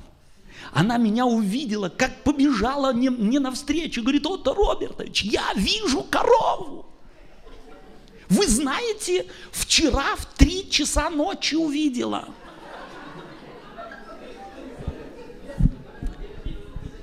Она 0.72 0.96
меня 0.96 1.26
увидела, 1.26 1.88
как 1.88 2.22
побежала 2.22 2.92
мне, 2.92 3.10
мне 3.10 3.40
навстречу. 3.40 4.02
Говорит, 4.02 4.26
Отто 4.26 4.54
Робертович, 4.54 5.22
я 5.24 5.52
вижу 5.56 6.02
корову. 6.02 6.86
Вы 8.28 8.46
знаете, 8.46 9.26
вчера 9.50 10.16
в 10.16 10.24
три 10.36 10.70
часа 10.70 11.10
ночи 11.10 11.54
увидела. 11.54 12.28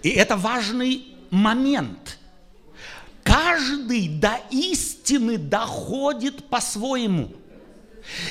И 0.04 0.10
это 0.10 0.38
важный 0.38 1.08
момент. 1.30 2.18
Каждый 3.24 4.08
до 4.08 4.40
истины 4.50 5.38
доходит 5.38 6.50
по-своему. 6.50 7.32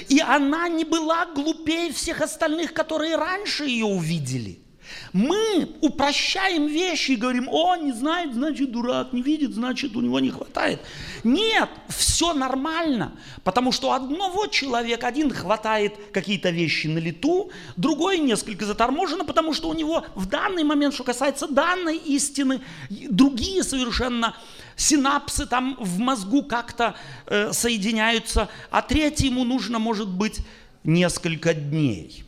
И 0.09 0.20
она 0.20 0.68
не 0.68 0.85
была 0.85 1.26
глупее 1.26 1.92
всех 1.92 2.20
остальных, 2.20 2.72
которые 2.72 3.16
раньше 3.16 3.64
ее 3.64 3.85
увидели– 3.85 4.61
мы 5.12 5.68
упрощаем 5.81 6.66
вещи 6.66 7.12
и 7.12 7.16
говорим, 7.16 7.48
о, 7.48 7.77
не 7.77 7.92
знает, 7.92 8.35
значит 8.35 8.70
дурак, 8.70 9.12
не 9.12 9.22
видит, 9.22 9.55
значит 9.55 9.96
у 9.96 10.01
него 10.01 10.20
не 10.20 10.31
хватает. 10.31 10.81
Нет, 11.24 11.68
все 11.88 12.33
нормально, 12.33 13.12
потому 13.44 13.72
что 13.72 13.92
одного 13.92 14.46
человека, 14.46 15.07
один 15.07 15.33
хватает 15.33 15.94
какие-то 16.12 16.51
вещи 16.51 16.87
на 16.87 16.98
лету, 16.98 17.51
другой 17.77 18.18
несколько 18.18 18.66
заторможено, 18.66 19.24
потому 19.24 19.55
что 19.55 19.68
у 19.68 19.74
него 19.74 20.05
в 20.14 20.27
данный 20.27 20.64
момент, 20.64 20.94
что 20.94 21.05
касается 21.05 21.48
данной 21.48 21.96
истины, 21.96 22.61
другие 22.90 23.62
совершенно 23.62 24.37
синапсы 24.77 25.46
там 25.46 25.77
в 25.81 25.98
мозгу 25.98 26.42
как-то 26.42 26.94
э, 27.27 27.53
соединяются, 27.53 28.48
а 28.70 28.83
третьему 28.83 29.44
нужно, 29.44 29.79
может 29.79 30.09
быть, 30.09 30.40
несколько 30.85 31.53
дней. 31.53 32.24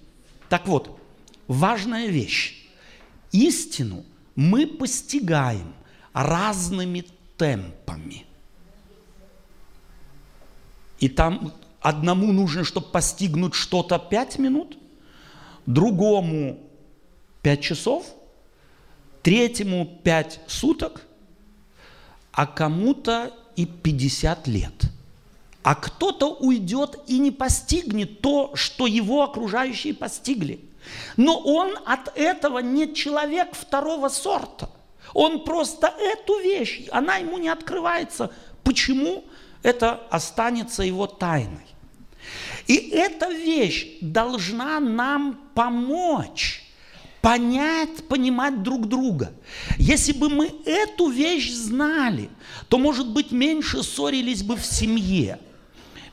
Так 0.49 0.67
вот, 0.67 1.00
важная 1.51 2.07
вещь. 2.07 2.55
Истину 3.33 4.05
мы 4.37 4.69
постигаем 4.69 5.75
разными 6.13 7.05
темпами. 7.37 8.25
И 11.01 11.09
там 11.09 11.53
одному 11.81 12.33
нужно, 12.33 12.63
чтобы 12.63 12.87
постигнуть 12.87 13.55
что-то 13.55 13.99
5 13.99 14.39
минут, 14.39 14.79
другому 15.67 16.61
5 17.43 17.61
часов, 17.61 18.07
третьему 19.23 19.99
5 20.05 20.41
суток, 20.47 21.03
а 22.31 22.47
кому-то 22.47 23.35
и 23.57 23.67
50 23.67 24.47
лет. 24.47 24.85
А 25.65 25.75
кто-то 25.75 26.33
уйдет 26.33 26.97
и 27.09 27.19
не 27.19 27.33
постигнет 27.33 28.21
то, 28.21 28.53
что 28.55 28.87
его 28.87 29.25
окружающие 29.25 29.95
постигли– 29.95 30.61
но 31.17 31.39
он 31.39 31.77
от 31.85 32.17
этого 32.17 32.59
не 32.59 32.95
человек 32.95 33.55
второго 33.55 34.09
сорта. 34.09 34.71
Он 35.13 35.45
просто 35.45 35.93
эту 35.99 36.39
вещь, 36.39 36.87
она 36.91 37.17
ему 37.17 37.39
не 37.39 37.49
открывается. 37.49 38.33
Почему? 38.63 39.25
Это 39.63 39.95
останется 40.11 40.83
его 40.83 41.07
тайной. 41.07 41.67
И 42.67 42.77
эта 42.91 43.31
вещь 43.31 43.99
должна 44.01 44.79
нам 44.81 45.41
помочь 45.55 46.65
понять, 47.21 48.09
понимать 48.09 48.63
друг 48.63 48.89
друга. 48.89 49.33
Если 49.77 50.13
бы 50.13 50.29
мы 50.29 50.51
эту 50.65 51.11
вещь 51.11 51.53
знали, 51.53 52.31
то, 52.69 52.79
может 52.79 53.09
быть, 53.09 53.31
меньше 53.33 53.83
ссорились 53.83 54.43
бы 54.43 54.57
в 54.57 54.65
семье, 54.65 55.39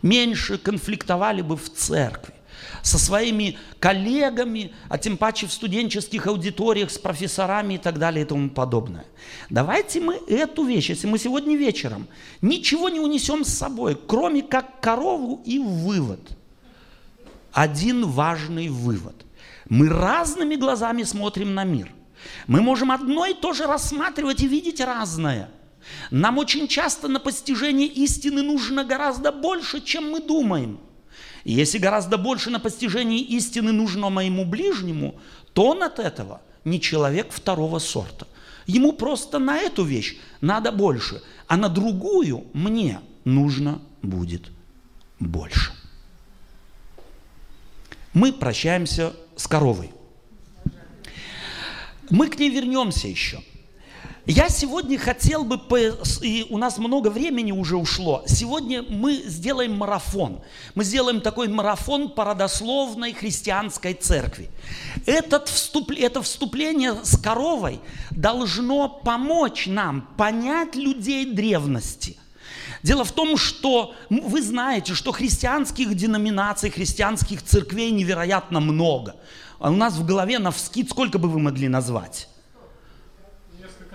меньше 0.02 0.58
конфликтовали 0.58 1.42
бы 1.42 1.56
в 1.56 1.72
церкви 1.72 2.37
со 2.82 2.98
своими 2.98 3.58
коллегами, 3.80 4.74
а 4.90 4.98
тем 4.98 5.18
паче 5.18 5.48
в 5.48 5.54
студенческих 5.54 6.28
аудиториях 6.28 6.92
с 6.92 6.98
профессорами 6.98 7.76
и 7.76 7.78
так 7.78 8.00
далее 8.00 8.24
и 8.26 8.28
тому 8.28 8.50
подобное. 8.50 9.06
Давайте 9.50 10.00
мы 10.00 10.16
эту 10.28 10.64
вещь, 10.64 10.90
если 10.90 11.08
мы 11.08 11.18
сегодня 11.18 11.56
вечером 11.56 12.08
ничего 12.42 12.90
не 12.90 13.00
унесем 13.00 13.44
с 13.44 13.50
собой, 13.50 13.98
кроме 14.08 14.42
как 14.42 14.80
корову 14.80 15.42
и 15.46 15.60
вывод. 15.60 16.20
Один 17.52 18.06
важный 18.06 18.70
вывод. 18.70 19.16
Мы 19.70 19.90
разными 19.90 20.56
глазами 20.56 21.04
смотрим 21.04 21.54
на 21.54 21.64
мир. 21.64 21.92
Мы 22.48 22.62
можем 22.62 22.92
одно 22.92 23.26
и 23.26 23.34
то 23.34 23.54
же 23.54 23.66
рассматривать 23.66 24.42
и 24.42 24.48
видеть 24.48 24.82
разное. 24.82 25.50
Нам 26.12 26.38
очень 26.38 26.68
часто 26.68 27.08
на 27.08 27.20
постижение 27.20 27.88
истины 27.88 28.42
нужно 28.42 28.84
гораздо 28.84 29.32
больше, 29.32 29.82
чем 29.82 30.12
мы 30.12 30.20
думаем– 30.20 30.80
и 31.48 31.54
если 31.54 31.78
гораздо 31.78 32.18
больше 32.18 32.50
на 32.50 32.60
постижении 32.60 33.22
истины 33.22 33.72
нужно 33.72 34.10
моему 34.10 34.44
ближнему, 34.44 35.16
то 35.54 35.68
он 35.70 35.82
от 35.82 35.98
этого 35.98 36.42
не 36.66 36.82
человек 36.82 37.32
второго 37.32 37.80
сорта. 37.80 38.28
Ему 38.66 38.92
просто 38.92 39.40
на 39.40 39.56
эту 39.56 39.86
вещь 39.86 40.18
надо 40.42 40.74
больше, 40.74 41.24
а 41.48 41.56
на 41.56 41.70
другую 41.70 42.48
мне 42.52 43.00
нужно 43.24 43.82
будет 44.02 44.52
больше. 45.22 45.72
Мы 48.12 48.34
прощаемся 48.34 49.14
с 49.38 49.48
коровой. 49.48 49.92
Мы 52.10 52.28
к 52.28 52.38
ней 52.38 52.50
вернемся 52.50 53.08
еще. 53.08 53.42
Я 54.30 54.50
сегодня 54.50 55.00
хотел 55.00 55.46
бы, 55.46 55.58
и 56.22 56.48
у 56.50 56.58
нас 56.58 56.78
много 56.78 57.08
времени 57.08 57.54
уже 57.54 57.78
ушло, 57.78 58.26
сегодня 58.28 58.84
мы 58.84 59.24
сделаем 59.26 59.78
марафон. 59.78 60.42
Мы 60.76 60.84
сделаем 60.84 61.22
такой 61.22 61.48
марафон 61.48 62.10
по 62.10 62.26
родословной 62.26 63.14
христианской 63.14 63.94
церкви. 63.94 64.50
Этот 65.06 65.48
вступ, 65.48 65.92
это 65.92 66.22
вступление 66.22 66.96
с 67.04 67.18
коровой 67.18 67.80
должно 68.12 68.90
помочь 68.90 69.66
нам 69.66 70.02
понять 70.18 70.76
людей 70.76 71.32
древности. 71.32 72.18
Дело 72.84 73.06
в 73.06 73.14
том, 73.14 73.38
что 73.38 73.96
вы 74.10 74.42
знаете, 74.42 74.94
что 74.94 75.14
христианских 75.14 75.96
деноминаций, 75.96 76.70
христианских 76.70 77.44
церквей 77.44 77.92
невероятно 77.92 78.60
много. 78.60 79.16
А 79.60 79.72
у 79.72 79.76
нас 79.76 79.94
в 79.94 80.06
голове 80.06 80.38
на 80.40 80.52
вскид 80.52 80.90
сколько 80.90 81.18
бы 81.18 81.30
вы 81.30 81.40
могли 81.40 81.70
назвать? 81.70 82.28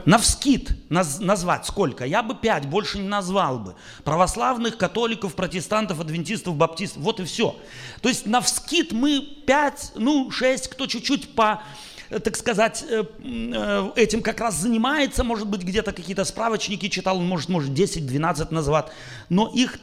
На 0.04 0.18
вскид 0.18 0.70
наз, 0.88 1.20
назвать 1.20 1.66
сколько? 1.66 2.04
Я 2.04 2.22
бы 2.22 2.34
пять, 2.34 2.66
больше 2.66 2.98
не 2.98 3.08
назвал 3.08 3.58
бы. 3.58 3.74
Православных, 4.04 4.76
католиков, 4.76 5.34
протестантов, 5.34 6.00
адвентистов, 6.00 6.56
баптистов, 6.56 7.02
вот 7.02 7.20
и 7.20 7.24
все. 7.24 7.56
То 8.00 8.08
есть 8.08 8.26
на 8.26 8.40
вскид 8.40 8.92
мы 8.92 9.20
пять, 9.20 9.92
ну 9.94 10.30
шесть, 10.30 10.68
кто 10.68 10.86
чуть-чуть 10.86 11.34
по, 11.34 11.62
так 12.08 12.36
сказать, 12.36 12.84
э, 12.88 13.04
э, 13.22 13.90
этим 13.96 14.22
как 14.22 14.40
раз 14.40 14.56
занимается, 14.56 15.22
может 15.24 15.48
быть, 15.48 15.62
где-то 15.62 15.92
какие-то 15.92 16.24
справочники 16.24 16.88
читал, 16.88 17.18
он 17.18 17.28
может, 17.28 17.48
может 17.48 17.70
10-12 17.70 18.52
назвать, 18.52 18.86
но 19.28 19.50
их 19.54 19.78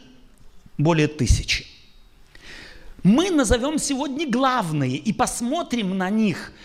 более 0.77 1.07
тысячи. 1.07 1.65
Мы 3.03 3.31
назовем 3.31 3.79
сегодня 3.79 4.29
главные 4.29 4.97
и 4.97 5.13
посмотрим 5.13 5.97
на 5.97 6.09
них– 6.09 6.51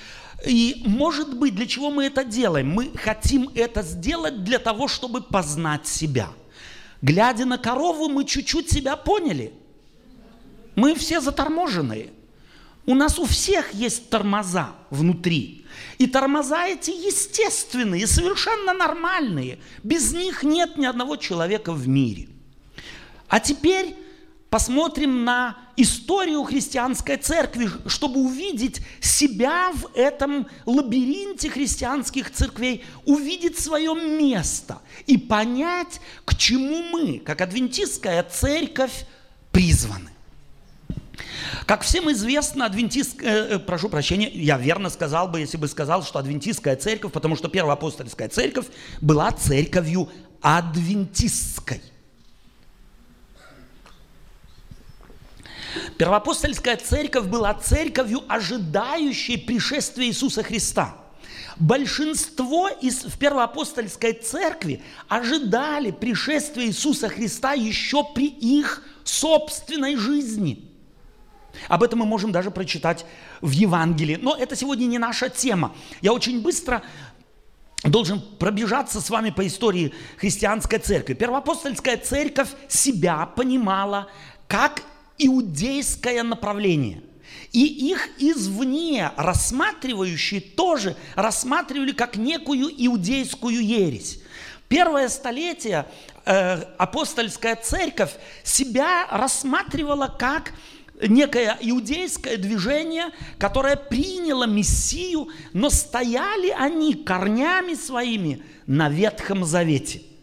и 0.46 0.82
может 0.84 1.36
быть, 1.36 1.54
для 1.54 1.66
чего 1.66 1.90
мы 1.90 2.06
это 2.06 2.24
делаем? 2.24 2.70
Мы 2.70 2.90
хотим 2.96 3.50
это 3.54 3.82
сделать 3.82 4.44
для 4.44 4.58
того, 4.58 4.88
чтобы 4.88 5.22
познать 5.22 5.86
себя. 5.86 6.28
Глядя 7.02 7.44
на 7.44 7.58
корову, 7.58 8.08
мы 8.08 8.24
чуть-чуть 8.24 8.70
себя 8.70 8.96
поняли. 8.96 9.52
Мы 10.74 10.94
все 10.94 11.20
заторможенные. 11.20 12.10
У 12.86 12.94
нас 12.94 13.18
у 13.18 13.24
всех 13.24 13.72
есть 13.72 14.10
тормоза 14.10 14.72
внутри. 14.90 15.64
И 15.98 16.06
тормоза 16.06 16.66
эти 16.66 16.90
естественные, 16.90 18.06
совершенно 18.06 18.74
нормальные. 18.74 19.58
Без 19.82 20.12
них 20.12 20.42
нет 20.42 20.76
ни 20.76 20.84
одного 20.84 21.16
человека 21.16 21.72
в 21.72 21.88
мире. 21.88 22.28
А 23.28 23.40
теперь 23.40 23.96
посмотрим 24.50 25.24
на 25.24 25.56
историю 25.76 26.42
христианской 26.44 27.16
церкви, 27.16 27.68
чтобы 27.86 28.20
увидеть 28.20 28.80
себя 29.00 29.72
в 29.72 29.90
этом 29.94 30.46
лабиринте 30.66 31.50
христианских 31.50 32.30
церквей, 32.32 32.84
увидеть 33.04 33.58
свое 33.58 33.94
место 33.94 34.78
и 35.06 35.18
понять, 35.18 36.00
к 36.24 36.36
чему 36.36 36.82
мы, 36.90 37.18
как 37.18 37.40
адвентистская 37.40 38.22
церковь, 38.22 39.06
призваны. 39.50 40.10
Как 41.66 41.82
всем 41.82 42.10
известно, 42.12 42.66
адвентистская, 42.66 43.30
э, 43.30 43.54
э, 43.54 43.58
прошу 43.58 43.88
прощения, 43.88 44.28
я 44.28 44.58
верно 44.58 44.90
сказал 44.90 45.28
бы, 45.28 45.40
если 45.40 45.56
бы 45.56 45.68
сказал, 45.68 46.02
что 46.02 46.18
адвентистская 46.18 46.76
церковь, 46.76 47.12
потому 47.12 47.36
что 47.36 47.48
первая 47.48 47.74
апостольская 47.74 48.28
церковь 48.28 48.66
была 49.00 49.30
церковью 49.30 50.10
адвентистской. 50.40 51.80
Первоапостольская 55.98 56.76
церковь 56.76 57.26
была 57.26 57.54
церковью, 57.54 58.22
ожидающей 58.28 59.38
пришествия 59.38 60.06
Иисуса 60.06 60.42
Христа. 60.42 60.96
Большинство 61.56 62.68
из, 62.68 63.04
в 63.04 63.16
первоапостольской 63.18 64.12
церкви 64.12 64.82
ожидали 65.08 65.92
пришествия 65.92 66.66
Иисуса 66.66 67.08
Христа 67.08 67.52
еще 67.52 68.04
при 68.14 68.26
их 68.26 68.82
собственной 69.04 69.96
жизни. 69.96 70.70
Об 71.68 71.84
этом 71.84 72.00
мы 72.00 72.06
можем 72.06 72.32
даже 72.32 72.50
прочитать 72.50 73.06
в 73.40 73.50
Евангелии. 73.50 74.18
Но 74.20 74.34
это 74.34 74.56
сегодня 74.56 74.86
не 74.86 74.98
наша 74.98 75.28
тема. 75.28 75.72
Я 76.02 76.12
очень 76.12 76.42
быстро 76.42 76.82
должен 77.84 78.20
пробежаться 78.20 79.00
с 79.00 79.08
вами 79.10 79.30
по 79.30 79.46
истории 79.46 79.94
христианской 80.16 80.78
церкви. 80.78 81.14
Первоапостольская 81.14 81.96
церковь 81.98 82.48
себя 82.68 83.26
понимала 83.26 84.08
как 84.48 84.82
иудейское 85.18 86.22
направление. 86.22 87.02
И 87.52 87.64
их 87.64 88.08
извне 88.18 89.12
рассматривающие 89.16 90.40
тоже 90.40 90.96
рассматривали 91.14 91.92
как 91.92 92.16
некую 92.16 92.68
иудейскую 92.76 93.64
ересь. 93.64 94.20
Первое 94.68 95.08
столетие 95.08 95.86
э, 96.24 96.62
апостольская 96.78 97.54
церковь 97.54 98.12
себя 98.42 99.06
рассматривала 99.10 100.08
как 100.08 100.52
некое 101.00 101.56
иудейское 101.60 102.36
движение, 102.36 103.06
которое 103.38 103.76
приняло 103.76 104.44
Мессию, 104.44 105.28
но 105.52 105.70
стояли 105.70 106.50
они 106.50 106.94
корнями 106.94 107.74
своими 107.74 108.42
на 108.66 108.88
Ветхом 108.88 109.44
Завете– 109.44 110.02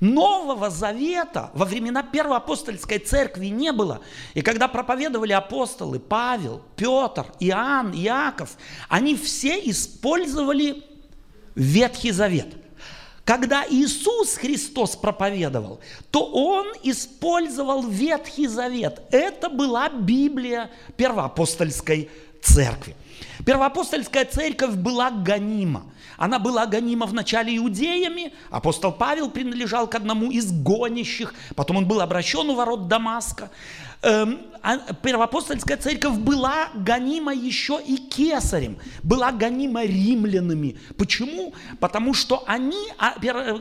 Нового 0.00 0.70
Завета 0.70 1.50
во 1.54 1.64
времена 1.64 2.02
Первой 2.02 2.36
апостольской 2.36 2.98
церкви 2.98 3.46
не 3.46 3.72
было. 3.72 4.00
И 4.34 4.42
когда 4.42 4.68
проповедовали 4.68 5.32
апостолы 5.32 5.98
Павел, 5.98 6.62
Петр, 6.76 7.26
Иоанн, 7.40 7.92
Иаков, 7.92 8.56
они 8.88 9.16
все 9.16 9.58
использовали 9.70 10.84
Ветхий 11.54 12.12
Завет. 12.12 12.54
Когда 13.24 13.64
Иисус 13.68 14.36
Христос 14.36 14.94
проповедовал, 14.94 15.80
то 16.12 16.24
Он 16.24 16.66
использовал 16.84 17.82
Ветхий 17.82 18.46
Завет. 18.46 19.02
Это 19.10 19.48
была 19.48 19.88
Библия 19.88 20.70
первоапостольской 20.96 22.08
церкви. 22.40 22.94
Первоапостольская 23.44 24.26
церковь 24.26 24.74
была 24.74 25.10
гонима. 25.10 25.84
Она 26.16 26.38
была 26.38 26.66
гонима 26.66 27.06
вначале 27.06 27.56
иудеями. 27.56 28.32
Апостол 28.50 28.92
Павел 28.92 29.30
принадлежал 29.30 29.86
к 29.86 29.94
одному 29.94 30.30
из 30.30 30.50
гонящих. 30.52 31.34
Потом 31.54 31.78
он 31.78 31.86
был 31.86 32.00
обращен 32.00 32.48
у 32.50 32.54
ворот 32.54 32.88
Дамаска. 32.88 33.50
Эм, 34.02 34.40
а 34.62 34.78
первоапостольская 34.78 35.76
церковь 35.76 36.16
была 36.18 36.68
гонима 36.74 37.34
еще 37.34 37.80
и 37.84 37.96
кесарем. 37.96 38.78
Была 39.02 39.32
гонима 39.32 39.84
римлянами. 39.84 40.78
Почему? 40.96 41.54
Потому 41.80 42.14
что 42.14 42.44
они, 42.46 42.88
а, 42.98 43.14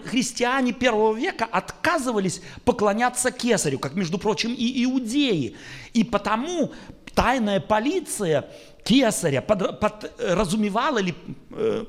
христиане 0.05 0.73
первого 0.73 1.15
века, 1.15 1.45
отказывались 1.45 2.41
поклоняться 2.63 3.31
кесарю, 3.31 3.79
как, 3.79 3.93
между 3.95 4.17
прочим, 4.17 4.53
и 4.53 4.83
иудеи. 4.83 5.55
И 5.93 6.03
потому 6.03 6.71
тайная 7.13 7.59
полиция 7.59 8.49
кесаря 8.83 9.41
под, 9.41 9.79
подразумевала 9.79 10.99
или 10.99 11.15
э, 11.51 11.85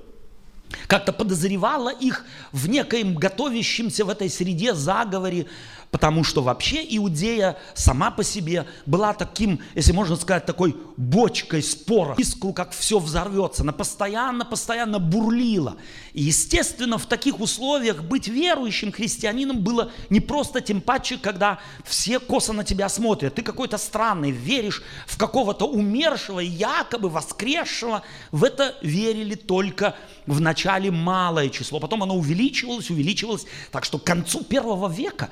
как-то 0.87 1.13
подозревала 1.13 1.91
их 1.91 2.25
в 2.53 2.69
некоем 2.69 3.15
готовящемся 3.15 4.05
в 4.05 4.09
этой 4.09 4.29
среде 4.31 4.75
заговоре 4.75 5.47
Потому 5.97 6.25
что 6.25 6.43
вообще 6.43 6.85
Иудея 6.99 7.57
сама 7.73 8.11
по 8.11 8.23
себе 8.23 8.67
была 8.85 9.15
таким, 9.15 9.61
если 9.75 9.93
можно 9.93 10.15
сказать, 10.17 10.45
такой 10.45 10.77
бочкой 10.99 11.63
спора. 11.63 12.15
Искру, 12.19 12.53
как 12.53 12.73
все 12.73 12.99
взорвется. 12.99 13.63
Она 13.63 13.73
постоянно, 13.73 14.45
постоянно 14.45 14.99
бурлила. 14.99 15.79
И, 16.13 16.25
естественно, 16.25 16.99
в 16.99 17.07
таких 17.07 17.41
условиях 17.41 18.03
быть 18.03 18.29
верующим 18.29 18.93
христианином 18.93 19.61
было 19.61 19.91
не 20.11 20.21
просто 20.21 20.61
тем 20.61 20.83
паче, 20.83 21.17
когда 21.17 21.61
все 21.83 22.21
косо 22.21 22.53
на 22.53 22.63
тебя 22.63 22.91
смотрят. 22.91 23.35
Ты 23.35 23.41
какой-то 23.41 23.79
странный, 23.79 24.33
веришь 24.33 24.83
в 25.07 25.17
какого-то 25.17 25.67
умершего, 25.67 26.41
якобы 26.41 27.09
воскресшего. 27.09 28.03
В 28.33 28.45
это 28.45 28.75
верили 28.83 29.35
только 29.35 29.97
в 30.27 30.43
начале 30.43 30.91
малое 30.91 31.49
число. 31.49 31.81
Потом 31.81 32.03
оно 32.03 32.17
увеличивалось, 32.17 32.91
увеличивалось. 32.91 33.47
Так 33.71 33.87
что 33.87 33.99
к 33.99 34.05
концу 34.05 34.45
первого 34.45 34.91
века 34.91 35.31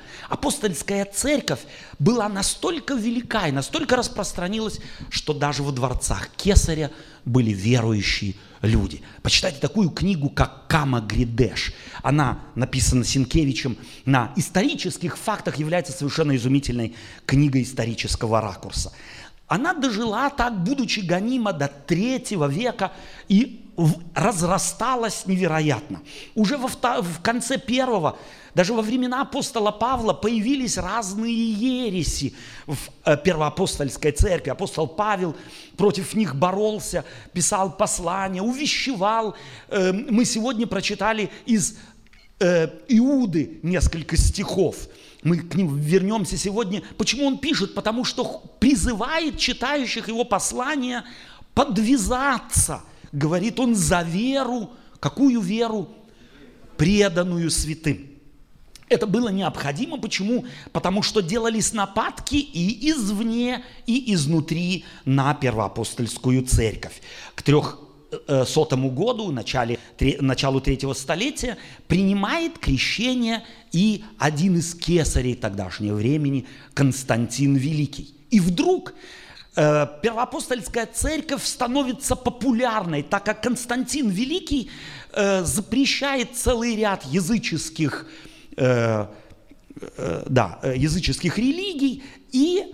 апостольская 0.55 1.05
церковь 1.05 1.59
была 1.99 2.29
настолько 2.29 2.93
велика 2.93 3.47
и 3.47 3.51
настолько 3.51 3.97
распространилась, 3.97 4.79
что 5.09 5.33
даже 5.33 5.63
во 5.63 5.71
дворцах 5.71 6.29
Кесаря 6.37 6.91
были 7.25 7.51
верующие 7.51 8.35
люди. 8.61 9.01
Почитайте 9.21 9.59
такую 9.59 9.89
книгу, 9.89 10.29
как 10.29 10.67
Кама 10.67 11.01
Гридеш. 11.01 11.73
Она 12.03 12.39
написана 12.55 13.03
Синкевичем 13.03 13.77
на 14.05 14.31
исторических 14.37 15.17
фактах, 15.17 15.57
является 15.57 15.91
совершенно 15.91 16.35
изумительной 16.35 16.95
книгой 17.25 17.63
исторического 17.63 18.39
ракурса. 18.39 18.93
Она 19.47 19.73
дожила 19.73 20.29
так, 20.29 20.63
будучи 20.63 21.01
гонима 21.01 21.51
до 21.51 21.67
третьего 21.67 22.47
века, 22.47 22.93
и 23.27 23.64
разрасталась 24.13 25.25
невероятно. 25.25 26.01
Уже 26.33 26.57
во, 26.57 26.67
в 26.67 27.21
конце 27.21 27.57
первого, 27.57 28.17
даже 28.53 28.73
во 28.73 28.81
времена 28.81 29.21
апостола 29.21 29.71
Павла 29.71 30.13
появились 30.13 30.77
разные 30.77 31.51
ереси 31.51 32.33
в 32.65 32.77
э, 33.03 33.17
первоапостольской 33.17 34.13
церкви. 34.13 34.49
Апостол 34.49 34.87
Павел 34.87 35.35
против 35.75 36.13
них 36.13 36.35
боролся, 36.35 37.03
писал 37.33 37.75
послания, 37.75 38.41
увещевал. 38.41 39.35
Эм, 39.67 40.07
мы 40.09 40.23
сегодня 40.23 40.67
прочитали 40.67 41.29
из 41.45 41.77
э, 42.39 42.69
Иуды 42.87 43.59
несколько 43.61 44.15
стихов. 44.15 44.87
Мы 45.21 45.39
к 45.39 45.55
ним 45.55 45.77
вернемся 45.77 46.37
сегодня. 46.37 46.81
Почему 46.97 47.25
он 47.25 47.39
пишет? 47.39 47.73
Потому 47.73 48.05
что 48.05 48.41
призывает 48.59 49.37
читающих 49.37 50.07
его 50.07 50.23
послания 50.23 51.03
подвязаться. 51.53 52.83
Говорит 53.15 53.61
он 53.61 53.75
за 53.75 54.01
веру. 54.01 54.71
Какую 54.99 55.39
веру? 55.39 55.87
Преданную 56.75 57.49
святым. 57.49 58.09
Это 58.89 59.07
было 59.07 59.29
необходимо. 59.29 59.97
Почему? 59.97 60.45
Потому 60.73 61.01
что 61.01 61.21
делались 61.21 61.71
нападки 61.71 62.35
и 62.35 62.91
извне, 62.91 63.63
и 63.87 64.13
изнутри 64.13 64.83
на 65.05 65.33
первоапостольскую 65.33 66.43
церковь. 66.43 67.01
К 67.35 67.41
трехсотому 67.41 68.91
году, 68.91 69.31
начале, 69.31 69.79
началу 70.19 70.59
третьего 70.59 70.91
столетия, 70.91 71.57
принимает 71.87 72.59
крещение 72.59 73.45
и 73.71 74.03
один 74.19 74.57
из 74.57 74.75
кесарей 74.75 75.35
тогдашнего 75.35 75.95
времени, 75.95 76.47
Константин 76.73 77.55
Великий. 77.55 78.13
И 78.29 78.41
вдруг 78.41 78.91
э, 78.91 78.93
первоапостольская 79.55 80.85
церковь 80.85 81.43
становится 81.43 82.15
популярной, 82.15 83.03
так 83.03 83.23
как 83.23 83.41
Константин 83.41 84.09
Великий 84.09 84.69
э, 85.13 85.43
запрещает 85.43 86.35
целый 86.35 86.75
ряд 86.75 87.05
языческих 87.05 88.05
э, 88.57 89.05
э, 89.97 90.23
да, 90.27 90.59
э, 90.61 90.75
языческих 90.75 91.37
религий 91.37 92.03
и 92.31 92.73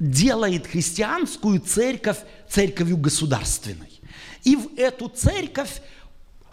делает 0.00 0.66
христианскую 0.66 1.60
церковь 1.60 2.18
церковью 2.48 2.96
государственной. 2.96 4.00
И 4.44 4.56
в 4.56 4.78
эту 4.78 5.08
церковь 5.08 5.82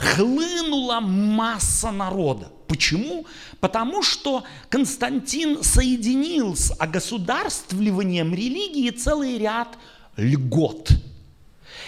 хлынула 0.02 1.00
масса 1.00 1.92
народа. 1.92 2.52
Почему? 2.68 3.26
Потому 3.60 4.02
что 4.02 4.44
Константин 4.70 5.64
соединил 5.64 6.56
с 6.56 6.74
огосударствливанием 6.78 8.34
религии 8.34 8.90
целый 8.90 9.38
ряд 9.38 9.78
льгот– 10.18 10.92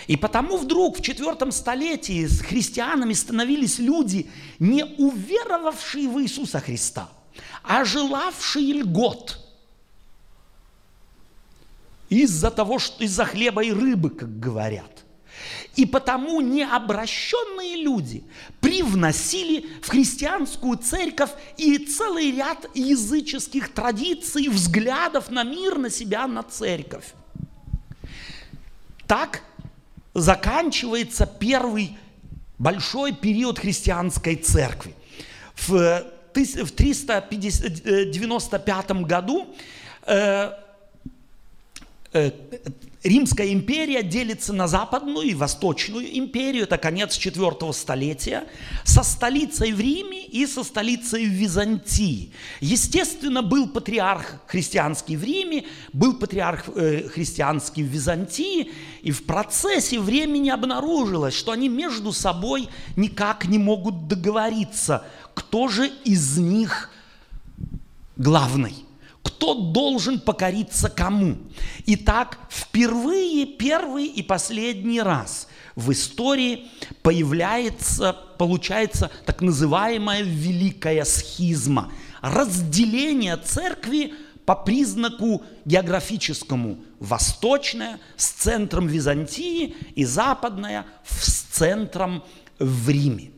и 0.08 0.18
потому 0.18 0.58
вдруг 0.58 1.00
в 1.00 1.02
четвертом 1.02 1.52
столетии 1.52 2.26
с 2.26 2.42
христианами 2.42 3.14
становились 3.14 3.80
люди, 3.80 4.30
не 4.60 4.84
уверовавшие 4.84 6.10
в 6.10 6.22
Иисуса 6.22 6.60
Христа, 6.60 7.10
а 7.64 7.86
желавшие 7.86 8.82
льгот. 8.82 9.40
Из-за 12.10 12.52
того, 12.52 12.80
что 12.80 13.04
из-за 13.04 13.26
хлеба 13.26 13.64
и 13.64 13.72
рыбы, 13.72 14.10
как 14.10 14.40
говорят. 14.40 14.93
И 15.76 15.86
потому 15.86 16.42
необращенные 16.42 17.84
люди 17.84 18.24
привносили 18.62 19.66
в 19.82 19.90
христианскую 19.90 20.78
церковь 20.78 21.32
и 21.58 21.80
целый 21.80 22.32
ряд 22.32 22.70
языческих 22.76 23.74
традиций, 23.74 24.50
взглядов 24.50 25.32
на 25.32 25.44
мир, 25.44 25.80
на 25.80 25.90
себя, 25.90 26.28
на 26.28 26.44
церковь. 26.44 27.16
Так 29.08 29.42
заканчивается 30.14 31.26
первый 31.26 31.98
большой 32.60 33.14
период 33.14 33.58
христианской 33.58 34.36
церкви. 34.36 34.94
В 35.56 36.06
395 36.34 38.92
году 38.92 39.56
э, 40.06 40.52
э, 42.14 42.32
Римская 43.04 43.52
империя 43.52 44.02
делится 44.02 44.54
на 44.54 44.68
западную 44.68 45.28
и 45.28 45.34
восточную 45.34 46.18
империю, 46.18 46.64
это 46.64 46.78
конец 46.78 47.18
IV 47.18 47.74
столетия, 47.74 48.46
со 48.86 49.04
столицей 49.04 49.74
в 49.74 49.80
Риме 49.80 50.26
и 50.26 50.48
со 50.48 50.64
столицей 50.64 51.26
в 51.26 51.30
Византии. 51.30 52.32
Естественно, 52.62 53.42
был 53.42 53.68
патриарх 53.68 54.36
христианский 54.48 55.18
в 55.18 55.24
Риме, 55.24 55.66
был 55.92 56.14
патриарх 56.14 56.70
э, 56.76 57.10
христианский 57.10 57.84
в 57.84 57.88
Византии, 57.88 58.72
и 59.02 59.12
в 59.12 59.26
процессе 59.26 60.00
времени 60.00 60.50
обнаружилось, 60.50 61.34
что 61.34 61.52
они 61.52 61.68
между 61.68 62.14
собой 62.14 62.70
никак 62.96 63.46
не 63.50 63.58
могут 63.58 64.08
договориться, 64.08 65.06
кто 65.34 65.68
же 65.68 65.92
из 66.06 66.38
них 66.38 66.90
главный 68.16 68.86
кто 69.24 69.56
должен 69.56 70.20
покориться 70.20 70.90
кому. 70.90 71.38
Итак, 71.86 72.40
впервые, 72.50 73.46
первый 73.46 74.06
и 74.06 74.22
последний 74.22 75.02
раз 75.02 75.48
в 75.76 75.92
истории 75.92 76.68
появляется, 77.02 78.16
получается 78.38 79.10
так 79.26 79.42
называемая 79.42 80.22
великая 80.22 81.06
схизма, 81.06 81.92
разделение 82.22 83.38
церкви 83.38 84.14
по 84.46 84.56
признаку 84.56 85.44
географическому 85.66 86.78
восточная 87.00 88.00
с 88.18 88.30
центром 88.30 88.88
Византии 88.88 89.76
и 89.96 90.06
западная 90.06 90.86
с 91.06 91.44
центром 91.44 92.24
в 92.60 92.90
Риме. 92.90 93.33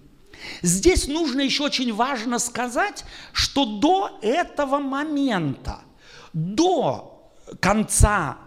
Здесь 0.62 1.08
нужно 1.08 1.41
еще 1.41 1.64
очень 1.64 1.93
важно 1.93 2.39
сказать, 2.39 3.06
что 3.34 3.66
до 3.66 4.20
этого 4.22 4.80
момента, 4.80 5.82
до 6.34 7.32
конца 7.60 8.38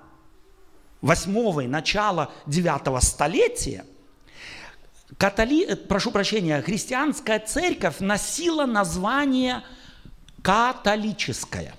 восьмого 1.01 1.61
и 1.61 1.67
начала 1.67 2.33
девятого 2.47 3.01
столетия, 3.01 3.85
католи, 5.17 5.65
э, 5.67 5.77
прошу 5.77 6.11
прощения, 6.11 6.61
христианская 6.63 7.39
церковь 7.39 8.01
носила 8.01 8.67
название 8.67 9.63
католическая. 10.43 11.75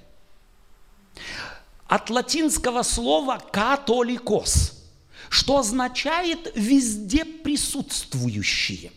От 1.87 2.09
латинского 2.09 2.83
слова 2.83 3.41
католикос, 3.51 4.83
что 5.29 5.57
означает 5.57 6.51
везде 6.55 7.25
присутствующие. 7.25 8.91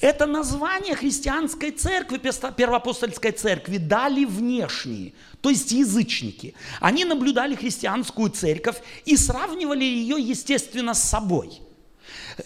Это 0.00 0.26
название 0.26 0.94
христианской 0.94 1.70
церкви, 1.70 2.18
первоапостольской 2.18 3.32
церкви 3.32 3.78
дали 3.78 4.24
внешние, 4.24 5.12
то 5.40 5.50
есть 5.50 5.72
язычники. 5.72 6.54
Они 6.80 7.04
наблюдали 7.04 7.54
христианскую 7.54 8.30
церковь 8.30 8.76
и 9.04 9.16
сравнивали 9.16 9.84
ее, 9.84 10.16
естественно, 10.18 10.94
с 10.94 11.02
собой. 11.02 11.60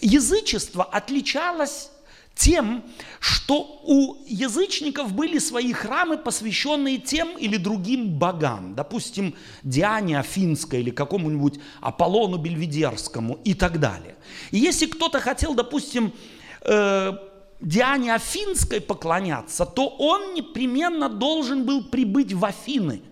Язычество 0.01 0.85
отличалось 0.85 1.91
тем, 2.35 2.85
что 3.18 3.83
у 3.85 4.16
язычников 4.27 5.12
были 5.12 5.39
свои 5.39 5.73
храмы, 5.73 6.16
посвященные 6.16 6.97
тем 6.99 7.37
или 7.37 7.57
другим 7.59 8.18
богам, 8.18 8.75
допустим, 8.75 9.35
Диане 9.62 10.18
Афинской 10.18 10.81
или 10.81 10.91
какому-нибудь 10.91 11.61
Аполлону 11.81 12.39
Бельведерскому 12.39 13.41
и 13.45 13.53
так 13.53 13.79
далее. 13.79 14.14
И 14.53 14.59
если 14.59 14.87
кто-то 14.87 15.21
хотел, 15.21 15.55
допустим, 15.55 16.14
э, 16.63 17.13
Диане 17.61 18.15
Афинской 18.15 18.81
поклоняться, 18.81 19.67
то 19.67 19.89
он 19.89 20.35
непременно 20.35 21.09
должен 21.09 21.65
был 21.65 21.85
прибыть 21.85 22.33
в 22.33 22.45
Афины. 22.45 23.03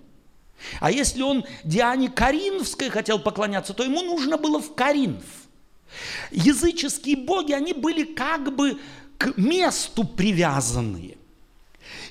А 0.80 0.90
если 0.90 1.22
он 1.22 1.44
Диане 1.64 2.08
Каринфской 2.08 2.90
хотел 2.90 3.18
поклоняться, 3.18 3.74
то 3.74 3.84
ему 3.84 4.02
нужно 4.02 4.38
было 4.38 4.60
в 4.60 4.74
Каринф. 4.74 5.24
Языческие 6.30 7.16
боги, 7.16 7.52
они 7.52 7.72
были 7.72 8.04
как 8.04 8.54
бы 8.54 8.78
к 9.18 9.36
месту 9.36 10.04
привязанные. 10.04 11.16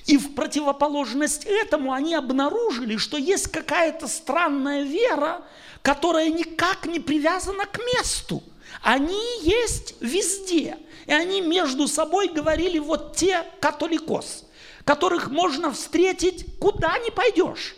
И 0.06 0.16
в 0.16 0.34
противоположность 0.34 1.44
этому 1.44 1.92
они 1.92 2.14
обнаружили, 2.14 2.96
что 2.96 3.16
есть 3.16 3.48
какая-то 3.48 4.08
странная 4.08 4.82
вера, 4.82 5.42
которая 5.82 6.30
никак 6.30 6.86
не 6.86 6.98
привязана 6.98 7.66
к 7.66 7.78
месту. 7.94 8.42
Они 8.82 9.20
есть 9.42 9.94
везде. 10.00 10.76
И 11.06 11.12
они 11.12 11.40
между 11.40 11.88
собой 11.88 12.28
говорили, 12.28 12.78
вот 12.78 13.16
те 13.16 13.44
католикос, 13.60 14.44
которых 14.84 15.30
можно 15.30 15.72
встретить 15.72 16.46
куда 16.58 16.98
ни 16.98 17.10
пойдешь. 17.10 17.76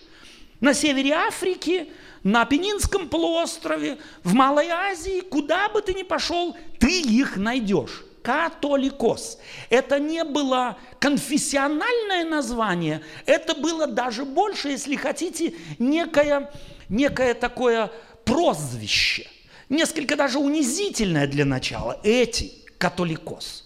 На 0.61 0.75
севере 0.75 1.13
Африки, 1.13 1.91
на 2.23 2.45
Пенинском 2.45 3.09
полуострове, 3.09 3.99
в 4.25 4.35
Малой 4.35 4.69
Азии, 4.69 5.21
куда 5.21 5.69
бы 5.69 5.81
ты 5.81 5.95
ни 5.95 6.03
пошел, 6.03 6.57
ты 6.79 7.01
их 7.01 7.37
найдешь. 7.37 8.05
Католикос. 8.23 9.39
Это 9.71 9.99
не 9.99 10.25
было 10.25 10.77
конфессиональное 10.99 12.25
название, 12.25 13.03
это 13.25 13.55
было 13.55 13.87
даже 13.87 14.27
больше, 14.27 14.69
если 14.69 14.97
хотите, 14.97 15.55
некое, 15.79 16.53
некое 16.91 17.33
такое 17.33 17.91
прозвище– 18.25 19.27
несколько 19.71 20.17
даже 20.17 20.39
унизительное 20.39 21.27
для 21.27 21.47
начала, 21.47 21.99
эти, 22.03 22.53
католикос. 22.77 23.65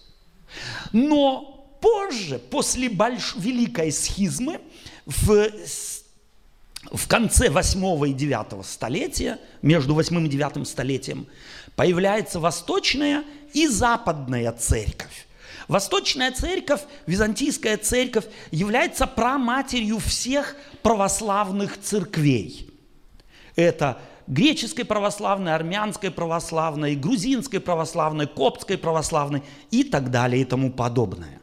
Но 0.93 1.77
позже, 1.81 2.39
после 2.39 2.89
больш... 2.89 3.35
великой 3.35 3.91
схизмы, 3.91 4.61
в, 5.05 5.49
в 6.91 7.07
конце 7.07 7.49
8 7.49 8.09
и 8.09 8.13
9 8.13 8.65
столетия, 8.65 9.39
между 9.61 9.93
8 9.93 10.25
и 10.25 10.29
9 10.29 10.67
столетием, 10.67 11.27
появляется 11.75 12.39
восточная 12.39 13.23
и 13.53 13.67
западная 13.67 14.51
церковь. 14.53 15.27
Восточная 15.67 16.31
церковь, 16.31 16.81
византийская 17.07 17.77
церковь 17.77 18.25
является 18.51 19.07
праматерью 19.07 19.97
всех 19.97 20.55
православных 20.83 21.81
церквей. 21.81 22.69
Это 23.55 23.99
греческой 24.27 24.85
православной, 24.85 25.53
армянской 25.53 26.11
православной, 26.11 26.95
грузинской 26.95 27.59
православной, 27.59 28.27
коптской 28.27 28.77
православной 28.77 29.43
и 29.71 29.83
так 29.83 30.11
далее 30.11 30.41
и 30.41 30.45
тому 30.45 30.71
подобное. 30.71 31.41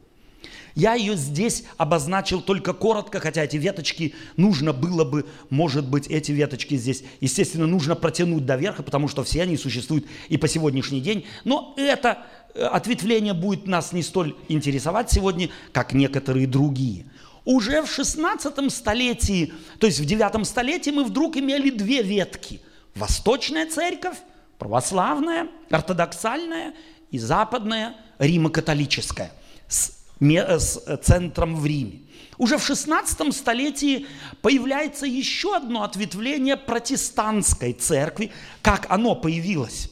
Я 0.74 0.94
ее 0.94 1.16
здесь 1.16 1.64
обозначил 1.76 2.40
только 2.40 2.72
коротко, 2.72 3.20
хотя 3.20 3.44
эти 3.44 3.56
веточки 3.56 4.14
нужно 4.36 4.72
было 4.72 5.04
бы, 5.04 5.26
может 5.50 5.86
быть, 5.86 6.06
эти 6.08 6.32
веточки 6.32 6.76
здесь, 6.76 7.04
естественно, 7.20 7.66
нужно 7.66 7.94
протянуть 7.94 8.46
до 8.46 8.56
верха, 8.56 8.82
потому 8.82 9.08
что 9.08 9.22
все 9.22 9.42
они 9.42 9.56
существуют 9.56 10.06
и 10.28 10.38
по 10.38 10.48
сегодняшний 10.48 11.00
день. 11.00 11.26
Но 11.44 11.74
это 11.76 12.24
э, 12.54 12.64
ответвление 12.64 13.34
будет 13.34 13.66
нас 13.66 13.92
не 13.92 14.02
столь 14.02 14.34
интересовать 14.48 15.10
сегодня, 15.10 15.50
как 15.72 15.92
некоторые 15.92 16.46
другие. 16.46 17.04
Уже 17.44 17.82
в 17.82 17.90
16 17.90 18.72
столетии, 18.72 19.52
то 19.78 19.86
есть 19.86 20.00
в 20.00 20.04
9 20.06 20.46
столетии 20.46 20.90
мы 20.90 21.04
вдруг 21.04 21.36
имели 21.36 21.70
две 21.70 22.02
ветки. 22.02 22.60
Восточная 22.94 23.68
церковь, 23.68 24.16
православная, 24.58 25.48
ортодоксальная 25.70 26.74
и 27.10 27.18
западная, 27.18 27.96
римо-католическая 28.18 29.32
с 29.68 30.02
Э, 30.22 30.58
с 30.58 30.80
э, 30.86 30.96
центром 30.98 31.56
в 31.56 31.66
Риме. 31.66 32.00
Уже 32.38 32.56
в 32.56 32.64
16 32.64 33.34
столетии 33.34 34.06
появляется 34.40 35.04
еще 35.04 35.56
одно 35.56 35.82
ответвление 35.82 36.56
протестантской 36.56 37.72
церкви, 37.72 38.30
как 38.62 38.86
оно 38.88 39.16
появилось. 39.16 39.90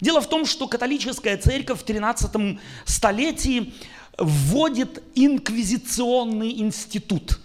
Дело 0.00 0.20
в 0.20 0.28
том, 0.28 0.46
что 0.46 0.66
католическая 0.66 1.36
церковь 1.38 1.80
в 1.80 1.84
13 1.84 2.58
столетии 2.84 3.72
вводит 4.18 5.02
инквизиционный 5.14 6.60
институт. 6.60 7.38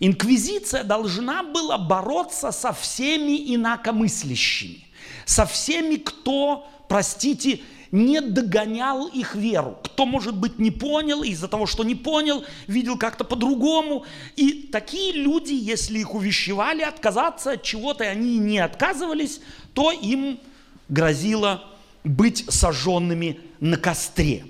Инквизиция 0.00 0.84
должна 0.84 1.42
была 1.42 1.78
бороться 1.78 2.50
со 2.50 2.72
всеми 2.72 3.54
инакомыслящими, 3.54 4.86
со 5.24 5.46
всеми, 5.46 5.96
кто, 5.96 6.66
простите, 6.88 7.60
не 7.94 8.20
догонял 8.20 9.06
их 9.06 9.36
веру. 9.36 9.78
Кто, 9.84 10.04
может 10.04 10.36
быть, 10.36 10.58
не 10.58 10.72
понял, 10.72 11.22
из-за 11.22 11.46
того, 11.46 11.66
что 11.66 11.84
не 11.84 11.94
понял, 11.94 12.44
видел 12.66 12.98
как-то 12.98 13.22
по-другому. 13.22 14.04
И 14.34 14.68
такие 14.72 15.12
люди, 15.12 15.52
если 15.52 16.00
их 16.00 16.12
увещевали 16.12 16.82
отказаться 16.82 17.52
от 17.52 17.62
чего-то, 17.62 18.02
и 18.02 18.08
они 18.08 18.38
не 18.38 18.58
отказывались, 18.58 19.40
то 19.74 19.92
им 19.92 20.40
грозило 20.88 21.62
быть 22.02 22.44
сожженными 22.48 23.38
на 23.60 23.76
костре. 23.76 24.44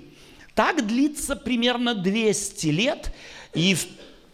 Так 0.55 0.87
длится 0.87 1.35
примерно 1.35 1.93
200 1.93 2.67
лет, 2.67 3.13
и 3.53 3.75
в 3.75 3.85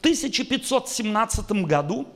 1517 0.02 1.52
году, 1.66 2.08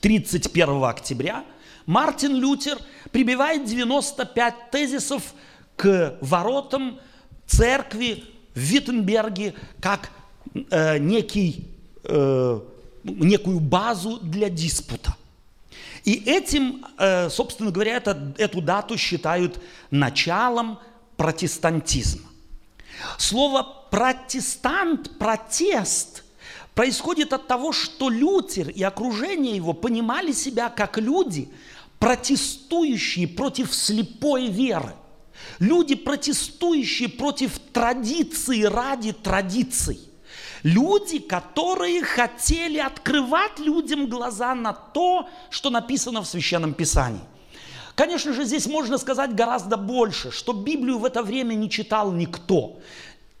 31 0.00 0.84
октября, 0.84 1.44
Мартин 1.86 2.36
Лютер 2.36 2.78
прибивает 3.10 3.64
95 3.64 4.70
тезисов 4.70 5.34
к 5.76 6.16
воротам 6.20 7.00
церкви 7.46 8.24
в 8.54 8.58
Виттенберге 8.58 9.54
как 9.80 10.10
э, 10.70 10.98
некий, 10.98 11.66
э, 12.04 12.60
некую 13.02 13.58
базу 13.58 14.18
для 14.18 14.48
диспута. 14.48 15.16
И 16.04 16.22
этим, 16.26 16.84
э, 16.98 17.28
собственно 17.30 17.70
говоря, 17.70 17.96
это, 17.96 18.34
эту 18.38 18.60
дату 18.60 18.96
считают 18.96 19.60
началом 19.90 20.78
протестантизма. 21.16 22.28
Слово 23.18 23.66
протестант, 23.90 25.18
протест 25.18 26.24
происходит 26.74 27.32
от 27.32 27.46
того, 27.46 27.72
что 27.72 28.08
Лютер 28.08 28.68
и 28.70 28.82
окружение 28.82 29.56
его 29.56 29.72
понимали 29.72 30.32
себя 30.32 30.68
как 30.68 30.98
люди, 30.98 31.48
протестующие 31.98 33.28
против 33.28 33.74
слепой 33.74 34.48
веры. 34.48 34.94
Люди, 35.58 35.94
протестующие 35.94 37.08
против 37.08 37.58
традиции 37.72 38.62
ради 38.62 39.12
традиций. 39.12 40.00
Люди, 40.62 41.18
которые 41.18 42.02
хотели 42.02 42.78
открывать 42.78 43.58
людям 43.58 44.06
глаза 44.06 44.54
на 44.54 44.72
то, 44.72 45.28
что 45.50 45.70
написано 45.70 46.22
в 46.22 46.26
Священном 46.28 46.74
Писании. 46.74 47.20
Конечно 47.94 48.32
же, 48.32 48.44
здесь 48.44 48.66
можно 48.66 48.96
сказать 48.96 49.34
гораздо 49.34 49.76
больше, 49.76 50.30
что 50.30 50.52
Библию 50.52 50.98
в 50.98 51.04
это 51.04 51.22
время 51.22 51.54
не 51.54 51.68
читал 51.68 52.12
никто. 52.12 52.78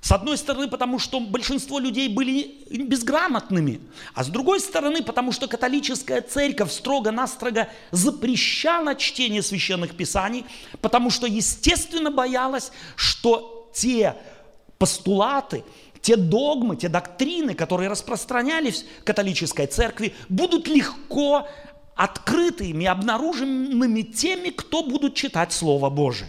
С 0.02 0.10
одной 0.10 0.36
стороны, 0.36 0.66
потому 0.66 0.98
что 0.98 1.20
большинство 1.20 1.78
людей 1.78 2.08
были 2.08 2.64
безграмотными, 2.68 3.80
а 4.14 4.24
с 4.24 4.26
другой 4.26 4.58
стороны, 4.58 5.00
потому 5.00 5.30
что 5.30 5.46
католическая 5.46 6.20
церковь 6.22 6.72
строго-настрого 6.72 7.68
запрещала 7.92 8.96
чтение 8.96 9.42
священных 9.42 9.96
писаний, 9.96 10.44
потому 10.80 11.08
что, 11.10 11.28
естественно, 11.28 12.10
боялась, 12.10 12.72
что 12.96 13.70
те 13.72 14.16
постулаты, 14.76 15.62
те 16.00 16.16
догмы, 16.16 16.74
те 16.74 16.88
доктрины, 16.88 17.54
которые 17.54 17.88
распространялись 17.88 18.84
в 19.02 19.04
католической 19.04 19.68
церкви, 19.68 20.16
будут 20.28 20.66
легко 20.66 21.46
открытыми, 21.94 22.86
обнаруженными 22.86 24.02
теми, 24.02 24.48
кто 24.48 24.82
будут 24.82 25.14
читать 25.14 25.52
Слово 25.52 25.90
Божие. 25.90 26.28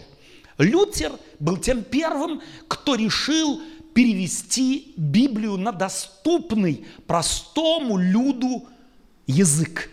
Лютер 0.58 1.12
был 1.40 1.56
тем 1.56 1.82
первым, 1.82 2.40
кто 2.68 2.94
решил 2.94 3.60
перевести 3.92 4.92
Библию 4.96 5.56
на 5.56 5.72
доступный 5.72 6.86
простому 7.06 7.96
люду 7.96 8.64
язык. 9.26 9.90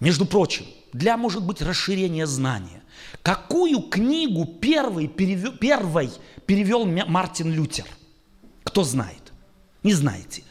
Между 0.00 0.26
прочим, 0.26 0.66
для, 0.92 1.16
может 1.16 1.44
быть, 1.44 1.62
расширения 1.62 2.26
знания. 2.26 2.82
Какую 3.22 3.80
книгу 3.80 4.46
первый 4.46 5.06
перевел, 5.06 5.52
первой 5.52 6.10
перевел 6.46 6.86
Мартин 6.86 7.52
Лютер? 7.52 7.84
Кто 8.64 8.84
знает? 8.84 9.32
Не 9.82 9.94
знаете. 9.94 10.44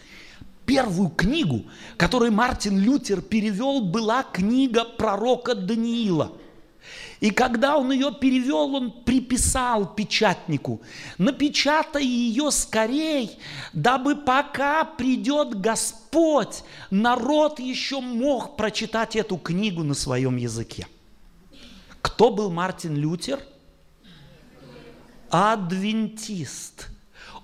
Первую 0.65 1.09
книгу, 1.09 1.65
которую 1.97 2.31
Мартин 2.31 2.77
Лютер 2.79 3.21
перевел, 3.21 3.81
была 3.81 4.23
книга 4.23 4.85
пророка 4.85 5.55
Даниила– 5.55 6.33
и 7.21 7.29
когда 7.29 7.77
он 7.77 7.91
ее 7.91 8.11
перевел, 8.11 8.75
он 8.75 8.91
приписал 8.91 9.93
печатнику, 9.93 10.81
напечатай 11.19 12.03
ее 12.03 12.49
скорей, 12.49 13.37
дабы 13.73 14.15
пока 14.15 14.83
придет 14.83 15.61
Господь, 15.61 16.63
народ 16.89 17.59
еще 17.59 18.01
мог 18.01 18.57
прочитать 18.57 19.15
эту 19.15 19.37
книгу 19.37 19.83
на 19.83 19.93
своем 19.93 20.35
языке. 20.35 20.87
Кто 22.01 22.31
был 22.31 22.49
Мартин 22.49 22.95
Лютер? 22.95 23.39
Адвентист. 25.29 26.90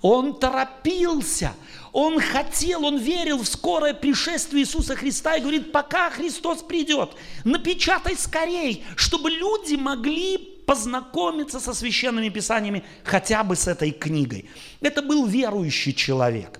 Он 0.02 0.38
торопился– 0.38 1.54
он 2.00 2.20
хотел, 2.20 2.86
он 2.86 3.00
верил 3.00 3.40
в 3.40 3.48
скорое 3.48 3.92
пришествие 3.92 4.64
Иисуса 4.64 4.96
Христа 4.96 5.36
и 5.36 5.42
говорит, 5.42 5.72
пока 5.72 6.12
Христос 6.12 6.62
придет, 6.62 7.10
напечатай 7.44 8.16
скорей, 8.16 8.86
чтобы 8.96 9.32
люди 9.32 9.74
могли 9.74 10.38
познакомиться 10.68 11.60
со 11.60 11.74
священными 11.74 12.30
писаниями 12.30 12.84
хотя 13.04 13.44
бы 13.44 13.56
с 13.56 13.68
этой 13.68 13.90
книгой. 13.90 14.48
Это 14.80 15.02
был 15.02 15.26
верующий 15.26 15.92
человек. 15.92 16.60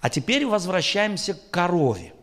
А 0.00 0.08
теперь 0.08 0.46
возвращаемся 0.46 1.34
к 1.34 1.50
корове. 1.50 2.14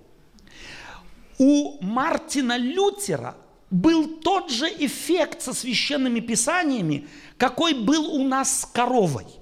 У 1.38 1.84
Мартина 1.84 2.56
Лютера 2.56 3.36
был 3.70 4.08
тот 4.08 4.50
же 4.50 4.68
эффект 4.68 5.42
со 5.42 5.54
священными 5.54 6.22
писаниями, 6.22 7.10
какой 7.38 7.74
был 7.74 8.14
у 8.14 8.26
нас 8.26 8.62
с 8.62 8.66
коровой– 8.66 9.26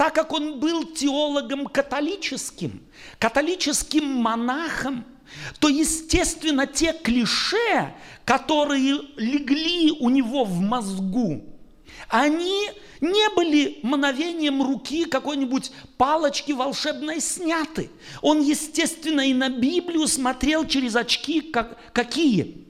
так 0.00 0.14
как 0.14 0.32
он 0.32 0.60
был 0.60 0.84
теологом 0.84 1.66
католическим, 1.66 2.82
католическим 3.18 4.02
монахом, 4.02 5.04
то, 5.58 5.68
естественно, 5.68 6.66
те 6.66 6.94
клише, 6.94 7.92
которые 8.24 8.98
легли 9.18 9.92
у 10.00 10.08
него 10.08 10.44
в 10.44 10.58
мозгу, 10.58 11.44
они 12.08 12.70
не 13.02 13.28
были 13.36 13.80
мановением 13.82 14.62
руки 14.62 15.04
какой-нибудь 15.04 15.70
палочки 15.98 16.52
волшебной 16.52 17.20
сняты. 17.20 17.90
Он, 18.22 18.40
естественно, 18.40 19.20
и 19.20 19.34
на 19.34 19.50
Библию 19.50 20.08
смотрел 20.08 20.66
через 20.66 20.96
очки 20.96 21.42
как, 21.42 21.76
какие? 21.92 22.64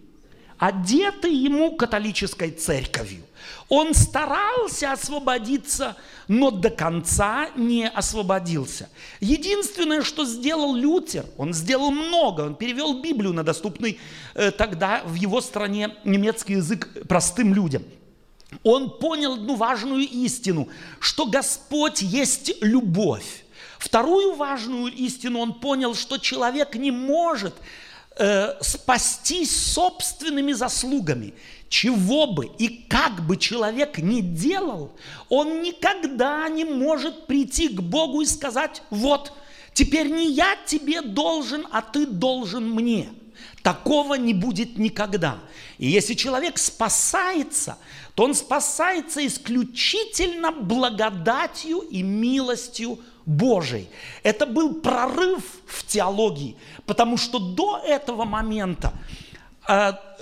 Одеты 0.58 1.28
ему 1.28 1.76
католической 1.76 2.50
церковью. 2.50 3.22
Он 3.68 3.94
старался 3.94 4.92
освободиться, 4.92 5.96
но 6.28 6.50
до 6.50 6.70
конца 6.70 7.50
не 7.56 7.88
освободился. 7.88 8.88
Единственное, 9.20 10.02
что 10.02 10.24
сделал 10.24 10.74
Лютер, 10.74 11.24
он 11.36 11.54
сделал 11.54 11.90
много, 11.90 12.42
он 12.42 12.54
перевел 12.56 13.00
Библию 13.00 13.32
на 13.32 13.44
доступный 13.44 13.98
э, 14.34 14.50
тогда 14.50 15.02
в 15.04 15.14
его 15.14 15.40
стране 15.40 15.94
немецкий 16.04 16.54
язык 16.54 17.06
простым 17.08 17.54
людям. 17.54 17.82
он 18.64 18.90
понял 18.90 19.34
одну 19.34 19.54
важную 19.54 20.02
истину, 20.02 20.68
что 20.98 21.26
Господь 21.26 22.02
есть 22.02 22.52
любовь. 22.60 23.44
Вторую 23.78 24.34
важную 24.34 24.92
истину 24.92 25.38
он 25.38 25.54
понял, 25.54 25.94
что 25.94 26.18
человек 26.18 26.74
не 26.74 26.90
может 26.90 27.54
э, 28.18 28.54
спастись 28.60 29.56
собственными 29.72 30.52
заслугами. 30.52 31.32
Чего 31.70 32.26
бы 32.26 32.46
и 32.58 32.66
как 32.88 33.24
бы 33.24 33.36
человек 33.36 33.98
ни 33.98 34.22
делал, 34.22 34.90
он 35.28 35.62
никогда 35.62 36.48
не 36.48 36.64
может 36.64 37.28
прийти 37.28 37.68
к 37.68 37.80
Богу 37.80 38.22
и 38.22 38.26
сказать, 38.26 38.82
вот, 38.90 39.32
теперь 39.72 40.10
не 40.10 40.32
я 40.32 40.56
тебе 40.66 41.00
должен, 41.00 41.64
а 41.70 41.80
ты 41.80 42.06
должен 42.06 42.68
мне. 42.68 43.10
Такого 43.62 44.14
не 44.14 44.34
будет 44.34 44.78
никогда. 44.78 45.38
И 45.78 45.86
если 45.86 46.14
человек 46.14 46.58
спасается, 46.58 47.78
то 48.16 48.24
он 48.24 48.34
спасается 48.34 49.24
исключительно 49.24 50.50
благодатью 50.50 51.78
и 51.82 52.02
милостью 52.02 52.98
Божией. 53.26 53.88
Это 54.24 54.44
был 54.44 54.80
прорыв 54.80 55.44
в 55.66 55.86
теологии, 55.86 56.56
потому 56.84 57.16
что 57.16 57.38
до 57.38 57.80
этого 57.86 58.24
момента 58.24 58.92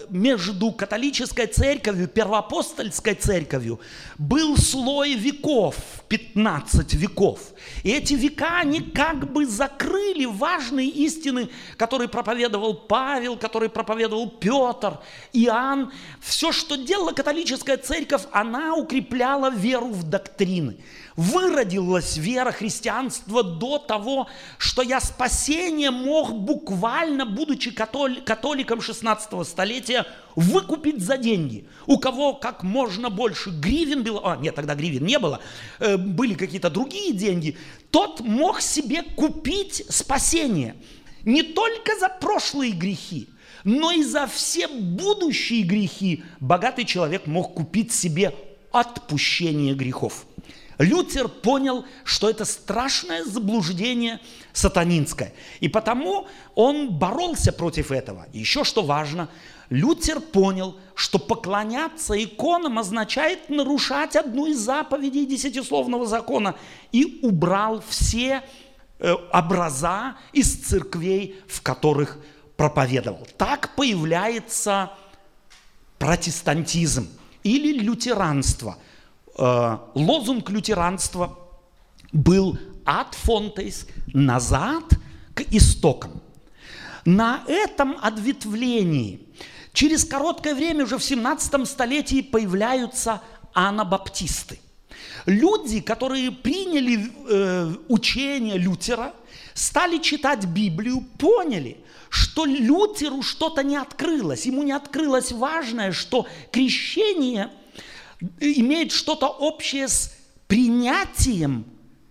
между 0.08 0.72
католической 0.72 1.46
церковью, 1.46 2.08
первоапостольской 2.08 3.14
церковью 3.14 3.80
был 4.16 4.56
слой 4.56 5.14
веков, 5.14 5.76
15 6.08 6.94
веков. 6.94 7.40
И 7.82 7.90
эти 7.90 8.14
века, 8.14 8.60
они 8.60 8.80
как 8.80 9.32
бы 9.32 9.46
закрыли 9.46 10.24
важные 10.24 10.88
истины, 10.88 11.48
которые 11.76 12.08
проповедовал 12.08 12.74
Павел, 12.74 13.36
которые 13.36 13.70
проповедовал 13.70 14.30
Петр, 14.30 14.98
Иоанн. 15.32 15.92
Все, 16.20 16.52
что 16.52 16.76
делала 16.76 17.12
католическая 17.12 17.76
церковь, 17.76 18.22
она 18.32 18.74
укрепляла 18.74 19.50
веру 19.50 19.88
в 19.88 20.04
доктрины 20.04 20.76
выродилась 21.18 22.16
вера 22.16 22.52
христианства 22.52 23.42
до 23.42 23.78
того, 23.78 24.28
что 24.56 24.82
я 24.82 25.00
спасение 25.00 25.90
мог 25.90 26.32
буквально, 26.32 27.26
будучи 27.26 27.72
католиком 27.72 28.80
16 28.80 29.44
столетия, 29.44 30.06
выкупить 30.36 31.02
за 31.02 31.16
деньги. 31.16 31.66
У 31.86 31.98
кого 31.98 32.34
как 32.34 32.62
можно 32.62 33.10
больше 33.10 33.50
гривен 33.50 34.04
было, 34.04 34.34
а 34.34 34.36
нет, 34.36 34.54
тогда 34.54 34.76
гривен 34.76 35.04
не 35.04 35.18
было, 35.18 35.40
э, 35.80 35.96
были 35.96 36.34
какие-то 36.34 36.70
другие 36.70 37.12
деньги, 37.12 37.58
тот 37.90 38.20
мог 38.20 38.60
себе 38.60 39.02
купить 39.02 39.84
спасение. 39.88 40.76
Не 41.24 41.42
только 41.42 41.98
за 41.98 42.10
прошлые 42.10 42.70
грехи, 42.70 43.28
но 43.64 43.90
и 43.90 44.04
за 44.04 44.28
все 44.28 44.68
будущие 44.68 45.64
грехи 45.64 46.22
богатый 46.38 46.84
человек 46.84 47.26
мог 47.26 47.54
купить 47.54 47.92
себе 47.92 48.32
отпущение 48.70 49.74
грехов. 49.74 50.27
Лютер 50.78 51.26
понял, 51.28 51.84
что 52.04 52.30
это 52.30 52.44
страшное 52.44 53.24
заблуждение 53.24 54.20
сатанинское. 54.52 55.34
И 55.60 55.68
потому 55.68 56.26
он 56.54 56.90
боролся 56.90 57.52
против 57.52 57.90
этого. 57.90 58.26
Еще 58.32 58.62
что 58.62 58.82
важно, 58.82 59.28
Лютер 59.70 60.20
понял, 60.20 60.76
что 60.94 61.18
поклоняться 61.18 62.22
иконам 62.22 62.78
означает 62.78 63.50
нарушать 63.50 64.14
одну 64.14 64.46
из 64.46 64.58
заповедей 64.58 65.26
десятисловного 65.26 66.06
закона 66.06 66.54
и 66.92 67.20
убрал 67.22 67.82
все 67.86 68.42
э, 69.00 69.12
образа 69.32 70.16
из 70.32 70.54
церквей, 70.54 71.40
в 71.48 71.60
которых 71.60 72.18
проповедовал. 72.56 73.26
Так 73.36 73.74
появляется 73.74 74.92
протестантизм 75.98 77.08
или 77.42 77.76
лютеранство– 77.80 78.78
лозунг 79.38 80.50
лютеранства 80.50 81.38
был 82.12 82.58
«ad 82.84 83.14
fontes»– 83.24 83.86
назад 84.12 84.84
к 85.34 85.42
истокам. 85.52 86.22
На 87.04 87.42
этом 87.46 87.96
ответвлении 88.02 89.20
через 89.72 90.04
короткое 90.04 90.54
время, 90.54 90.84
уже 90.84 90.98
в 90.98 91.04
17 91.04 91.68
столетии, 91.68 92.20
появляются 92.20 93.22
анабаптисты. 93.52 94.58
Люди, 95.26 95.80
которые 95.80 96.32
приняли 96.32 97.12
э, 97.28 97.74
учение 97.88 98.58
Лютера, 98.58 99.14
стали 99.54 99.98
читать 99.98 100.44
Библию, 100.46 101.04
поняли, 101.18 101.78
что 102.08 102.44
Лютеру 102.44 103.22
что-то 103.22 103.62
не 103.62 103.76
открылось. 103.76 104.46
Ему 104.46 104.62
не 104.62 104.72
открылось 104.72 105.30
важное, 105.32 105.92
что 105.92 106.26
крещение– 106.50 107.50
имеет 108.40 108.92
что-то 108.92 109.28
общее 109.28 109.88
с 109.88 110.14
принятием 110.46 111.64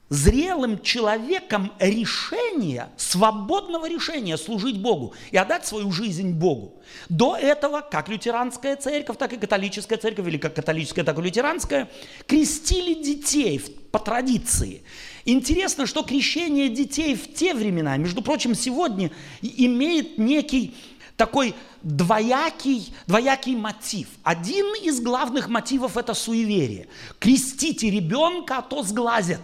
зрелым 0.10 0.82
человеком 0.82 1.74
решения, 1.80 2.90
свободного 2.96 3.90
решения 3.90 4.38
служить 4.38 4.80
Богу 4.80 5.14
и 5.32 5.38
отдать 5.38 5.66
свою 5.66 5.92
жизнь 5.92 6.32
Богу. 6.32 6.82
До 7.10 7.36
этого, 7.36 7.82
как 7.82 8.08
лютеранская 8.08 8.78
церковь, 8.78 9.18
так 9.18 9.34
и 9.34 9.38
католическая 9.38 9.98
церковь, 9.98 10.28
или 10.28 10.38
как 10.38 10.56
католическая, 10.56 11.04
так 11.04 11.20
и 11.20 11.22
лютеранская, 11.22 11.90
крестили 12.26 12.94
детей 12.94 13.60
по 13.92 14.00
традиции. 14.00 14.84
Интересно, 15.26 15.86
что 15.86 16.04
крещение 16.04 16.70
детей 16.70 17.16
в 17.16 17.34
те 17.34 17.54
времена, 17.54 17.98
между 17.98 18.22
прочим, 18.22 18.56
сегодня 18.56 19.12
имеет 19.42 20.18
некий 20.18 20.74
такой 21.18 21.56
двоякий, 21.82 22.94
двоякий 23.08 23.56
мотив. 23.56 24.08
Один 24.24 24.68
из 24.82 25.02
главных 25.02 25.50
мотивов– 25.50 25.98
это 25.98 26.14
суеверие. 26.14 26.88
Крестите 27.20 27.90
ребенка, 27.90 28.60
а 28.60 28.62
то 28.62 28.84
сглазят. 28.84 29.42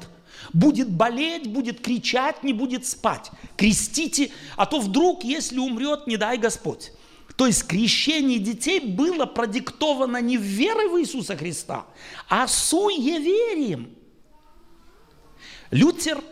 Будет 0.53 0.89
болеть, 0.89 1.51
будет 1.51 1.81
кричать, 1.81 2.43
не 2.43 2.53
будет 2.53 2.85
спать. 2.85 3.31
Крестите, 3.57 4.29
а 4.55 4.65
то 4.67 4.79
вдруг, 4.79 5.23
если 5.23 5.57
умрет, 5.57 6.05
не 6.05 6.15
дай 6.15 6.37
Господь. 6.37 6.91
То 7.35 7.47
есть 7.47 7.65
крещение 7.65 8.37
детей 8.37 8.79
было 8.79 9.25
продиктовано 9.25 10.17
не 10.21 10.37
верой 10.37 10.89
в 10.89 11.01
Иисуса 11.01 11.35
Христа, 11.35 11.85
а 12.29 12.47
суеверием. 12.47 13.89
Лютер 15.71 16.23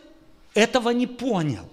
этого 0.54 0.92
не 0.92 1.08
понял. 1.08 1.68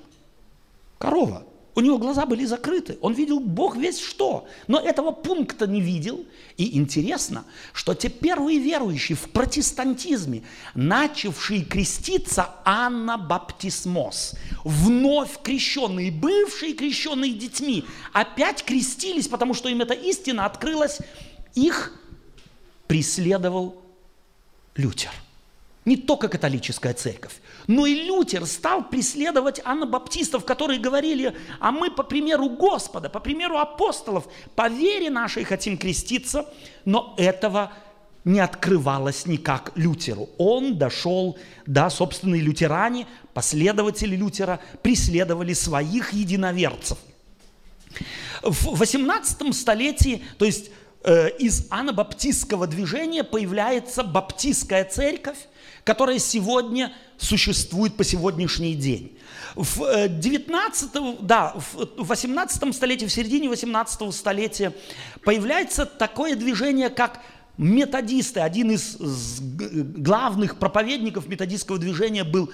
Корова. 0.99 1.48
У 1.79 1.81
него 1.81 1.97
глаза 1.97 2.27
были 2.27 2.45
закрыты. 2.45 2.99
Он 3.03 3.13
видел 3.13 3.39
Бог 3.39 3.77
весь 3.77 4.01
что. 4.01 4.49
Но 4.67 4.81
этого 4.81 5.13
пункта 5.13 5.69
не 5.69 5.81
видел. 5.81 6.27
И 6.57 6.77
интересно, 6.77 7.45
что 7.73 7.95
те 7.95 8.09
первые 8.09 8.59
верующие 8.59 9.15
в 9.15 9.31
протестантизме, 9.31 10.43
начавшие 10.75 11.63
креститься 11.63 12.51
анабаптисмос, 12.65 14.35
вновь 14.65 15.41
крещенные, 15.41 16.11
бывшие 16.11 16.73
крещенные 16.73 17.33
детьми, 17.33 17.85
опять 18.13 18.65
крестились, 18.65 19.29
потому 19.29 19.55
что 19.55 19.69
им 19.69 19.81
эта 19.81 19.95
истина 19.95 20.47
открылась. 20.47 20.99
Их 21.55 21.93
преследовал 22.89 23.81
Лютер. 24.75 25.13
Не 25.89 25.97
только 25.97 26.29
католическая 26.29 26.93
церковь, 26.93 27.33
но 27.67 27.87
и 27.87 27.95
Лютер 27.95 28.45
стал 28.45 28.87
преследовать 28.87 29.63
анабаптистов, 29.65 30.45
которые 30.45 30.79
говорили, 30.79 31.35
а 31.61 31.73
мы 31.73 31.91
по 31.91 32.03
примеру 32.03 32.51
Господа, 32.51 33.09
по 33.09 33.21
примеру 33.21 33.57
апостолов, 33.57 34.29
по 34.55 34.69
вере 34.69 35.09
нашей 35.09 35.45
хотим 35.45 35.79
креститься, 35.79 36.45
но 36.85 37.15
этого 37.17 37.73
не 38.25 38.39
открывалось 38.39 39.25
никак 39.25 39.73
Лютеру. 39.77 40.29
Он 40.37 40.77
дошел, 40.77 41.39
да, 41.65 41.89
собственные 41.89 42.43
лютеране, 42.43 43.07
последователи 43.33 44.15
Лютера, 44.15 44.61
преследовали 44.83 45.55
своих 45.55 46.13
единоверцев. 46.13 46.99
В 48.43 48.77
18 48.77 49.55
столетии, 49.55 50.23
то 50.37 50.45
есть 50.45 50.71
э, 51.05 51.31
из 51.39 51.67
анабаптистского 51.71 52.67
движения 52.67 53.25
появляется 53.25 54.03
баптистская 54.05 54.85
церковь, 54.85 55.39
которая 55.89 56.19
сегодня 56.19 56.93
существует 57.17 57.97
по 57.97 58.05
сегодняшний 58.05 58.75
день. 58.75 59.17
В 59.55 60.07
19, 60.07 60.91
э, 60.95 61.17
да, 61.23 61.55
в 61.57 62.07
18 62.07 62.75
столетии, 62.75 63.07
в 63.07 63.11
середине 63.11 63.49
18 63.49 64.13
столетия 64.13 64.75
появляется 65.25 65.87
такое 65.87 66.37
движение, 66.37 66.91
как 66.91 67.23
методисты. 67.57 68.41
Один 68.41 68.73
из 68.73 68.99
главных 69.01 70.59
проповедников 70.59 71.27
методистского 71.27 71.79
движения 71.79 72.25
был 72.25 72.51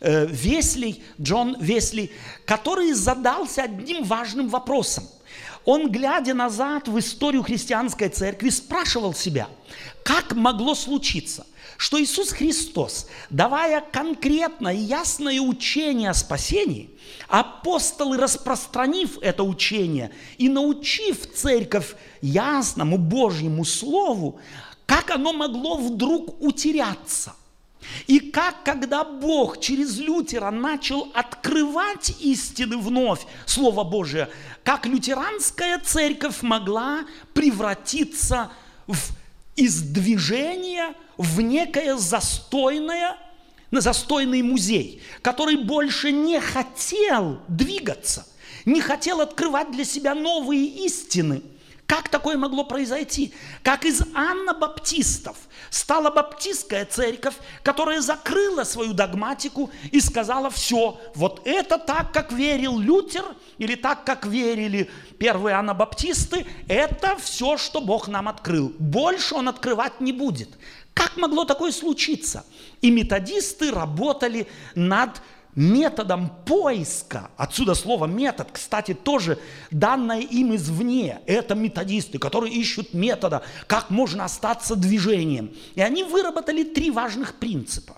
э, 0.00 0.24
Весли, 0.24 1.02
Джон 1.20 1.58
Весли, 1.60 2.10
который 2.46 2.94
задался 2.94 3.64
одним 3.64 4.02
важным 4.02 4.48
вопросом. 4.48 5.04
он, 5.66 5.90
глядя 5.92 6.32
назад 6.32 6.88
в 6.88 6.98
историю 6.98 7.42
христианской 7.42 8.08
церкви, 8.08 8.48
спрашивал 8.48 9.12
себя, 9.12 9.46
как 10.02 10.34
могло 10.34 10.74
случиться, 10.74 11.44
что 11.78 12.02
Иисус 12.02 12.32
Христос, 12.32 13.06
давая 13.30 13.80
конкретное 13.80 14.74
и 14.74 14.78
ясное 14.78 15.40
учение 15.40 16.10
о 16.10 16.14
спасении, 16.14 16.90
апостолы, 17.28 18.18
распространив 18.18 19.16
это 19.22 19.44
учение 19.44 20.10
и 20.38 20.48
научив 20.48 21.32
церковь 21.32 21.94
ясному 22.20 22.98
Божьему 22.98 23.64
Слову, 23.64 24.40
как 24.86 25.10
оно 25.10 25.32
могло 25.32 25.76
вдруг 25.76 26.42
утеряться– 26.42 27.34
и 28.06 28.18
как, 28.20 28.64
когда 28.64 29.04
Бог 29.04 29.60
через 29.60 29.98
Лютера 29.98 30.50
начал 30.50 31.10
открывать 31.14 32.10
истины 32.20 32.76
вновь, 32.76 33.26
Слово 33.46 33.84
Божие, 33.84 34.28
как 34.64 34.84
лютеранская 34.84 35.78
церковь 35.78 36.42
могла 36.42 37.04
превратиться 37.34 38.50
в, 38.86 38.96
из 39.58 39.82
движения 39.82 40.94
в 41.16 41.40
некое 41.40 41.96
застойное, 41.96 43.16
на 43.70 43.80
застойный 43.80 44.42
музей, 44.42 45.02
который 45.20 45.56
больше 45.56 46.12
не 46.12 46.40
хотел 46.40 47.40
двигаться, 47.48 48.26
не 48.64 48.80
хотел 48.80 49.20
открывать 49.20 49.70
для 49.72 49.84
себя 49.84 50.14
новые 50.14 50.64
истины– 50.64 51.42
как 51.88 52.10
такое 52.10 52.36
могло 52.36 52.64
произойти? 52.64 53.32
Как 53.62 53.86
из 53.86 54.02
Анна 54.14 54.52
Баптистов 54.52 55.38
стала 55.70 56.10
баптистская 56.10 56.84
церковь, 56.84 57.34
которая 57.62 58.02
закрыла 58.02 58.64
свою 58.64 58.92
догматику 58.92 59.70
и 59.90 59.98
сказала, 59.98 60.50
все, 60.50 61.00
вот 61.14 61.40
это 61.46 61.78
так, 61.78 62.12
как 62.12 62.30
верил 62.30 62.78
Лютер, 62.78 63.24
или 63.56 63.74
так, 63.74 64.04
как 64.04 64.26
верили 64.26 64.90
первые 65.18 65.56
анабаптисты, 65.56 66.46
это 66.68 67.16
все, 67.16 67.56
что 67.56 67.80
Бог 67.80 68.06
нам 68.06 68.28
открыл. 68.28 68.70
Больше 68.78 69.34
Он 69.34 69.48
открывать 69.48 69.98
не 69.98 70.12
будет. 70.12 70.50
Как 70.92 71.16
могло 71.16 71.46
такое 71.46 71.72
случиться? 71.72 72.44
И 72.82 72.90
методисты 72.90 73.70
работали 73.70 74.46
над 74.74 75.22
методом 75.58 76.30
поиска, 76.46 77.32
отсюда 77.36 77.74
слово 77.74 78.06
метод, 78.06 78.46
кстати, 78.52 78.94
тоже 78.94 79.40
данное 79.72 80.20
им 80.20 80.54
извне, 80.54 81.20
это 81.26 81.56
методисты, 81.56 82.20
которые 82.20 82.54
ищут 82.54 82.94
метода, 82.94 83.42
как 83.66 83.90
можно 83.90 84.24
остаться 84.24 84.76
движением. 84.76 85.52
И 85.74 85.80
они 85.80 86.04
выработали 86.04 86.62
три 86.62 86.92
важных 86.92 87.34
принципа. 87.34 87.96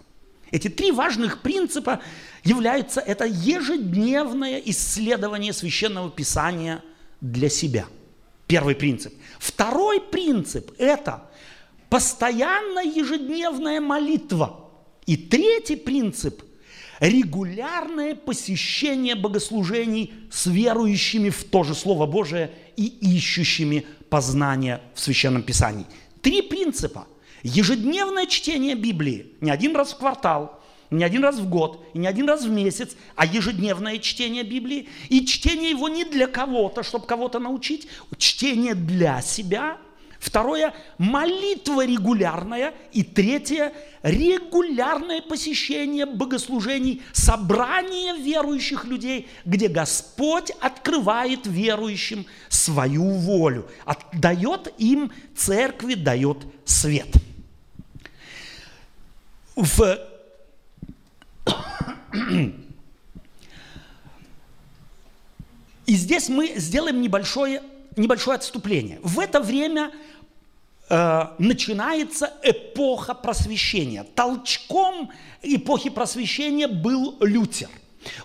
Эти 0.51 0.69
три 0.69 0.91
важных 0.91 1.43
принципа 1.43 2.01
являются, 2.45 3.01
это 3.01 3.27
ежедневное 3.27 4.59
исследование 4.65 5.53
Священного 5.53 6.11
Писания 6.11 6.83
для 7.21 7.51
себя. 7.51 7.85
Первый 8.47 8.75
принцип. 8.75 9.13
Второй 9.39 10.01
принцип– 10.01 10.73
это 10.79 11.25
постоянная 11.91 12.85
ежедневная 12.85 13.83
молитва. 13.83 14.71
И 15.05 15.19
третий 15.19 15.77
принцип– 15.77 16.43
регулярное 17.01 18.15
посещение 18.15 19.15
богослужений 19.15 20.13
с 20.31 20.47
верующими 20.47 21.31
в 21.31 21.45
то 21.45 21.65
же 21.65 21.75
Слово 21.75 22.07
Божие 22.07 22.51
и 22.77 22.85
ищущими 22.85 23.87
познания 24.11 24.83
в 24.95 25.01
Священном 25.01 25.43
Писании. 25.43 25.87
Три 26.21 26.43
принципа. 26.43 27.07
Ежедневное 27.43 28.27
чтение 28.27 28.75
Библии, 28.75 29.33
не 29.41 29.51
один 29.51 29.75
раз 29.75 29.95
в 29.95 29.97
квартал, 29.97 30.61
не 30.91 31.05
один 31.05 31.23
раз 31.23 31.39
в 31.39 31.49
год 31.49 31.83
и 31.95 31.99
не 31.99 32.07
один 32.07 32.29
раз 32.29 32.45
в 32.45 32.51
месяц, 32.51 32.97
а 33.17 33.25
ежедневное 33.25 33.99
чтение 33.99 34.43
Библии. 34.43 34.89
И 35.09 35.25
чтение 35.25 35.71
его 35.71 35.89
не 35.89 36.05
для 36.05 36.27
кого-то, 36.27 36.83
чтобы 36.83 37.07
кого-то 37.07 37.39
научить, 37.39 37.89
чтение 38.19 38.75
для 38.75 39.23
себя– 39.23 39.79
Второе– 40.21 40.75
молитва 40.99 41.85
регулярная. 41.85 42.75
И 42.93 43.03
третье– 43.03 43.73
регулярное 44.03 45.23
посещение 45.23 46.05
богослужений, 46.05 47.03
собрание 47.13 48.15
верующих 48.19 48.85
людей, 48.85 49.29
где 49.47 49.69
Господь 49.69 50.51
открывает 50.61 51.47
верующим 51.47 52.27
свою 52.51 53.11
волю, 53.13 53.67
дает 54.13 54.73
им 54.77 55.11
церкви, 55.35 55.95
дает 55.95 56.37
свет. 56.67 57.09
В 59.57 59.99
И 65.87 65.95
здесь 65.95 66.29
мы 66.29 66.53
сделаем 66.57 67.01
небольшое, 67.01 67.63
небольшое 67.97 68.37
отступление. 68.37 68.99
В 69.03 69.19
это 69.21 69.41
время 69.41 69.93
Э, 70.93 71.29
начинается 71.39 72.33
эпоха 72.43 73.15
просвещения. 73.15 74.05
Толчком 74.17 75.13
эпохи 75.41 75.89
просвещения 75.89 76.67
был 76.67 77.17
Лютер. 77.21 77.69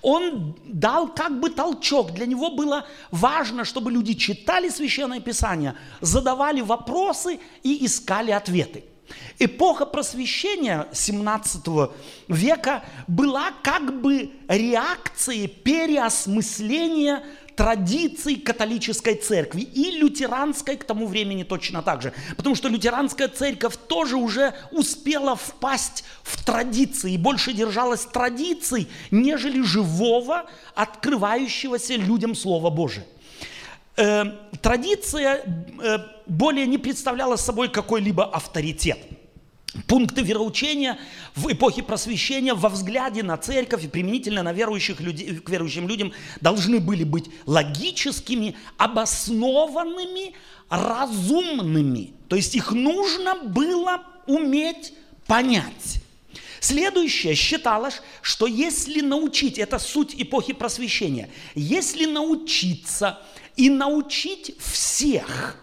Он 0.01 0.57
дал 0.65 1.09
как 1.09 1.39
бы 1.39 1.51
толчок. 1.51 2.13
Для 2.13 2.25
него 2.25 2.49
было 2.49 2.87
важно, 3.11 3.65
чтобы 3.65 3.91
люди 3.91 4.15
читали 4.15 4.69
Священное 4.69 5.19
Писание, 5.19 5.75
задавали 6.01 6.61
вопросы 6.61 7.39
и 7.61 7.85
искали 7.85 8.31
ответы. 8.31 8.83
Эпоха 9.37 9.85
просвещения 9.85 10.87
17 10.91 11.61
века 12.27 12.83
была 13.07 13.51
как 13.61 14.01
бы 14.01 14.31
реакцией 14.47 15.45
переосмысления 15.47 17.23
традиций 17.55 18.35
католической 18.35 19.15
церкви 19.15 19.61
и 19.61 19.91
лютеранской 19.91 20.77
к 20.77 20.83
тому 20.83 21.07
времени 21.07 21.43
точно 21.43 21.81
так 21.81 22.01
же. 22.01 22.13
Потому 22.37 22.55
что 22.55 22.67
лютеранская 22.67 23.27
церковь 23.27 23.77
тоже 23.87 24.17
уже 24.17 24.53
успела 24.71 25.35
впасть 25.35 26.03
в 26.23 26.43
традиции 26.43 27.13
и 27.13 27.17
больше 27.17 27.53
держалась 27.53 28.05
традиций, 28.05 28.87
нежели 29.11 29.61
живого, 29.61 30.45
открывающегося 30.75 31.95
людям 31.95 32.35
Слова 32.35 32.69
Божия. 32.69 33.05
Э, 33.97 34.25
традиция 34.61 35.43
э, 35.81 35.97
более 36.25 36.67
не 36.67 36.77
представляла 36.77 37.37
собой 37.37 37.69
какой-либо 37.69 38.25
авторитет– 38.25 38.99
пункты 39.87 40.21
вероучения 40.21 40.97
в 41.35 41.51
эпохе 41.51 41.83
просвещения 41.83 42.53
во 42.53 42.69
взгляде 42.69 43.23
на 43.23 43.37
церковь 43.37 43.83
и 43.83 43.87
применительно 43.87 44.43
на 44.43 44.53
верующих 44.53 44.99
людей, 44.99 45.37
к 45.37 45.49
верующим 45.49 45.87
людям 45.87 46.13
должны 46.41 46.79
были 46.79 47.03
быть 47.03 47.29
логическими, 47.45 48.55
обоснованными, 48.77 50.33
разумными. 50.69 52.13
То 52.27 52.35
есть 52.35 52.55
их 52.55 52.71
нужно 52.71 53.35
было 53.43 54.03
уметь 54.27 54.93
понять. 55.27 56.01
Следующее 56.59 57.35
считалось, 57.35 58.01
что 58.21 58.47
если 58.47 59.01
научить, 59.01 59.59
это 59.59 59.77
суть 59.77 60.15
эпохи 60.17 60.53
просвещения, 60.53 61.29
если 61.53 62.05
научиться 62.05 63.19
и 63.55 63.69
научить 63.69 64.55
всех 64.59 65.57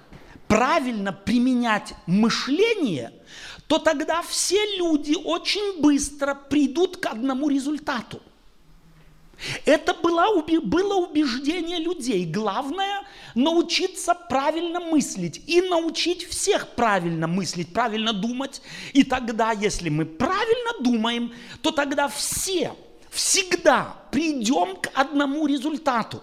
правильно 0.47 1.13
применять 1.13 1.95
мышление– 2.07 3.13
то 3.73 3.79
тогда 3.79 4.21
все 4.21 4.77
люди 4.77 5.17
очень 5.25 5.81
быстро 5.81 6.35
придут 6.35 6.99
к 6.99 7.07
одному 7.07 7.49
результату. 7.49 8.21
Это 9.65 9.95
было, 9.95 10.43
было 10.61 10.97
убеждение 10.97 11.79
людей. 11.79 12.27
Главное– 12.27 13.07
научиться 13.35 14.13
правильно 14.13 14.79
мыслить 14.79 15.43
и 15.47 15.63
научить 15.63 16.23
всех 16.29 16.69
правильно 16.77 17.27
мыслить, 17.27 17.73
правильно 17.73 18.13
думать. 18.13 18.61
И 18.93 19.05
тогда, 19.05 19.53
если 19.53 19.89
мы 19.89 20.05
правильно 20.05 20.73
думаем, 20.81 21.33
то 21.63 21.71
тогда 21.71 22.09
все 22.09 22.77
всегда 23.09 23.97
придем 24.11 24.77
к 24.77 24.91
одному 24.93 25.47
результату. 25.47 26.23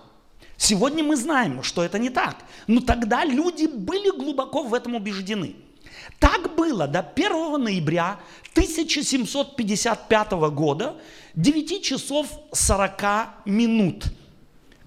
Сегодня 0.55 1.03
мы 1.03 1.15
знаем, 1.15 1.63
что 1.63 1.83
это 1.83 1.97
не 1.97 2.11
так. 2.11 2.35
Но 2.67 2.79
тогда 2.79 3.25
люди 3.25 3.65
были 3.65 4.15
глубоко 4.15 4.61
в 4.61 4.75
этом 4.75 4.93
убеждены– 4.93 5.55
так 6.19 6.55
было 6.55 6.87
до 6.87 6.99
1 6.99 7.63
ноября 7.63 8.19
1755 8.51 10.31
года 10.51 10.95
9 11.35 11.81
часов 11.81 12.27
40 12.51 13.45
минут, 13.45 14.05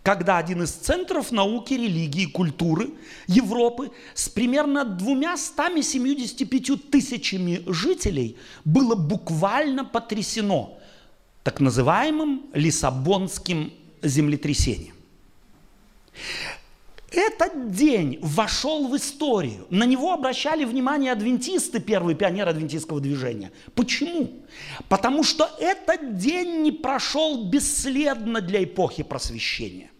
когда 0.02 0.38
один 0.38 0.62
из 0.62 0.72
центров 0.72 1.32
науки, 1.32 1.74
религии 1.74 2.24
и 2.24 2.30
культуры 2.30 2.90
Европы 3.26 3.90
с 4.14 4.28
примерно 4.28 4.84
275 4.84 6.90
тысячами 6.90 7.62
жителей 7.66 8.36
было 8.64 8.94
буквально 8.94 9.84
потрясено 9.84 10.78
так 11.42 11.60
называемым 11.60 12.42
Лиссабонским 12.52 13.72
землетрясением. 14.02 14.94
Этот 17.12 17.72
день 17.72 18.18
вошел 18.22 18.88
в 18.88 18.96
историю. 18.96 19.66
На 19.68 19.84
него 19.84 20.12
обращали 20.12 20.64
внимание 20.64 21.12
адвентисты, 21.12 21.78
первые 21.78 22.16
пионеры 22.16 22.50
адвентистского 22.50 23.00
движения. 23.00 23.52
Почему? 23.74 24.42
Потому 24.88 25.22
что 25.22 25.48
этот 25.60 26.16
день 26.16 26.62
не 26.62 26.72
прошел 26.72 27.44
бесследно 27.44 28.40
для 28.40 28.64
эпохи 28.64 29.02
просвещения. 29.02 29.90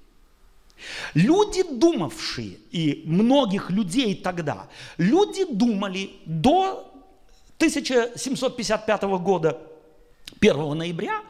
Люди, 1.12 1.62
думавшие, 1.62 2.56
и 2.70 3.02
многих 3.04 3.70
людей 3.70 4.14
тогда, 4.14 4.68
люди 4.96 5.44
думали 5.44 6.12
до 6.24 6.90
1755 7.58 9.02
года, 9.02 9.60
1 10.40 10.78
ноября, 10.78 11.20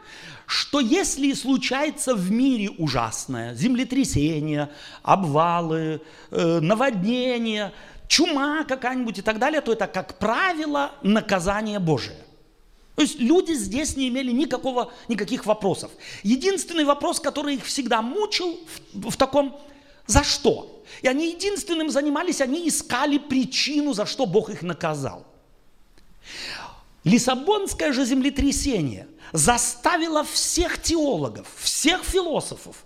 что 0.53 0.81
если 0.81 1.33
случается 1.33 2.15
в 2.15 2.31
мире 2.31 2.69
ужасное, 2.77 3.55
землетрясение, 3.55 4.69
обвалы, 5.03 6.03
э, 6.31 6.61
наводнения, 6.61 7.73
чума 8.07 8.65
какая-нибудь 8.65 9.19
и 9.19 9.23
так 9.23 9.39
далее, 9.39 9.63
то 9.63 9.73
это, 9.73 9.87
как 9.87 10.19
правило, 10.19 10.93
наказание 11.03 11.79
Божие. 11.79 12.19
То 12.97 13.03
есть 13.03 13.19
люди 13.19 13.53
здесь 13.53 13.97
не 13.97 14.09
имели 14.09 14.31
никакого, 14.31 14.93
никаких 15.09 15.47
вопросов. 15.47 15.91
Единственный 16.23 16.85
вопрос, 16.85 17.19
который 17.19 17.55
их 17.55 17.65
всегда 17.65 18.03
мучил 18.03 18.61
в, 18.93 19.11
в 19.11 19.17
таком 19.17 19.59
«за 20.07 20.23
что?». 20.23 20.85
И 21.01 21.09
они 21.09 21.31
единственным 21.31 21.89
занимались, 21.89 22.43
они 22.43 22.69
искали 22.69 23.17
причину, 23.17 23.95
за 23.95 24.05
что 24.05 24.27
Бог 24.27 24.51
их 24.51 24.61
наказал. 24.61 25.25
Лиссабонское 27.05 27.95
же 27.95 28.05
землетрясение 28.05 29.09
заставило 29.33 30.25
всех 30.25 30.81
теологов, 30.81 31.47
всех 31.59 32.05
философов, 32.05 32.85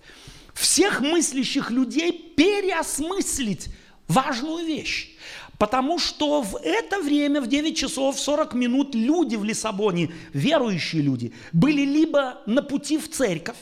всех 0.55 1.01
мыслящих 1.01 1.71
людей 1.71 2.13
переосмыслить 2.37 3.69
важную 4.09 4.65
вещь. 4.65 5.17
Потому 5.59 5.99
что 5.99 6.43
в 6.43 6.57
это 6.63 7.01
время, 7.01 7.41
в 7.41 7.47
9 7.47 7.77
часов 7.77 8.19
40 8.21 8.55
минут, 8.55 8.95
люди 8.95 9.37
в 9.37 9.45
Лиссабоне, 9.45 10.13
верующие 10.33 11.03
люди, 11.03 11.33
были 11.53 11.83
либо 11.83 12.43
на 12.47 12.63
пути 12.63 12.99
в 12.99 13.11
церковь, 13.11 13.57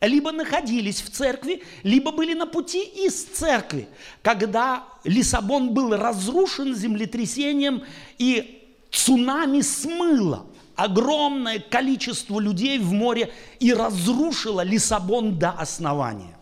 либо 0.00 0.32
находились 0.32 1.02
в 1.02 1.10
церкви, 1.10 1.62
либо 1.82 2.12
были 2.12 2.34
на 2.34 2.46
пути 2.46 2.82
из 2.82 3.24
церкви, 3.24 3.88
когда 4.22 4.84
Лиссабон 5.04 5.74
был 5.74 5.94
разрушен 5.94 6.74
землетрясением 6.74 7.84
и 8.18 8.62
цунами 8.90 9.60
смыло 9.60 10.46
огромное 10.76 11.58
количество 11.58 12.40
людей 12.40 12.78
в 12.78 12.92
море 12.92 13.32
и 13.60 13.72
разрушило 13.72 14.62
Лиссабон 14.62 15.38
до 15.38 15.50
основания, 15.50 16.36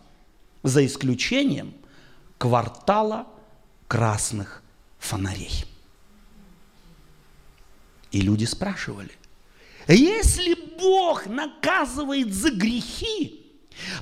за 0.63 0.85
исключением 0.85 1.73
квартала 2.37 3.27
красных 3.87 4.63
фонарей. 4.99 5.65
И 8.11 8.21
люди 8.21 8.45
спрашивали, 8.45 9.11
если 9.87 10.55
Бог 10.79 11.25
наказывает 11.25 12.33
за 12.33 12.51
грехи, 12.51 13.42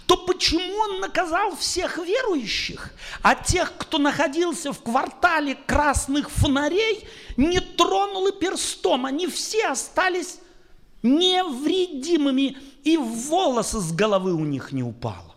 то 0.06 0.18
почему 0.18 0.74
он 0.78 1.00
наказал 1.00 1.56
всех 1.56 1.98
верующих, 1.98 2.92
а 3.22 3.36
тех, 3.36 3.74
кто 3.78 3.98
находился 3.98 4.74
в 4.74 4.82
квартале 4.82 5.56
красных 5.56 6.30
фонарей, 6.30 7.08
не 7.38 7.60
тронул 7.60 8.28
и 8.28 8.40
перстом? 8.40 9.06
Они 9.06 9.28
все 9.28 9.68
остались 9.68 10.40
невредимыми, 11.04 12.58
и 12.84 12.98
волосы 12.98 13.80
с 13.80 13.92
головы 13.92 14.34
у 14.34 14.46
них 14.46 14.72
не 14.72 14.84
упало. 14.84 15.36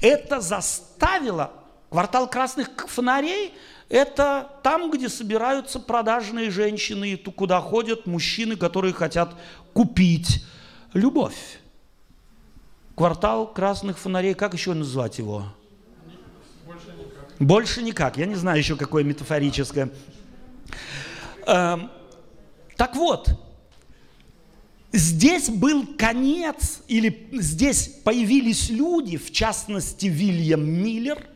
Это 0.00 0.40
заставило 0.40 1.52
квартал 1.90 2.28
красных 2.28 2.70
фонарей 2.88 3.54
это 3.92 4.50
там, 4.62 4.90
где 4.90 5.10
собираются 5.10 5.78
продажные 5.78 6.50
женщины, 6.50 7.10
и 7.10 7.16
куда 7.16 7.60
ходят 7.60 8.06
мужчины, 8.06 8.56
которые 8.56 8.94
хотят 8.94 9.34
купить 9.74 10.42
любовь 10.94 11.60
квартал 12.94 13.52
красных 13.52 13.98
фонарей, 13.98 14.34
как 14.34 14.54
еще 14.54 14.74
назвать 14.74 15.18
его? 15.18 15.46
Больше 17.38 17.82
никак. 17.82 18.16
Я 18.16 18.26
не 18.26 18.34
знаю 18.34 18.58
еще 18.58 18.76
какое 18.76 19.02
метафорическое. 19.02 19.90
Эм, 21.46 21.90
так 22.76 22.94
вот, 22.94 23.28
здесь 24.92 25.48
был 25.48 25.86
конец, 25.96 26.82
или 26.86 27.28
здесь 27.32 27.88
появились 28.04 28.70
люди, 28.70 29.16
в 29.16 29.32
частности 29.32 30.06
Вильям 30.06 30.64
Миллер, 30.64 31.26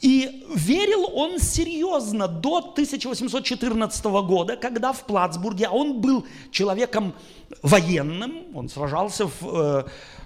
И 0.02 0.44
верил 0.56 1.10
он 1.14 1.40
серьезно 1.40 2.28
до 2.28 2.58
1814 2.58 4.04
года, 4.06 4.58
когда 4.58 4.94
в 4.94 5.06
Плацбурге, 5.06 5.68
а 5.68 5.72
он 5.72 6.02
был 6.02 6.26
человеком 6.50 7.14
военным, 7.62 8.46
он 8.56 8.68
сражался 8.68 9.28
в, 9.28 9.34
э, 9.44 9.84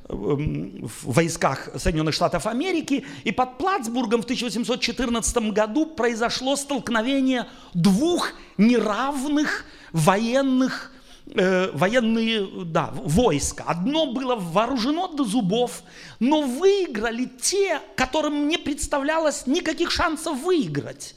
в 0.07 1.11
войсках 1.11 1.69
Соединенных 1.75 2.13
Штатов 2.13 2.47
Америки, 2.47 3.05
и 3.25 3.33
под 3.33 3.57
Плацбургом 3.57 4.21
в 4.21 4.25
1814 4.25 5.51
году 5.51 5.85
произошло 5.87 6.55
столкновение 6.55 7.47
двух 7.73 8.31
неравных 8.57 9.65
военных 9.91 10.93
э, 11.33 11.71
военные, 11.73 12.65
да, 12.65 12.91
войска. 12.93 13.63
Одно 13.67 14.11
было 14.11 14.35
вооружено 14.35 15.07
до 15.07 15.23
зубов, 15.23 15.83
но 16.19 16.41
выиграли 16.41 17.25
те, 17.25 17.81
которым 17.95 18.47
не 18.47 18.57
представлялось 18.57 19.47
никаких 19.47 19.91
шансов 19.91 20.39
выиграть. 20.39 21.15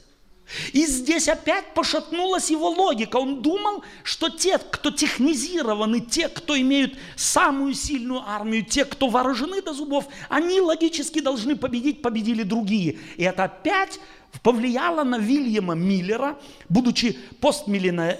И 0.73 0.85
здесь 0.85 1.27
опять 1.27 1.73
пошатнулась 1.73 2.49
его 2.49 2.69
логика. 2.69 3.17
Он 3.17 3.41
думал, 3.41 3.83
что 4.03 4.29
те, 4.29 4.57
кто 4.57 4.89
технизированы, 4.89 5.99
те, 5.99 6.27
кто 6.27 6.59
имеют 6.59 6.97
самую 7.15 7.73
сильную 7.75 8.21
армию, 8.27 8.65
те, 8.65 8.85
кто 8.85 9.09
вооружены 9.09 9.61
до 9.61 9.73
зубов, 9.73 10.07
они 10.27 10.59
логически 10.59 11.19
должны 11.19 11.55
победить, 11.55 12.01
победили 12.01 12.43
другие. 12.43 12.97
И 13.17 13.23
это 13.23 13.43
опять 13.43 13.99
повлияло 14.43 15.03
на 15.03 15.17
Вильяма 15.17 15.75
Миллера, 15.75 16.39
будучи 16.67 17.17
постмиллиона 17.39 18.15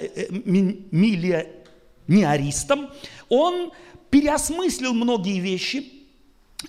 э, 2.10 2.14
неаристом, 2.14 2.90
он 3.30 3.72
переосмыслил 4.10 4.94
многие 4.94 5.40
вещи, 5.40 5.94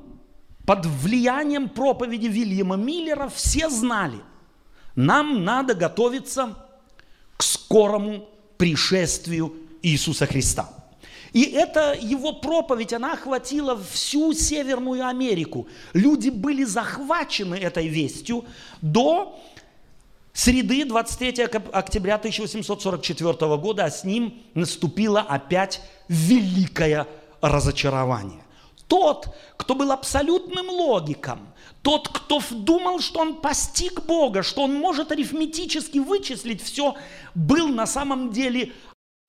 под 0.66 0.86
влиянием 0.86 1.68
проповеди 1.68 2.28
Вильяма 2.28 2.76
Миллера. 2.76 3.28
Все 3.28 3.70
знали, 3.70 4.20
нам 4.96 5.44
надо 5.44 5.74
готовиться 5.74 6.56
к 7.38 7.44
скорому 7.44 8.30
пришествию 8.58 9.56
Иисуса 9.82 10.28
Христа. 10.28 10.79
И 11.34 11.44
эта 11.44 11.96
его 12.00 12.34
проповедь, 12.34 12.94
она 12.94 13.14
охватила 13.14 13.78
всю 13.78 14.34
Северную 14.34 15.06
Америку. 15.08 15.68
Люди 15.94 16.30
были 16.30 16.64
захвачены 16.64 17.56
этой 17.56 17.88
вестью 17.88 18.46
до 18.82 19.40
среды 20.34 20.86
23 20.86 21.44
октября 21.72 22.16
1844 22.16 23.58
года, 23.58 23.86
а 23.86 23.92
с 23.92 24.04
ним 24.04 24.42
наступило 24.54 25.22
опять 25.22 25.82
великое 26.08 27.08
разочарование. 27.42 28.44
Тот, 28.88 29.36
кто 29.56 29.76
был 29.76 29.92
абсолютным 29.92 30.68
логиком, 30.68 31.54
тот, 31.84 32.10
кто 32.10 32.42
думал, 32.50 33.00
что 33.00 33.20
он 33.20 33.36
постиг 33.36 34.02
Бога, 34.06 34.42
что 34.42 34.64
он 34.64 34.74
может 34.74 35.12
арифметически 35.12 36.00
вычислить 36.00 36.62
все, 36.62 36.96
был 37.36 37.68
на 37.68 37.86
самом 37.86 38.32
деле 38.32 38.74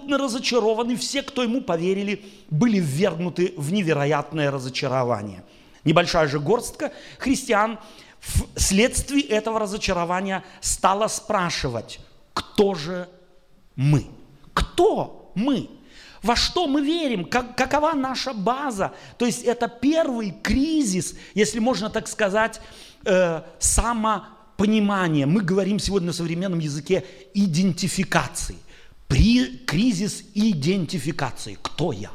разочарован, 0.08 0.90
и 0.90 0.96
все, 0.96 1.22
кто 1.22 1.42
ему 1.42 1.60
поверили, 1.60 2.24
были 2.48 2.78
ввергнуты 2.78 3.54
в 3.56 3.72
невероятное 3.72 4.50
разочарование. 4.50 5.44
Небольшая 5.84 6.28
же 6.28 6.38
горстка 6.38 6.92
христиан 7.18 7.78
вследствие 8.54 9.22
этого 9.22 9.58
разочарования 9.58 10.44
стала 10.60 11.08
спрашивать, 11.08 12.00
кто 12.34 12.74
же 12.74 13.08
мы? 13.76 14.06
Кто 14.52 15.32
мы? 15.34 15.68
Во 16.22 16.36
что 16.36 16.66
мы 16.66 16.82
верим? 16.82 17.24
Как, 17.24 17.56
какова 17.56 17.92
наша 17.92 18.34
база? 18.34 18.92
То 19.16 19.24
есть 19.24 19.42
это 19.42 19.68
первый 19.68 20.32
кризис, 20.42 21.14
если 21.34 21.60
можно 21.60 21.88
так 21.88 22.08
сказать, 22.08 22.60
э, 23.04 23.42
самопонимания. 23.58 25.26
Мы 25.26 25.40
говорим 25.40 25.78
сегодня 25.78 26.08
на 26.08 26.12
современном 26.12 26.58
языке 26.58 27.04
идентификации. 27.32 28.56
При, 29.10 29.58
кризис 29.66 30.22
идентификации. 30.34 31.58
Кто 31.60 31.90
я? 31.90 32.12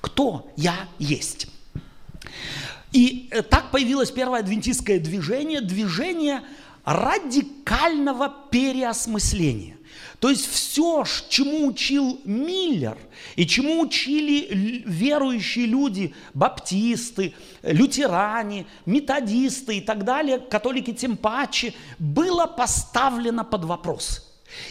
Кто 0.00 0.50
я 0.56 0.88
есть? 0.98 1.46
И 2.92 3.28
э, 3.30 3.42
так 3.42 3.70
появилось 3.70 4.10
первое 4.10 4.40
адвентистское 4.40 4.98
движение, 4.98 5.60
движение 5.60 6.42
радикального 6.86 8.34
переосмысления. 8.50 9.76
То 10.18 10.30
есть 10.30 10.50
все, 10.50 11.04
чему 11.28 11.66
учил 11.66 12.18
Миллер 12.24 12.96
и 13.34 13.46
чему 13.46 13.82
учили 13.82 14.82
верующие 14.86 15.66
люди, 15.66 16.14
баптисты, 16.32 17.34
лютеране, 17.62 18.64
методисты 18.86 19.76
и 19.76 19.80
так 19.82 20.04
далее, 20.04 20.38
католики 20.38 20.94
тем 20.94 21.18
паче, 21.18 21.74
было 21.98 22.46
поставлено 22.46 23.44
под 23.44 23.64
вопрос. 23.66 24.25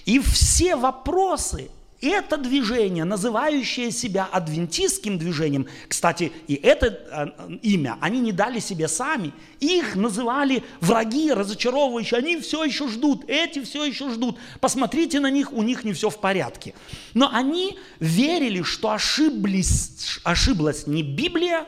И 0.06 0.20
все 0.20 0.76
вопросы 0.76 1.70
это 2.02 2.38
движение, 2.38 3.04
называющее 3.04 3.92
себя 3.92 4.28
адвентистским 4.32 5.18
движением, 5.18 5.68
кстати, 5.88 6.32
и 6.48 6.56
это 6.56 6.88
э, 6.88 7.58
имя 7.62 7.98
они 8.02 8.20
не 8.20 8.32
дали 8.32 8.60
себе 8.60 8.88
сами, 8.88 9.34
их 9.60 9.96
называли 9.96 10.64
враги, 10.82 11.32
разочаровывающие, 11.32 12.20
они 12.20 12.38
все 12.40 12.64
еще 12.64 12.88
ждут, 12.90 13.24
эти 13.28 13.64
все 13.64 13.86
еще 13.86 14.10
ждут, 14.12 14.38
посмотрите 14.60 15.20
на 15.20 15.30
них, 15.30 15.54
у 15.54 15.64
них 15.64 15.84
не 15.84 15.94
все 15.94 16.10
в 16.10 16.20
порядке. 16.20 16.74
Но 17.14 17.30
они 17.34 17.78
верили, 18.00 18.62
что 18.62 18.92
ошиблись, 18.92 20.20
ошиблась 20.24 20.88
не 20.88 21.02
Библия, 21.02 21.66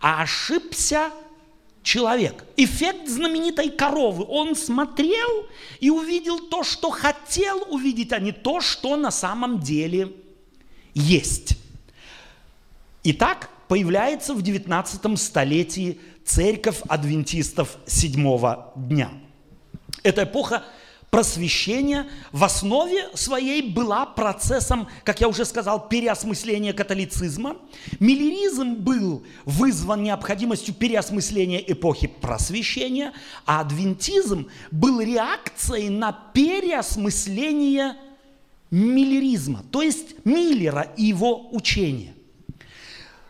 а 0.00 0.22
ошибся 0.22 1.10
человек. 1.82 2.44
Эффект 2.56 3.08
знаменитой 3.08 3.70
коровы. 3.70 4.24
Он 4.28 4.54
смотрел 4.56 5.46
и 5.80 5.90
увидел 5.90 6.40
то, 6.40 6.62
что 6.62 6.90
хотел 6.90 7.64
увидеть, 7.68 8.12
а 8.12 8.18
не 8.18 8.32
то, 8.32 8.60
что 8.60 8.96
на 8.96 9.10
самом 9.10 9.60
деле 9.60 10.12
есть. 10.94 11.56
Итак, 13.04 13.50
появляется 13.68 14.34
в 14.34 14.42
19 14.42 15.18
столетии 15.18 16.00
церковь 16.24 16.80
адвентистов 16.88 17.78
седьмого 17.86 18.72
дня. 18.76 19.10
Эта 20.02 20.24
эпоха 20.24 20.64
просвещение 21.10 22.06
в 22.32 22.44
основе 22.44 23.08
своей 23.14 23.62
была 23.62 24.06
процессом, 24.06 24.88
как 25.04 25.20
я 25.20 25.28
уже 25.28 25.44
сказал, 25.44 25.88
переосмысления 25.88 26.72
католицизма. 26.72 27.56
Миллеризм 27.98 28.74
был 28.74 29.24
вызван 29.44 30.02
необходимостью 30.02 30.74
переосмысления 30.74 31.58
эпохи 31.66 32.06
просвещения, 32.06 33.12
а 33.46 33.60
адвентизм 33.60 34.48
был 34.70 35.00
реакцией 35.00 35.88
на 35.88 36.12
переосмысление 36.12 37.96
миллеризма, 38.70 39.64
то 39.70 39.82
есть 39.82 40.14
Миллера 40.24 40.92
и 40.96 41.04
его 41.04 41.48
учения. 41.52 42.14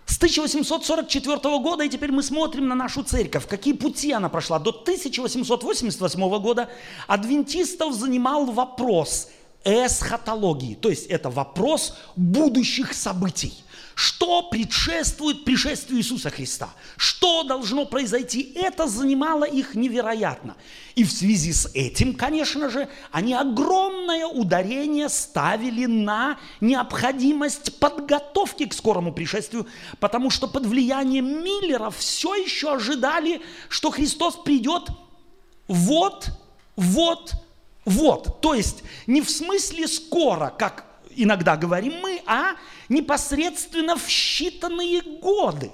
С 0.09 0.17
1844 0.17 1.37
года, 1.59 1.85
и 1.85 1.89
теперь 1.91 2.13
мы 2.13 2.23
смотрим 2.23 2.67
на 2.67 2.75
нашу 2.75 3.03
церковь, 3.03 3.47
какие 3.47 3.75
пути 3.75 4.11
она 4.11 4.31
прошла. 4.31 4.59
До 4.59 4.71
1888 4.71 6.39
года 6.41 6.71
адвентистов 7.07 7.93
занимал 7.93 8.47
вопрос 8.47 9.29
эсхатологии, 9.69 10.75
то 10.75 10.89
есть 10.89 11.07
это 11.07 11.29
вопрос 11.29 11.95
будущих 12.17 12.95
событий. 12.95 13.53
Что 13.95 14.43
предшествует 14.43 15.45
пришествию 15.45 15.99
Иисуса 15.99 16.31
Христа? 16.31 16.71
Что 16.97 17.43
должно 17.43 17.85
произойти? 17.85 18.53
Это 18.55 18.87
занимало 18.87 19.43
их 19.43 19.75
невероятно. 19.75 20.55
И 20.95 21.03
в 21.03 21.11
связи 21.11 21.53
с 21.53 21.69
этим, 21.75 22.15
конечно 22.15 22.71
же, 22.71 22.89
они 23.11 23.35
огромное 23.35 24.25
ударение 24.27 25.09
ставили 25.09 25.87
на 25.87 26.39
необходимость 26.61 27.81
подготовки 27.81 28.67
к 28.67 28.73
скорому 28.73 29.13
пришествию, 29.13 29.67
потому 29.99 30.31
что 30.31 30.47
под 30.47 30.65
влиянием 30.67 31.43
Миллера 31.43 31.91
все 31.91 32.37
еще 32.37 32.75
ожидали, 32.75 33.43
что 33.69 33.91
Христос 33.91 34.37
придет 34.37 34.91
вот, 35.67 36.29
вот, 36.77 37.33
вот. 37.89 38.41
То 38.41 38.55
есть 38.55 38.83
не 39.07 39.21
в 39.21 39.31
смысле 39.31 39.87
скоро, 39.89 40.55
как 40.57 40.85
иногда 41.17 41.57
говорим 41.57 41.95
мы, 42.01 42.23
а 42.27 42.53
непосредственно 42.89 43.97
в 43.97 44.07
считанные 44.09 45.21
годы. 45.21 45.73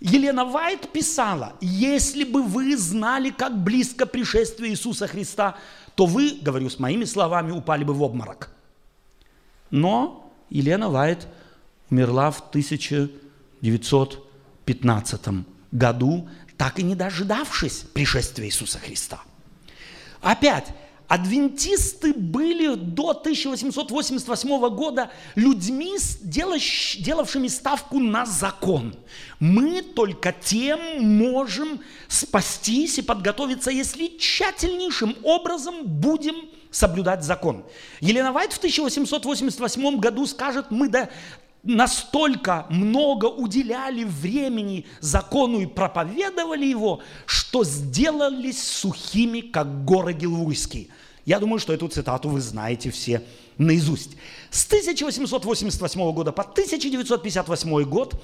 Елена 0.00 0.44
Вайт 0.44 0.92
писала, 0.92 1.54
если 1.60 2.24
бы 2.24 2.42
вы 2.42 2.76
знали, 2.76 3.30
как 3.30 3.56
близко 3.62 4.04
пришествие 4.04 4.72
Иисуса 4.72 5.06
Христа, 5.06 5.56
то 5.94 6.06
вы, 6.06 6.38
говорю 6.42 6.68
с 6.68 6.78
моими 6.78 7.04
словами, 7.04 7.52
упали 7.52 7.84
бы 7.84 7.94
в 7.94 8.02
обморок. 8.02 8.50
Но 9.70 10.30
Елена 10.50 10.90
Вайт 10.90 11.26
умерла 11.90 12.30
в 12.30 12.40
1915 12.40 15.28
году, 15.72 16.28
так 16.58 16.78
и 16.78 16.82
не 16.82 16.94
дождавшись 16.94 17.86
пришествия 17.94 18.46
Иисуса 18.46 18.78
Христа. 18.78 19.22
Опять, 20.20 20.68
Адвентисты 21.06 22.14
были 22.14 22.74
до 22.74 23.10
1888 23.10 24.68
года 24.70 25.10
людьми, 25.34 25.96
делавшими 26.22 27.48
ставку 27.48 27.98
на 27.98 28.24
закон. 28.24 28.96
Мы 29.38 29.82
только 29.82 30.32
тем 30.32 30.80
можем 31.18 31.80
спастись 32.08 32.98
и 32.98 33.02
подготовиться, 33.02 33.70
если 33.70 34.16
тщательнейшим 34.18 35.16
образом 35.22 35.84
будем 35.84 36.36
соблюдать 36.70 37.22
закон. 37.22 37.64
Елена 38.00 38.32
Вайт 38.32 38.52
в 38.52 38.58
1888 38.58 39.98
году 39.98 40.26
скажет, 40.26 40.70
мы 40.70 40.88
до 40.88 41.10
настолько 41.64 42.66
много 42.70 43.26
уделяли 43.26 44.04
времени 44.04 44.86
закону 45.00 45.60
и 45.60 45.66
проповедовали 45.66 46.66
его, 46.66 47.00
что 47.26 47.64
сделались 47.64 48.62
сухими, 48.62 49.40
как 49.40 49.84
горы 49.84 50.12
Гилвуйские. 50.12 50.88
Я 51.24 51.40
думаю, 51.40 51.58
что 51.58 51.72
эту 51.72 51.88
цитату 51.88 52.28
вы 52.28 52.40
знаете 52.40 52.90
все 52.90 53.22
наизусть. 53.56 54.16
С 54.50 54.66
1888 54.66 56.12
года 56.12 56.32
по 56.32 56.42
1958 56.42 57.82
год 57.84 58.22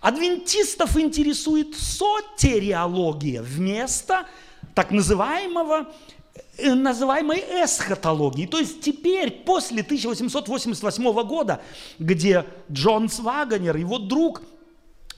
адвентистов 0.00 0.96
интересует 0.96 1.76
сотериология 1.76 3.42
вместо 3.42 4.26
так 4.74 4.90
называемого 4.90 5.92
называемой 6.58 7.40
эсхатологии. 7.64 8.46
То 8.46 8.58
есть 8.58 8.80
теперь, 8.80 9.30
после 9.30 9.82
1888 9.82 11.22
года, 11.24 11.60
где 11.98 12.44
Джонс 12.70 13.18
Вагонер, 13.18 13.76
его 13.76 13.98
друг, 13.98 14.42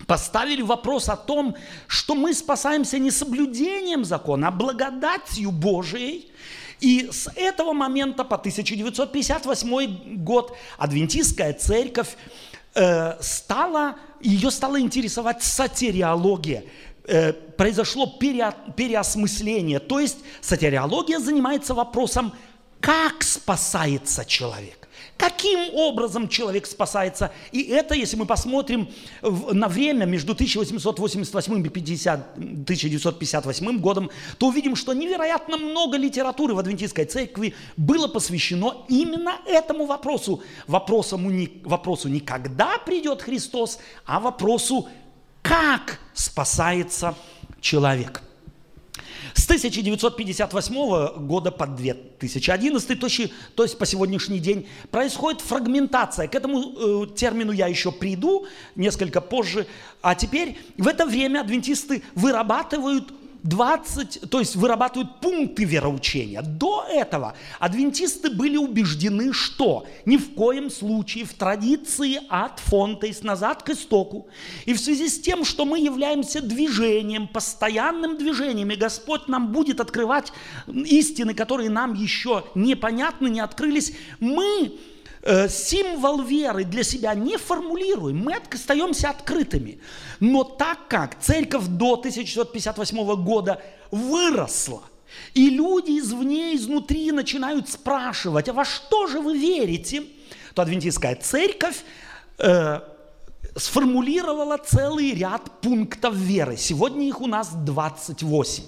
поставили 0.06 0.62
вопрос 0.62 1.08
о 1.08 1.16
том, 1.16 1.54
что 1.86 2.14
мы 2.14 2.34
спасаемся 2.34 2.98
не 2.98 3.10
соблюдением 3.10 4.04
закона, 4.04 4.48
а 4.48 4.50
благодатью 4.50 5.50
Божией, 5.50 6.30
и 6.80 7.08
с 7.10 7.30
этого 7.36 7.72
момента 7.72 8.24
по 8.24 8.36
1958 8.36 10.16
год 10.22 10.56
адвентистская 10.76 11.52
церковь 11.54 12.16
э, 12.74 13.16
стала, 13.22 13.96
ее 14.20 14.50
стала 14.50 14.80
интересовать 14.80 15.42
сатериология, 15.42 16.64
Э, 17.07 17.32
произошло 17.32 18.07
пере, 18.07 18.55
переосмысление. 18.76 19.78
То 19.78 20.00
есть 20.00 20.18
сатириология 20.40 21.18
занимается 21.18 21.74
вопросом, 21.74 22.32
как 22.80 23.22
спасается 23.22 24.24
человек. 24.24 24.88
Каким 25.18 25.74
образом 25.74 26.28
человек 26.28 26.66
спасается? 26.66 27.30
И 27.52 27.62
это, 27.62 27.94
если 27.94 28.16
мы 28.16 28.24
посмотрим 28.24 28.88
на 29.22 29.68
время 29.68 30.07
между 30.07 30.32
1888 30.32 31.66
и 31.66 31.68
50, 31.68 32.32
1958 32.36 33.78
годом, 33.80 34.11
то 34.38 34.48
увидим, 34.48 34.74
что 34.74 34.92
невероятно 34.92 35.57
много 35.57 35.98
литературы 35.98 36.55
в 36.55 36.59
Адвентистской 36.59 37.05
церкви 37.05 37.55
было 37.76 38.09
посвящено 38.09 38.84
именно 38.88 39.36
этому 39.46 39.86
вопросу. 39.86 40.42
Вопросу 40.66 41.18
не, 41.18 41.61
вопросу 41.64 42.09
не 42.09 42.20
когда 42.20 42.78
придет 42.78 43.22
Христос, 43.22 43.78
а 44.07 44.20
вопросу 44.20 44.88
как 45.45 46.01
спасается 46.14 47.14
человек. 47.61 48.22
С 49.34 49.45
1958 49.45 51.26
года 51.26 51.51
по 51.51 51.66
2011, 51.66 53.01
то 53.01 53.07
есть, 53.07 53.32
то 53.55 53.62
есть 53.62 53.76
по 53.76 53.84
сегодняшний 53.84 54.38
день, 54.38 54.66
происходит 54.90 55.42
фрагментация. 55.42 56.28
К 56.28 56.34
этому 56.36 57.05
э, 57.05 57.07
термину 57.14 57.53
я 57.53 57.66
еще 57.66 57.92
приду 57.92 58.47
несколько 58.74 59.20
позже. 59.20 59.66
А 60.01 60.14
теперь 60.14 60.57
в 60.78 60.86
это 60.88 61.05
время 61.05 61.40
адвентисты 61.40 62.03
вырабатывают 62.14 63.12
20, 63.45 64.30
то 64.30 64.40
есть 64.40 64.57
вырабатывают 64.57 65.20
пункты 65.20 65.64
вероучения. 65.64 66.40
До 66.40 66.86
этого 66.88 67.34
адвентисты 67.59 68.30
были 68.30 68.57
убеждены, 68.57 69.34
что 69.34 69.86
ни 70.07 70.16
в 70.16 70.34
коем 70.34 70.70
случае 70.70 71.26
в 71.26 71.34
традиции 71.34 72.20
от 72.30 72.59
фонта 72.59 73.07
есть 73.07 73.22
назад 73.22 73.62
к 73.62 73.70
истоку. 73.70 74.26
И 74.64 74.72
в 74.72 74.80
связи 74.80 75.09
с 75.09 75.20
тем, 75.20 75.45
что 75.45 75.66
мы 75.66 75.78
являемся 75.78 76.40
движением, 76.40 77.28
постоянным 77.28 78.16
движением, 78.16 78.70
и 78.70 78.76
Господь 78.76 79.28
нам 79.28 79.53
будет 79.53 79.78
открывать 79.78 80.32
истины, 80.66 81.34
которые 81.34 81.68
нам 81.68 81.92
еще 81.92 82.45
непонятны, 82.55 83.28
не 83.28 83.40
открылись, 83.40 83.92
мы 84.20 84.72
символ 85.48 86.22
веры 86.22 86.64
для 86.64 86.84
себя 86.84 87.14
не 87.14 87.38
формулируем, 87.38 88.18
мы 88.18 88.34
остаемся 88.34 89.10
открытыми. 89.10 89.80
Но 90.20 90.44
так 90.44 90.88
как 90.88 91.18
церковь 91.20 91.66
до 91.66 91.94
1658 91.94 93.24
года 93.24 93.62
выросла, 93.90 94.82
и 95.32 95.50
люди 95.50 95.98
извне, 95.98 96.54
изнутри 96.56 97.10
начинают 97.12 97.68
спрашивать, 97.68 98.48
а 98.48 98.52
во 98.52 98.64
что 98.64 99.06
же 99.06 99.20
вы 99.20 99.38
верите, 99.38 100.04
то 100.54 100.62
адвентистская 100.62 101.16
церковь 101.16 101.84
э, 102.38 102.80
сформулировала 103.56 104.58
целый 104.58 105.12
ряд 105.12 105.60
пунктов 105.60 106.14
веры. 106.14 106.56
Сегодня 106.56 107.06
их 107.06 107.20
у 107.20 107.26
нас 107.26 107.50
28. 107.52 108.64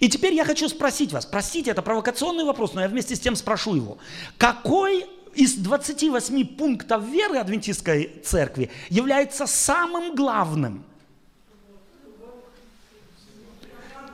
И 0.00 0.08
теперь 0.08 0.34
я 0.34 0.44
хочу 0.44 0.68
спросить 0.68 1.12
вас, 1.12 1.26
простите, 1.26 1.72
это 1.72 1.82
провокационный 1.82 2.44
вопрос, 2.44 2.72
но 2.72 2.80
я 2.80 2.88
вместе 2.88 3.14
с 3.16 3.20
тем 3.20 3.36
спрошу 3.36 3.74
его. 3.74 3.98
Какой 4.38 5.06
из 5.34 5.54
28 5.54 6.56
пунктов 6.56 7.04
веры 7.04 7.38
адвентистской 7.38 8.20
церкви 8.24 8.70
является 8.88 9.46
самым 9.46 10.14
главным? 10.14 10.84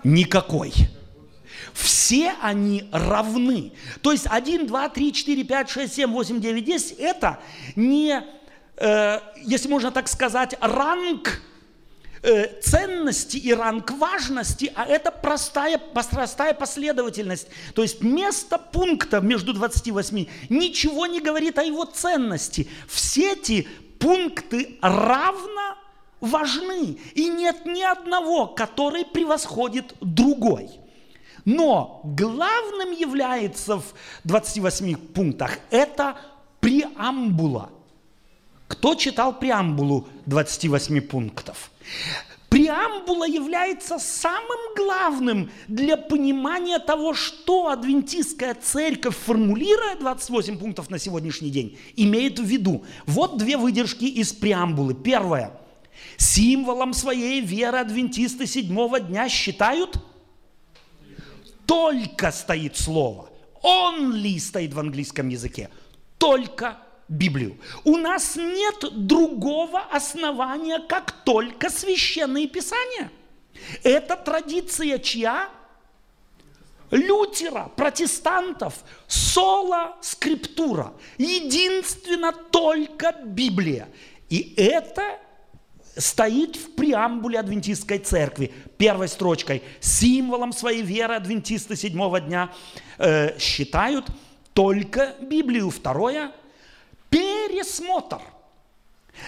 Никакой. 0.05 0.73
Все 1.73 2.35
они 2.41 2.89
равны. 2.93 3.73
То 4.01 4.13
есть 4.13 4.27
1, 4.27 4.67
2, 4.67 4.89
3, 4.89 5.13
4, 5.13 5.45
5, 5.45 5.71
6, 5.71 5.95
7, 5.95 6.11
8, 6.11 6.41
9, 6.41 6.65
10 6.65 6.93
это 6.99 7.39
не, 7.75 8.23
э, 8.77 9.21
если 9.43 9.69
можно 9.69 9.91
так 9.91 10.09
сказать, 10.09 10.55
ранг 10.61 11.43
Э, 12.29 12.61
ценности 12.61 13.37
и 13.37 13.55
ранг 13.55 13.93
важности, 13.93 14.73
а 14.75 14.85
это 14.85 15.13
простая, 15.13 15.79
простая 15.79 16.55
последовательность. 16.55 17.47
То 17.73 17.83
есть 17.83 18.03
место 18.03 18.59
пункта 18.59 19.21
между 19.21 19.53
28 19.55 20.27
ничего 20.49 21.07
не 21.07 21.21
говорит 21.21 21.57
о 21.57 21.63
его 21.63 21.85
ценности. 21.85 22.69
Все 22.89 23.35
эти 23.35 23.69
пункты 24.01 24.77
равно 24.83 25.77
важны. 26.21 26.99
И 27.15 27.29
нет 27.29 27.65
ни 27.65 27.83
одного, 27.83 28.49
который 28.49 29.05
превосходит 29.05 29.95
другой. 30.01 30.69
Но 31.45 32.01
главным 32.03 32.91
является 32.91 33.77
в 33.77 33.85
28 34.25 34.97
пунктах 34.97 35.61
это 35.71 36.17
преамбула. 36.59 37.71
Кто 38.69 38.95
читал 38.95 39.39
преамбулу 39.39 40.09
28 40.27 41.01
пунктов? 41.03 41.71
Преамбула 42.49 43.27
является 43.27 43.99
самым 43.99 44.75
главным 44.77 45.51
для 45.69 45.97
понимания 45.97 46.79
того, 46.79 47.13
что 47.13 47.69
адвентистская 47.69 48.55
церковь, 48.55 49.17
формулируя 49.17 49.97
28 49.97 50.59
пунктов 50.59 50.89
на 50.89 50.99
сегодняшний 50.99 51.51
день, 51.51 51.79
имеет 51.97 52.39
в 52.39 52.45
виду. 52.45 52.85
Вот 53.07 53.37
две 53.37 53.57
выдержки 53.57 54.05
из 54.05 54.33
преамбулы. 54.33 54.95
Первое. 54.95 55.61
Символом 56.17 56.95
своей 56.95 57.41
веры 57.41 57.79
адвентисты 57.79 58.47
седьмого 58.47 59.01
дня 59.01 59.29
считают 59.29 59.99
только 61.67 62.31
стоит 62.31 62.77
слово. 62.77 63.29
Only 63.63 64.39
стоит 64.39 64.73
в 64.73 64.79
английском 64.79 65.29
языке. 65.29 65.69
Только 66.19 66.79
Библию. 67.09 67.57
У 67.85 67.97
нас 67.97 68.37
нет 68.37 68.85
другого 68.93 69.81
основания, 69.81 70.81
как 70.81 71.13
только 71.25 71.71
священные 71.71 72.49
писания. 72.49 73.11
Это 73.85 74.17
традиция 74.17 74.99
чья? 74.99 75.49
Лютера, 76.91 77.71
протестантов, 77.77 78.75
соло 79.07 79.97
скриптура. 80.01 80.93
Единственно 81.19 82.33
только 82.33 83.13
Библия. 83.25 83.89
И 84.29 84.55
это 84.57 85.19
стоит 85.97 86.57
в 86.57 86.75
преамбуле 86.75 87.39
адвентистской 87.39 87.99
церкви. 87.99 88.53
Первой 88.79 89.09
строчкой. 89.09 89.63
Символом 89.81 90.53
своей 90.53 90.83
веры 90.83 91.15
адвентисты 91.15 91.77
седьмого 91.77 92.21
дня 92.21 92.53
э, 92.99 93.39
считают 93.39 94.07
только 94.53 95.15
Библию. 95.21 95.71
Второе– 95.71 96.33
пересмотр 97.11 98.21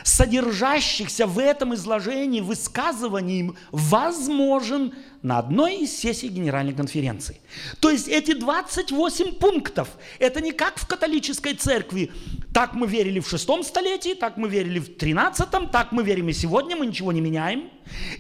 содержащихся 0.04 1.26
в 1.26 1.38
этом 1.38 1.74
изложении, 1.74 2.40
высказываний 2.40 3.52
возможен 3.72 4.94
на 5.22 5.38
одной 5.38 5.78
из 5.78 5.96
сессий 5.96 6.28
Генеральной 6.28 6.74
конференции. 6.74 7.40
То 7.80 7.90
есть 7.90 8.08
эти 8.08 8.34
28 8.34 9.34
пунктов, 9.34 9.88
это 10.18 10.40
не 10.40 10.52
как 10.52 10.78
в 10.78 10.86
католической 10.86 11.54
церкви, 11.54 12.10
так 12.52 12.74
мы 12.74 12.86
верили 12.86 13.20
в 13.20 13.28
шестом 13.28 13.62
столетии, 13.62 14.14
так 14.14 14.36
мы 14.36 14.48
верили 14.48 14.78
в 14.78 14.96
тринадцатом, 14.96 15.68
так 15.68 15.92
мы 15.92 16.02
верим 16.02 16.28
и 16.28 16.32
сегодня, 16.32 16.76
мы 16.76 16.86
ничего 16.86 17.12
не 17.12 17.20
меняем. 17.20 17.70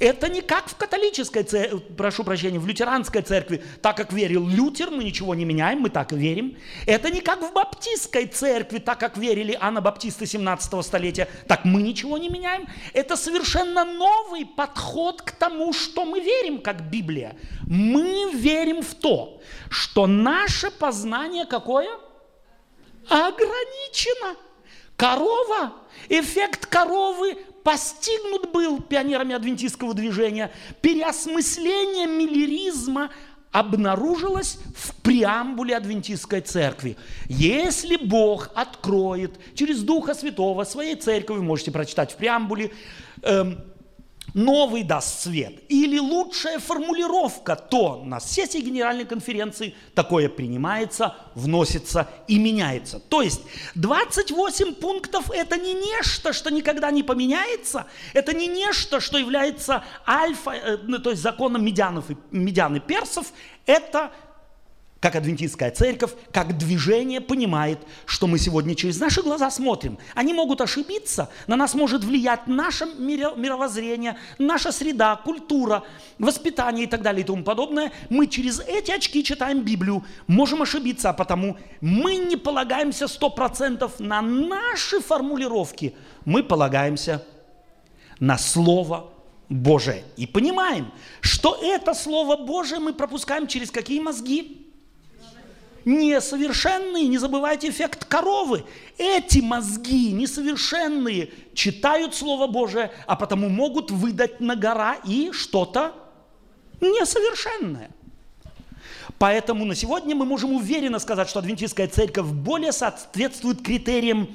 Это 0.00 0.28
не 0.28 0.40
как 0.40 0.68
в 0.68 0.76
католической 0.76 1.42
церкви, 1.42 1.78
прошу 1.96 2.24
прощения, 2.24 2.58
в 2.58 2.66
лютеранской 2.66 3.22
церкви, 3.22 3.62
так 3.82 3.96
как 3.96 4.12
верил 4.12 4.48
Лютер, 4.48 4.90
мы 4.90 5.04
ничего 5.04 5.34
не 5.34 5.44
меняем, 5.44 5.80
мы 5.80 5.90
так 5.90 6.12
и 6.12 6.16
верим. 6.16 6.56
Это 6.86 7.10
не 7.10 7.20
как 7.20 7.42
в 7.42 7.52
баптистской 7.52 8.26
церкви, 8.26 8.78
так 8.78 8.98
как 8.98 9.16
верили 9.16 9.56
анабаптисты 9.60 10.26
17 10.26 10.84
столетия, 10.84 11.28
так 11.46 11.64
мы 11.64 11.82
ничего 11.82 12.18
не 12.18 12.28
меняем. 12.28 12.66
Это 12.92 13.16
совершенно 13.16 13.84
новый 13.84 14.46
подход 14.46 15.22
к 15.22 15.32
тому, 15.32 15.72
что 15.72 16.04
мы 16.04 16.20
верим, 16.20 16.60
как 16.60 16.87
Библия. 16.88 17.36
Мы 17.66 18.32
верим 18.34 18.82
в 18.82 18.94
то, 18.94 19.40
что 19.70 20.06
наше 20.06 20.70
познание 20.70 21.44
какое? 21.44 21.90
Ограничено. 23.08 24.36
Корова, 24.96 25.72
эффект 26.08 26.66
коровы 26.66 27.36
постигнут 27.62 28.50
был 28.50 28.80
пионерами 28.80 29.34
адвентистского 29.34 29.94
движения. 29.94 30.50
Переосмысление 30.80 32.06
миллеризма 32.06 33.10
обнаружилось 33.52 34.58
в 34.76 34.94
преамбуле 35.02 35.76
адвентистской 35.76 36.40
церкви. 36.40 36.96
Если 37.26 37.96
Бог 37.96 38.50
откроет 38.54 39.38
через 39.54 39.82
Духа 39.82 40.14
Святого 40.14 40.64
своей 40.64 40.96
церкви, 40.96 41.34
вы 41.34 41.42
можете 41.42 41.70
прочитать 41.70 42.12
в 42.12 42.16
преамбуле, 42.16 42.72
эм, 43.22 43.60
новый 44.38 44.84
даст 44.84 45.22
свет. 45.22 45.52
Или 45.68 45.98
лучшая 45.98 46.58
формулировка, 46.60 47.56
то 47.56 48.02
на 48.04 48.20
сессии 48.20 48.58
Генеральной 48.58 49.04
конференции 49.04 49.74
такое 49.94 50.28
принимается, 50.28 51.16
вносится 51.34 52.08
и 52.28 52.38
меняется. 52.38 53.00
То 53.00 53.22
есть 53.22 53.42
28 53.74 54.74
пунктов 54.74 55.30
это 55.30 55.56
не 55.56 55.74
нечто, 55.74 56.32
что 56.32 56.50
никогда 56.50 56.90
не 56.90 57.02
поменяется, 57.02 57.86
это 58.14 58.32
не 58.32 58.46
нечто, 58.46 59.00
что 59.00 59.18
является 59.18 59.84
альфа, 60.06 60.52
э, 60.52 60.78
ну, 60.84 60.98
то 60.98 61.10
есть 61.10 61.22
законом 61.22 61.64
медианов 61.64 62.10
и, 62.10 62.16
медиан 62.30 62.76
и 62.76 62.80
персов, 62.80 63.32
это 63.66 64.12
как 65.00 65.14
адвентистская 65.14 65.70
церковь, 65.70 66.10
как 66.32 66.58
движение 66.58 67.20
понимает, 67.20 67.78
что 68.04 68.26
мы 68.26 68.38
сегодня 68.38 68.74
через 68.74 68.98
наши 68.98 69.22
глаза 69.22 69.50
смотрим. 69.50 69.98
Они 70.14 70.34
могут 70.34 70.60
ошибиться, 70.60 71.30
на 71.46 71.56
нас 71.56 71.74
может 71.74 72.02
влиять 72.02 72.46
наше 72.46 72.84
мировоззрение, 72.86 74.18
наша 74.38 74.72
среда, 74.72 75.16
культура, 75.16 75.84
воспитание 76.18 76.84
и 76.84 76.88
так 76.88 77.02
далее 77.02 77.22
и 77.22 77.26
тому 77.26 77.44
подобное. 77.44 77.92
Мы 78.08 78.26
через 78.26 78.60
эти 78.60 78.90
очки 78.90 79.22
читаем 79.22 79.62
Библию, 79.62 80.04
можем 80.26 80.62
ошибиться, 80.62 81.10
а 81.10 81.12
потому 81.12 81.56
мы 81.80 82.16
не 82.16 82.36
полагаемся 82.36 83.04
100% 83.04 83.90
на 84.00 84.20
наши 84.20 85.00
формулировки, 85.00 85.94
мы 86.24 86.42
полагаемся 86.42 87.24
на 88.18 88.36
Слово 88.36 89.12
Божие. 89.48 90.02
И 90.16 90.26
понимаем, 90.26 90.92
что 91.20 91.56
это 91.62 91.94
Слово 91.94 92.36
Божие 92.36 92.80
мы 92.80 92.92
пропускаем 92.92 93.46
через 93.46 93.70
какие 93.70 94.00
мозги? 94.00 94.57
Несовершенные, 95.88 97.08
не 97.08 97.18
забывайте 97.18 97.70
эффект 97.70 98.04
коровы. 98.04 98.64
Эти 98.98 99.38
мозги 99.38 100.12
несовершенные 100.12 101.30
читают 101.54 102.14
Слово 102.14 102.46
Божие, 102.46 102.92
а 103.06 103.16
потому 103.16 103.48
могут 103.48 103.90
выдать 103.90 104.38
на 104.40 104.54
гора 104.54 104.96
и 105.06 105.30
что-то 105.32 105.94
несовершенное. 106.80 107.90
Поэтому 109.18 109.64
на 109.64 109.74
сегодня 109.74 110.14
мы 110.14 110.26
можем 110.26 110.52
уверенно 110.52 110.98
сказать, 110.98 111.28
что 111.28 111.38
адвентистская 111.38 111.88
церковь 111.88 112.26
более 112.26 112.72
соответствует 112.72 113.62
критериям 113.62 114.28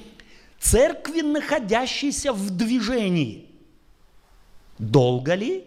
церкви, 0.59 1.21
находящейся 1.21 2.33
в 2.33 2.49
движении. 2.49 3.47
Долго 4.79 5.35
ли? 5.35 5.65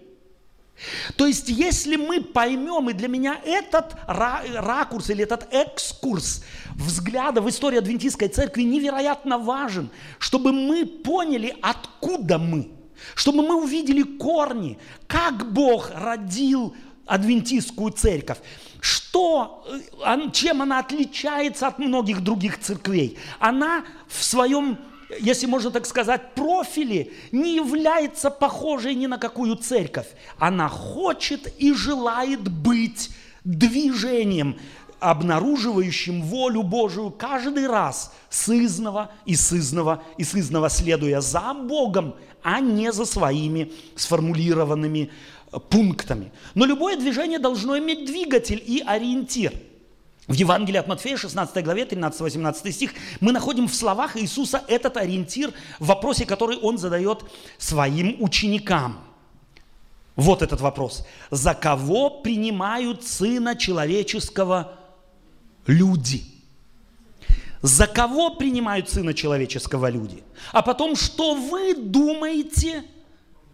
То 1.16 1.27
есть, 1.27 1.48
если 1.48 1.97
мы 1.97 2.20
поймем, 2.20 2.90
и 2.90 2.93
для 2.93 3.09
меня 3.09 3.40
этот 3.44 3.94
ракурс 4.07 5.11
или 5.11 5.23
этот 5.23 5.53
экскурс 5.53 6.44
взгляда 6.74 7.40
в 7.40 7.48
историю 7.48 7.81
адвентистской 7.81 8.28
церкви 8.28 8.62
невероятно 8.62 9.39
важен, 9.39 9.90
чтобы 10.19 10.53
мы 10.53 10.85
поняли, 10.85 11.57
откуда 11.62 12.39
мы, 12.39 12.70
чтобы 13.15 13.43
мы 13.43 13.62
увидели 13.62 14.03
корни, 14.03 14.78
как 15.07 15.53
Бог 15.53 15.90
родил 15.94 16.74
адвентистскую 17.07 17.93
церковь, 17.93 18.39
что, 18.81 19.65
э, 20.05 20.31
чем 20.32 20.61
она 20.62 20.81
отличается 20.81 21.69
от 21.69 21.78
многих 21.78 22.20
других 22.23 22.61
церквей. 22.61 23.16
Она 23.39 23.85
в 24.09 24.23
своем 24.23 24.78
если 25.20 25.46
можно 25.46 25.70
так 25.70 25.86
сказать, 25.86 26.34
профиле 26.34 27.12
не 27.32 27.56
является 27.56 28.30
похожей 28.30 28.94
ни 28.94 29.06
на 29.06 29.18
какую 29.18 29.56
церковь. 29.56 30.08
Она 30.38 30.68
хочет 30.68 31.52
и 31.58 31.72
желает 31.72 32.48
быть 32.48 33.10
движением, 33.44 34.58
обнаруживающим 34.98 36.22
волю 36.22 36.62
Божию 36.62 37.10
каждый 37.10 37.66
раз 37.66 38.12
сызного 38.30 39.12
и 39.24 39.36
сызного 39.36 40.02
и 40.16 40.24
сызного, 40.24 40.68
следуя 40.68 41.20
за 41.20 41.54
Богом, 41.54 42.16
а 42.42 42.60
не 42.60 42.92
за 42.92 43.04
своими 43.04 43.72
сформулированными 43.94 45.10
э, 45.52 45.58
пунктами. 45.58 46.32
Но 46.54 46.64
любое 46.64 46.96
движение 46.96 47.38
должно 47.38 47.78
иметь 47.78 48.06
двигатель 48.06 48.62
и 48.64 48.82
ориентир– 48.84 49.52
в 50.28 50.32
Евангелии 50.32 50.78
от 50.78 50.89
Матфея, 50.89 51.16
16 51.16 51.65
главе, 51.65 51.85
13-18 51.85 52.73
стих, 52.73 52.94
мы 53.20 53.32
находим 53.32 53.69
в 53.69 53.74
словах 53.74 54.16
Иисуса 54.16 54.62
этот 54.66 54.97
ориентир 54.97 55.53
в 55.78 55.86
вопросе, 55.86 56.27
который 56.27 56.59
Он 56.59 56.78
задает 56.78 57.24
своим 57.59 58.16
ученикам. 58.20 58.98
Вот 60.16 60.43
этот 60.43 60.61
вопрос. 60.61 61.07
За 61.31 61.55
кого 61.55 62.11
принимают 62.11 63.07
Сына 63.07 63.55
Человеческого 63.55 64.78
люди? 65.66 66.24
За 67.62 67.86
кого 67.86 68.31
принимают 68.31 68.89
Сына 68.90 69.15
Человеческого 69.15 69.90
люди? 69.90 70.24
А 70.53 70.62
потом, 70.62 70.97
что 70.97 71.35
вы 71.35 71.74
думаете 71.74 72.85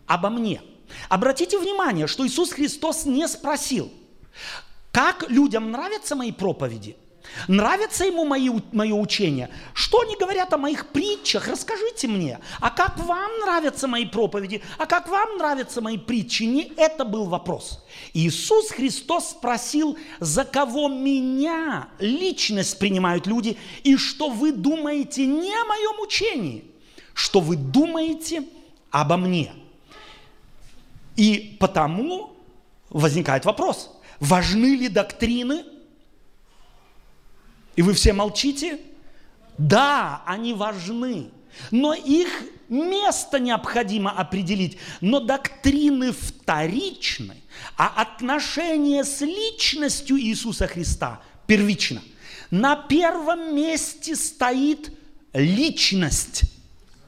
обо 0.07 0.31
мне? 0.31 0.63
Обратите 1.09 1.59
внимание, 1.59 2.07
что 2.07 2.27
Иисус 2.27 2.53
Христос 2.53 3.07
не 3.07 3.27
спросил, 3.27 3.91
как 4.93 5.31
людям 5.31 5.71
нравятся 5.71 6.15
мои 6.15 6.33
проповеди? 6.33 6.97
Нравится 7.49 8.05
ему 8.05 8.27
мои, 8.27 8.51
мое 8.73 8.95
учение? 8.95 9.49
Что 9.73 10.01
они 10.01 10.17
говорят 10.17 10.53
о 10.53 10.59
моих 10.59 10.89
притчах? 10.89 11.49
Расскажите 11.49 12.09
мне. 12.09 12.39
А 12.61 12.69
как 12.69 12.99
вам 12.99 13.31
нравятся 13.41 13.89
мои 13.89 14.05
проповеди? 14.05 14.63
А 14.77 14.85
как 14.85 15.09
вам 15.09 15.39
нравятся 15.39 15.81
мои 15.81 15.97
притчи? 15.97 16.43
Не 16.43 16.73
это 16.77 17.07
был 17.07 17.25
вопрос. 17.25 17.85
Иисус 18.13 18.71
Христос 18.71 19.31
спросил, 19.31 19.97
за 20.21 20.45
кого 20.45 20.89
меня 20.89 21.89
личность 21.99 22.79
принимают 22.79 23.27
люди, 23.27 23.57
и 23.85 23.97
что 23.97 24.29
вы 24.29 24.53
думаете 24.53 25.25
не 25.25 25.55
о 25.55 25.65
моем 25.65 26.01
учении, 26.01 26.65
что 27.15 27.41
вы 27.41 27.57
думаете 27.57 28.45
обо 28.91 29.17
мне. 29.17 29.55
И 31.17 31.57
потому 31.59 32.37
возникает 32.91 33.47
вопрос– 33.47 33.89
Важны 34.23 34.77
ли 34.77 34.89
доктрины? 34.89 35.65
И 37.75 37.83
вы 37.83 37.93
все 37.93 38.13
молчите? 38.13 38.79
Да, 39.59 40.23
они 40.27 40.55
важны. 40.55 41.27
Но 41.73 41.93
их 41.93 42.29
место 42.69 43.41
необходимо 43.41 44.13
определить. 44.13 44.79
Но 45.01 45.19
доктрины 45.19 46.13
вторичны, 46.13 47.37
а 47.77 47.89
отношение 48.01 49.03
с 49.03 49.23
личностью 49.23 50.21
Иисуса 50.21 50.69
Христа 50.69 51.21
первично. 51.49 52.01
На 52.53 52.77
первом 52.77 53.57
месте 53.57 54.15
стоит 54.15 54.97
личность. 55.33 56.43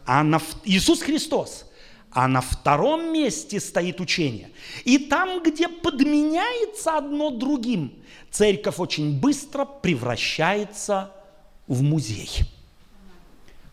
А 0.04 0.24
на, 0.24 0.42
Иисус 0.64 1.00
Христос 1.00 1.63
а 2.14 2.28
на 2.28 2.40
втором 2.40 3.12
месте 3.12 3.60
стоит 3.60 4.00
учение. 4.00 4.50
И 4.84 4.98
там, 4.98 5.42
где 5.42 5.68
подменяется 5.68 6.96
одно 6.96 7.30
другим, 7.30 7.92
церковь 8.30 8.78
очень 8.78 9.18
быстро 9.20 9.64
превращается 9.64 11.10
в 11.66 11.82
музей. 11.82 12.30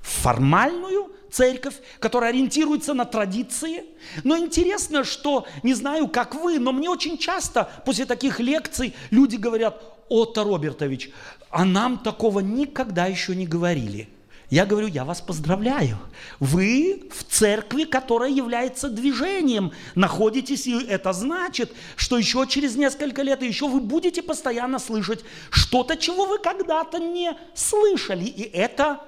Формальную 0.02 1.12
церковь, 1.30 1.76
которая 2.00 2.32
ориентируется 2.32 2.96
на 2.96 3.06
традиции. 3.06 3.86
Но 4.24 4.36
интересно, 4.38 5.04
что, 5.04 5.46
не 5.62 5.76
знаю, 5.76 6.08
как 6.08 6.34
вы, 6.34 6.58
но 6.58 6.72
мне 6.72 6.90
очень 6.90 7.20
часто 7.20 7.70
после 7.86 8.06
таких 8.06 8.40
лекций 8.40 8.96
люди 9.12 9.36
говорят, 9.36 9.82
Отто 10.10 10.44
Робертович, 10.44 11.12
а 11.52 11.64
нам 11.64 12.00
такого 12.00 12.40
никогда 12.40 13.06
еще 13.06 13.36
не 13.36 13.46
говорили– 13.46 14.10
я 14.52 14.66
говорю, 14.66 14.88
я 14.88 15.06
вас 15.06 15.22
поздравляю. 15.22 15.98
Вы 16.42 17.10
в 17.10 17.24
церкви, 17.24 17.86
которая 17.86 18.30
является 18.30 18.90
движением, 18.90 19.72
находитесь, 19.96 20.68
и 20.68 20.78
это 20.88 21.14
значит, 21.14 21.74
что 21.96 22.18
еще 22.18 22.46
через 22.46 22.76
несколько 22.76 23.22
лет, 23.22 23.42
еще 23.44 23.70
вы 23.70 23.80
будете 23.80 24.22
постоянно 24.22 24.78
слышать 24.78 25.24
что-то, 25.52 25.96
чего 25.96 26.26
вы 26.26 26.38
когда-то 26.38 27.00
не 27.00 27.32
слышали. 27.56 28.26
И 28.26 28.42
это 28.42 29.00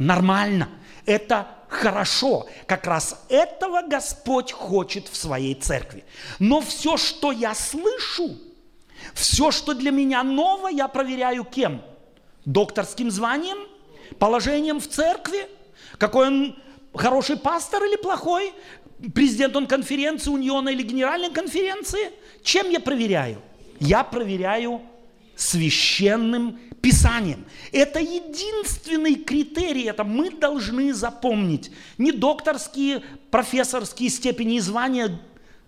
нормально, 0.00 0.68
это 1.06 1.46
хорошо. 1.68 2.48
Как 2.66 2.88
раз 2.88 3.24
этого 3.28 3.82
Господь 3.82 4.50
хочет 4.50 5.06
в 5.06 5.14
своей 5.14 5.54
церкви. 5.54 6.04
Но 6.40 6.60
все, 6.60 6.96
что 6.96 7.30
я 7.30 7.54
слышу, 7.54 8.36
все, 9.14 9.52
что 9.52 9.72
для 9.72 9.92
меня 9.92 10.24
ново, 10.24 10.66
я 10.66 10.88
проверяю 10.88 11.44
кем? 11.44 11.80
Докторским 12.44 13.08
званием– 13.08 13.58
положением 14.18 14.80
в 14.80 14.88
церкви, 14.88 15.46
какой 15.98 16.26
он 16.28 16.56
хороший 16.94 17.36
пастор 17.36 17.84
или 17.84 17.96
плохой, 17.96 18.52
президент 19.14 19.56
он 19.56 19.66
конференции, 19.66 20.30
униона 20.30 20.68
или 20.68 20.82
генеральной 20.82 21.30
конференции. 21.30 22.10
Чем 22.42 22.70
я 22.70 22.80
проверяю? 22.80 23.40
Я 23.80 24.04
проверяю 24.04 24.82
священным 25.36 26.58
Писанием. 26.82 27.44
Это 27.70 28.00
единственный 28.00 29.14
критерий, 29.14 29.84
это 29.84 30.02
мы 30.02 30.30
должны 30.30 30.92
запомнить. 30.92 31.70
Не 31.96 32.10
докторские, 32.10 33.02
профессорские 33.30 34.10
степени 34.10 34.56
и 34.56 34.60
звания 34.60 35.20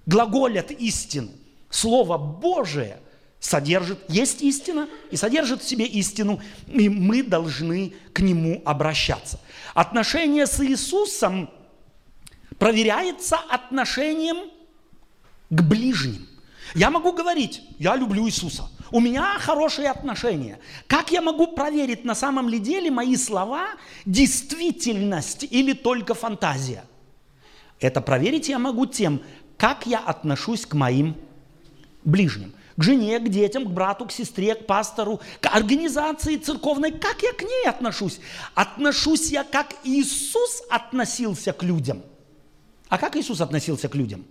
глаголят 0.06 0.72
истину. 0.72 1.30
Слово 1.70 2.18
Божие 2.18 2.98
содержит, 3.44 3.98
есть 4.08 4.40
истина 4.40 4.88
и 5.10 5.16
содержит 5.16 5.62
в 5.62 5.68
себе 5.68 5.84
истину, 5.84 6.40
и 6.66 6.88
мы 6.88 7.22
должны 7.22 7.92
к 8.14 8.20
нему 8.20 8.62
обращаться. 8.64 9.38
Отношение 9.74 10.46
с 10.46 10.64
Иисусом 10.64 11.50
проверяется 12.58 13.36
отношением 13.36 14.50
к 15.50 15.60
ближним. 15.60 16.26
Я 16.74 16.90
могу 16.90 17.12
говорить, 17.12 17.60
я 17.78 17.96
люблю 17.96 18.26
Иисуса, 18.26 18.70
у 18.90 19.00
меня 19.00 19.38
хорошие 19.38 19.90
отношения. 19.90 20.58
Как 20.86 21.12
я 21.12 21.20
могу 21.20 21.48
проверить, 21.48 22.06
на 22.06 22.14
самом 22.14 22.48
ли 22.48 22.58
деле 22.58 22.90
мои 22.90 23.14
слова 23.14 23.66
действительность 24.06 25.44
или 25.44 25.74
только 25.74 26.14
фантазия? 26.14 26.84
Это 27.78 28.00
проверить 28.00 28.48
я 28.48 28.58
могу 28.58 28.86
тем, 28.86 29.20
как 29.58 29.86
я 29.86 29.98
отношусь 29.98 30.64
к 30.64 30.72
моим 30.72 31.14
ближним 32.04 32.54
к 32.76 32.82
жене, 32.82 33.18
к 33.18 33.28
детям, 33.28 33.64
к 33.64 33.70
брату, 33.70 34.06
к 34.06 34.12
сестре, 34.12 34.54
к 34.54 34.66
пастору, 34.66 35.20
к 35.40 35.46
организации 35.46 36.36
церковной. 36.36 36.92
Как 36.92 37.22
я 37.22 37.32
к 37.32 37.42
ней 37.42 37.68
отношусь? 37.68 38.20
Отношусь 38.54 39.30
я, 39.30 39.44
как 39.44 39.74
Иисус 39.84 40.62
относился 40.70 41.52
к 41.52 41.62
людям. 41.62 42.02
А 42.88 42.98
как 42.98 43.16
Иисус 43.16 43.40
относился 43.40 43.88
к 43.88 43.94
людям? 43.94 44.24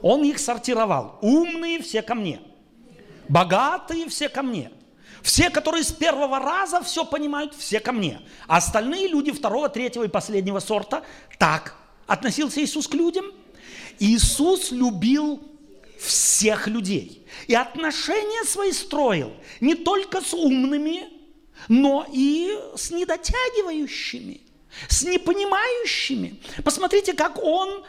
Он 0.00 0.24
их 0.24 0.38
сортировал. 0.38 1.18
Умные 1.22 1.80
все 1.82 2.02
ко 2.02 2.14
мне. 2.14 2.40
Богатые 3.28 4.08
все 4.08 4.28
ко 4.28 4.42
мне. 4.42 4.70
Все, 5.22 5.50
которые 5.50 5.84
с 5.84 5.92
первого 5.92 6.40
раза 6.40 6.82
все 6.82 7.04
понимают, 7.04 7.54
все 7.54 7.78
ко 7.78 7.92
мне. 7.92 8.20
А 8.48 8.56
остальные 8.56 9.06
люди 9.08 9.30
второго, 9.30 9.68
третьего 9.68 10.04
и 10.04 10.08
последнего 10.08 10.58
сорта, 10.58 11.04
так 11.38 11.76
относился 12.08 12.60
Иисус 12.60 12.88
к 12.88 12.94
людям. 12.94 13.26
Иисус 14.00 14.72
любил 14.72 15.40
всех 16.04 16.66
людей. 16.66 17.26
И 17.46 17.54
отношения 17.54 18.44
свои 18.44 18.72
строил 18.72 19.32
не 19.60 19.74
только 19.74 20.20
с 20.20 20.34
умными, 20.34 21.08
но 21.68 22.06
и 22.12 22.58
с 22.76 22.90
недотягивающими, 22.90 24.40
с 24.88 25.02
непонимающими. 25.02 26.40
Посмотрите, 26.64 27.12
как 27.12 27.42
он 27.42 27.84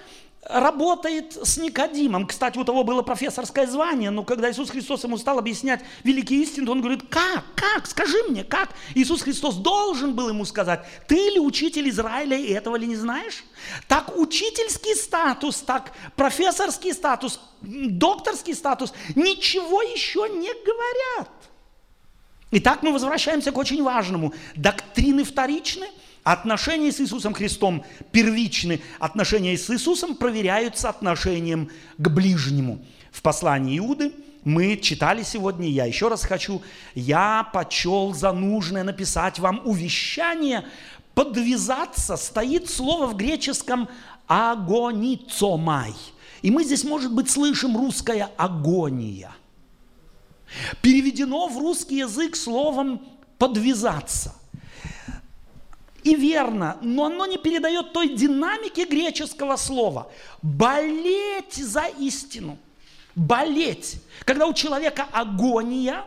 работает 0.49 1.37
с 1.41 1.57
Никодимом. 1.57 2.27
Кстати, 2.27 2.57
у 2.57 2.63
того 2.63 2.83
было 2.83 3.01
профессорское 3.01 3.65
звание, 3.67 4.09
но 4.09 4.23
когда 4.23 4.51
Иисус 4.51 4.69
Христос 4.69 5.03
ему 5.03 5.17
стал 5.17 5.39
объяснять 5.39 5.81
великие 6.03 6.41
истины, 6.41 6.69
он 6.69 6.81
говорит, 6.81 7.03
как, 7.09 7.43
как, 7.55 7.87
скажи 7.87 8.17
мне, 8.29 8.43
как? 8.43 8.69
Иисус 8.95 9.21
Христос 9.21 9.55
должен 9.55 10.13
был 10.13 10.29
ему 10.29 10.45
сказать, 10.45 10.85
ты 11.07 11.15
ли 11.15 11.39
учитель 11.39 11.89
Израиля 11.89 12.37
и 12.37 12.51
этого 12.51 12.75
ли 12.75 12.87
не 12.87 12.95
знаешь? 12.95 13.43
Так 13.87 14.17
учительский 14.17 14.95
статус, 14.95 15.57
так 15.61 15.93
профессорский 16.15 16.93
статус, 16.93 17.39
докторский 17.61 18.53
статус 18.53 18.93
ничего 19.15 19.81
еще 19.81 20.27
не 20.29 20.51
говорят. 20.65 21.29
Итак, 22.51 22.83
мы 22.83 22.91
возвращаемся 22.91 23.51
к 23.51 23.57
очень 23.57 23.81
важному. 23.81 24.33
Доктрины 24.55 25.23
вторичны– 25.23 25.87
Отношения 26.23 26.91
с 26.91 27.01
Иисусом 27.01 27.33
Христом 27.33 27.83
первичны. 28.11 28.81
Отношения 28.99 29.57
с 29.57 29.69
Иисусом 29.69 30.15
проверяются 30.15 30.87
отношением 30.89 31.69
к 31.97 32.09
ближнему. 32.09 32.83
В 33.11 33.21
послании 33.21 33.77
Иуды 33.77 34.13
мы 34.45 34.77
читали 34.77 35.23
сегодня, 35.23 35.67
я 35.67 35.85
еще 35.85 36.07
раз 36.07 36.23
хочу, 36.23 36.61
я 36.95 37.49
почел 37.51 38.13
за 38.13 38.31
нужное 38.31 38.83
написать 38.83 39.39
вам 39.39 39.61
увещание, 39.65 40.65
подвязаться, 41.13 42.15
стоит 42.15 42.69
слово 42.69 43.07
в 43.07 43.17
греческом 43.17 43.89
агоницомай. 44.27 45.93
И 46.41 46.51
мы 46.51 46.63
здесь, 46.63 46.85
может 46.85 47.13
быть, 47.13 47.29
слышим 47.29 47.75
русское 47.75 48.29
агония. 48.37 49.31
Переведено 50.81 51.47
в 51.47 51.57
русский 51.57 51.97
язык 51.97 52.37
словом 52.37 53.01
подвязаться– 53.37 54.35
и 56.03 56.15
верно, 56.15 56.77
но 56.81 57.05
оно 57.05 57.25
не 57.25 57.37
передает 57.37 57.93
той 57.93 58.09
динамики 58.09 58.81
греческого 58.81 59.55
слова. 59.55 60.11
Болеть 60.41 61.55
за 61.55 61.85
истину. 61.99 62.57
Болеть. 63.15 64.01
Когда 64.25 64.47
у 64.47 64.53
человека 64.53 65.07
агония, 65.11 66.05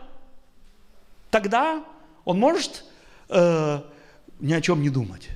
тогда 1.31 1.85
он 2.25 2.39
может 2.39 2.85
э, 3.29 3.81
ни 4.41 4.53
о 4.53 4.61
чем 4.61 4.83
не 4.83 4.91
думать. 4.91 5.29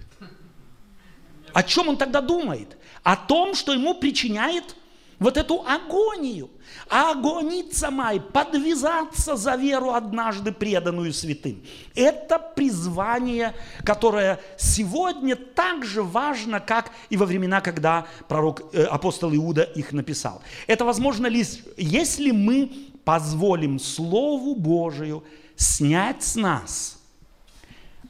О 1.53 1.63
чем 1.63 1.89
он 1.89 1.97
тогда 1.97 2.21
думает? 2.21 2.77
О 3.03 3.17
том, 3.17 3.55
что 3.55 3.73
ему 3.73 3.95
причиняет 3.95 4.77
вот 5.21 5.37
эту 5.37 5.65
агонию. 5.65 6.51
А 6.89 7.13
агониться 7.13 7.91
май, 7.91 8.21
подвязаться 8.21 9.37
за 9.37 9.55
веру 9.55 9.93
однажды 9.93 10.51
преданную 10.51 11.13
святым. 11.13 11.63
Это 11.95 12.39
призвание, 12.39 13.55
которое 13.85 14.41
сегодня 14.57 15.37
так 15.37 15.85
же 15.85 16.03
важно, 16.03 16.59
как 16.59 16.91
и 17.11 17.17
во 17.17 17.27
времена, 17.27 17.61
когда 17.61 18.07
пророк, 18.29 18.63
э, 18.73 18.83
апостол 18.85 19.33
Иуда 19.35 19.63
их 19.63 19.93
написал. 19.93 20.43
Это 20.67 20.85
возможно 20.85 21.27
лишь, 21.29 21.59
если 21.77 22.31
мы 22.31 22.73
позволим 23.05 23.79
Слову 23.79 24.55
Божию 24.55 25.23
снять 25.55 26.23
с 26.23 26.35
нас 26.35 26.99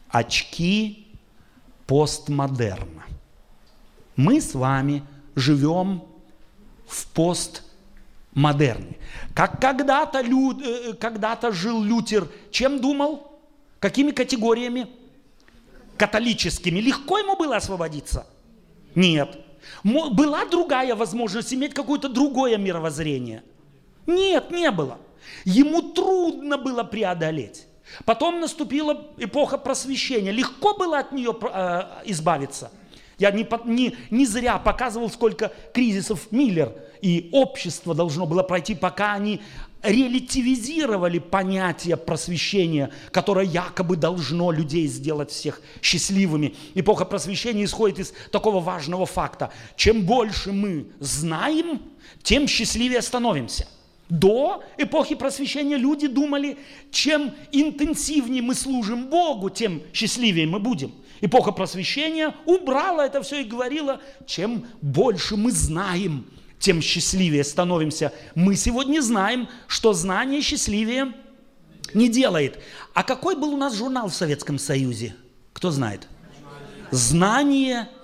очки 0.08 1.08
постмодерна. 1.86 3.04
Мы 4.16 4.40
с 4.40 4.54
вами 4.54 5.02
живем 5.34 6.04
в 6.90 7.06
постмодерне. 8.32 8.96
Как 9.34 9.60
когда-то, 9.60 10.20
Лю, 10.20 10.58
э, 10.60 10.92
когда-то 10.94 11.52
жил 11.52 11.82
Лютер, 11.82 12.26
чем 12.50 12.80
думал? 12.80 13.40
Какими 13.78 14.10
категориями? 14.10 14.88
Католическими. 15.96 16.80
Легко 16.80 17.18
ему 17.18 17.36
было 17.36 17.56
освободиться? 17.56 18.26
Нет. 18.94 19.38
Была 19.84 20.44
другая 20.46 20.96
возможность 20.96 21.54
иметь 21.54 21.74
какое-то 21.74 22.08
другое 22.08 22.58
мировоззрение? 22.58 23.42
Нет, 24.06 24.50
не 24.50 24.70
было. 24.70 24.98
Ему 25.44 25.82
трудно 25.82 26.58
было 26.58 26.82
преодолеть. 26.82 27.66
Потом 28.04 28.40
наступила 28.40 29.06
эпоха 29.18 29.58
просвещения. 29.58 30.32
Легко 30.32 30.74
было 30.74 30.98
от 30.98 31.12
нее 31.12 31.36
э, 31.40 31.82
избавиться? 32.06 32.72
Я 33.20 33.30
не, 33.32 33.46
не, 33.66 33.96
не 34.10 34.24
зря 34.24 34.58
показывал, 34.58 35.10
сколько 35.10 35.52
кризисов 35.74 36.32
Миллер 36.32 36.72
и 37.02 37.28
общество 37.32 37.94
должно 37.94 38.24
было 38.26 38.42
пройти, 38.42 38.74
пока 38.74 39.12
они 39.12 39.42
релятивизировали 39.82 41.18
понятие 41.18 41.98
просвещения, 41.98 42.90
которое 43.12 43.44
якобы 43.44 43.96
должно 43.96 44.50
людей 44.50 44.86
сделать 44.86 45.30
всех 45.30 45.60
счастливыми. 45.82 46.54
Эпоха 46.74 47.04
просвещения 47.04 47.64
исходит 47.64 47.98
из 47.98 48.14
такого 48.32 48.58
важного 48.58 49.04
факта. 49.04 49.52
Чем 49.76 50.06
больше 50.06 50.52
мы 50.52 50.86
знаем, 50.98 51.82
тем 52.22 52.48
счастливее 52.48 53.02
становимся. 53.02 53.68
До 54.08 54.64
эпохи 54.78 55.14
просвещения 55.14 55.76
люди 55.76 56.08
думали, 56.08 56.56
чем 56.90 57.34
интенсивнее 57.52 58.42
мы 58.42 58.54
служим 58.54 59.08
Богу, 59.08 59.50
тем 59.50 59.82
счастливее 59.92 60.46
мы 60.46 60.58
будем 60.58 60.92
эпоха 61.20 61.52
просвещения 61.52 62.34
убрала 62.46 63.06
это 63.06 63.22
все 63.22 63.42
и 63.42 63.44
говорила, 63.44 64.00
чем 64.26 64.66
больше 64.80 65.36
мы 65.36 65.50
знаем, 65.50 66.26
тем 66.58 66.82
счастливее 66.82 67.44
становимся. 67.44 68.12
Мы 68.34 68.56
сегодня 68.56 69.00
знаем, 69.00 69.48
что 69.66 69.92
знание 69.92 70.42
счастливее 70.42 71.12
не 71.94 72.08
делает. 72.08 72.60
А 72.94 73.02
какой 73.02 73.36
был 73.36 73.54
у 73.54 73.56
нас 73.56 73.74
журнал 73.74 74.08
в 74.08 74.14
Советском 74.14 74.58
Союзе? 74.58 75.14
Кто 75.52 75.70
знает? 75.70 76.06
Знание– 76.90 77.88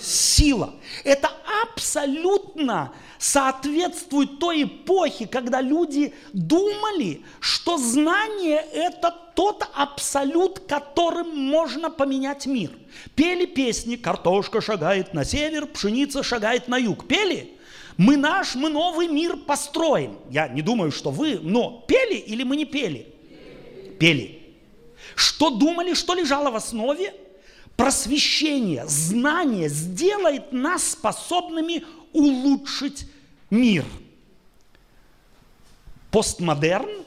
сила. 0.00 0.74
Это 1.04 1.30
абсолютно 1.62 2.92
соответствует 3.24 4.38
той 4.38 4.64
эпохе, 4.64 5.26
когда 5.26 5.62
люди 5.62 6.12
думали, 6.34 7.22
что 7.40 7.78
знание– 7.78 8.62
это 8.74 9.16
тот 9.34 9.66
абсолют, 9.72 10.58
которым 10.68 11.34
можно 11.34 11.88
поменять 11.88 12.44
мир. 12.44 12.70
Пели 13.14 13.46
песни 13.46 13.96
«Картошка 13.96 14.60
шагает 14.60 15.14
на 15.14 15.24
север, 15.24 15.64
пшеница 15.64 16.22
шагает 16.22 16.68
на 16.68 16.76
юг». 16.76 17.08
Пели? 17.08 17.54
Мы 17.96 18.18
наш, 18.18 18.56
мы 18.56 18.68
новый 18.68 19.08
мир 19.08 19.38
построим. 19.38 20.18
Я 20.28 20.48
не 20.48 20.60
думаю, 20.60 20.92
что 20.92 21.10
вы, 21.10 21.38
но 21.40 21.82
пели 21.88 22.16
или 22.16 22.42
мы 22.42 22.56
не 22.56 22.66
пели? 22.66 23.06
Пели. 23.98 24.42
Что 25.14 25.48
думали, 25.48 25.94
что 25.94 26.12
лежало 26.12 26.50
в 26.50 26.56
основе? 26.56 27.14
Просвещение, 27.74 28.84
знание 28.86 29.70
сделает 29.70 30.52
нас 30.52 30.90
способными 30.90 31.84
улучшить 32.12 33.06
мир. 33.54 33.84
Постмодерн 36.10 37.04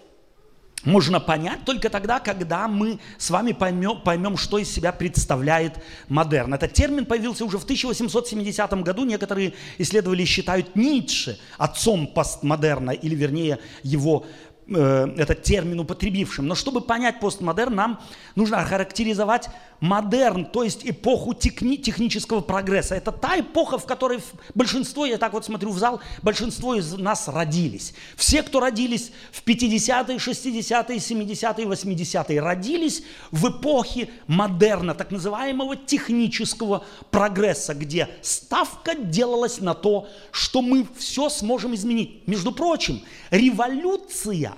можно 0.83 1.19
понять 1.19 1.65
только 1.65 1.89
тогда, 1.89 2.19
когда 2.19 2.67
мы 2.67 2.99
с 3.17 3.29
вами 3.29 3.51
поймем, 3.51 4.01
поймем, 4.01 4.37
что 4.37 4.57
из 4.57 4.71
себя 4.71 4.91
представляет 4.93 5.73
модерн. 6.07 6.53
Этот 6.53 6.73
термин 6.73 7.05
появился 7.05 7.43
уже 7.43 7.57
в 7.57 7.63
1870 7.63 8.83
году. 8.83 9.03
Некоторые 9.03 9.53
исследователи 9.77 10.23
считают 10.23 10.75
Ницше 10.75 11.39
отцом 11.57 12.07
постмодерна, 12.07 12.91
или 12.91 13.15
вернее 13.15 13.59
его 13.83 14.25
Э, 14.69 15.07
этот 15.15 15.43
термин 15.43 15.79
употребившим. 15.79 16.45
Но 16.45 16.53
чтобы 16.53 16.81
понять 16.81 17.21
постмодерн, 17.21 17.73
нам 17.73 18.01
нужно 18.35 18.59
охарактеризовать 18.59 19.47
модерн, 19.79 20.43
то 20.45 20.61
есть 20.61 20.81
эпоху 20.83 21.33
техни- 21.33 21.77
технического 21.77 22.41
прогресса. 22.41 22.95
Это 22.95 23.13
та 23.13 23.39
эпоха, 23.39 23.77
в 23.77 23.85
которой 23.85 24.19
большинство, 24.55 25.05
я 25.05 25.17
так 25.17 25.31
вот 25.31 25.45
смотрю 25.45 25.69
в 25.69 25.79
зал, 25.79 26.01
большинство 26.21 26.75
из 26.75 26.91
нас 26.97 27.29
родились. 27.29 27.93
Все, 28.17 28.43
кто 28.43 28.59
родились 28.59 29.13
в 29.31 29.41
50-е, 29.45 30.17
60-е, 30.17 30.97
70-е, 30.97 31.65
80-е, 31.65 32.41
родились 32.41 33.03
в 33.31 33.47
эпохе 33.49 34.09
модерна, 34.27 34.95
так 34.95 35.11
называемого 35.11 35.77
технического 35.77 36.83
прогресса, 37.09 37.73
где 37.73 38.09
ставка 38.21 38.95
делалась 38.95 39.61
на 39.61 39.73
то, 39.73 40.09
что 40.31 40.61
мы 40.61 40.85
все 40.97 41.29
сможем 41.29 41.73
изменить. 41.73 42.27
Между 42.27 42.51
прочим, 42.51 43.01
революция 43.31 44.56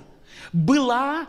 была 0.52 1.26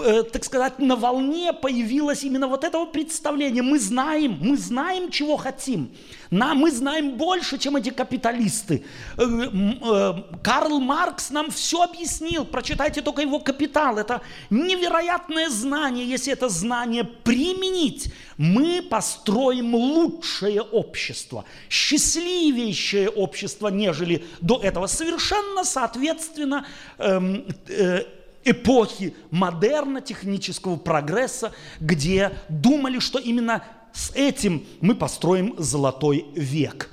э, 0.00 0.22
так 0.22 0.44
сказать, 0.44 0.78
на 0.78 0.96
волне 0.96 1.52
появилось 1.52 2.24
именно 2.24 2.48
вот 2.48 2.64
этого 2.64 2.86
представления. 2.86 3.62
Мы 3.62 3.78
знаем, 3.78 4.38
мы 4.40 4.56
знаем, 4.56 5.10
чего 5.10 5.36
хотим. 5.36 5.90
На, 6.30 6.54
мы 6.54 6.70
знаем 6.70 7.16
больше, 7.16 7.58
чем 7.58 7.76
эти 7.76 7.90
капиталисты. 7.90 8.84
Э, 9.16 9.22
э, 9.24 10.12
Карл 10.42 10.80
Маркс 10.80 11.30
нам 11.30 11.50
все 11.50 11.82
объяснил. 11.82 12.44
Прочитайте 12.44 13.02
только 13.02 13.22
его 13.22 13.40
«Капитал». 13.40 13.98
Это 13.98 14.20
невероятное 14.50 15.48
знание. 15.48 16.06
Если 16.06 16.32
это 16.32 16.48
знание 16.48 17.04
применить, 17.04 18.12
мы 18.36 18.80
построим 18.82 19.74
лучшее 19.74 20.62
общество, 20.62 21.44
счастливейшее 21.68 23.08
общество, 23.08 23.68
нежели 23.68 24.24
до 24.40 24.60
этого. 24.62 24.86
Совершенно 24.86 25.64
соответственно 25.64 26.64
эм, 26.98 27.44
э, 27.68 28.04
эпохи 28.44 29.14
модерна, 29.30 30.00
технического 30.00 30.76
прогресса, 30.76 31.52
где 31.80 32.32
думали, 32.48 32.98
что 32.98 33.18
именно 33.18 33.64
с 33.92 34.12
этим 34.14 34.66
мы 34.80 34.94
построим 34.94 35.54
золотой 35.58 36.26
век. 36.34 36.90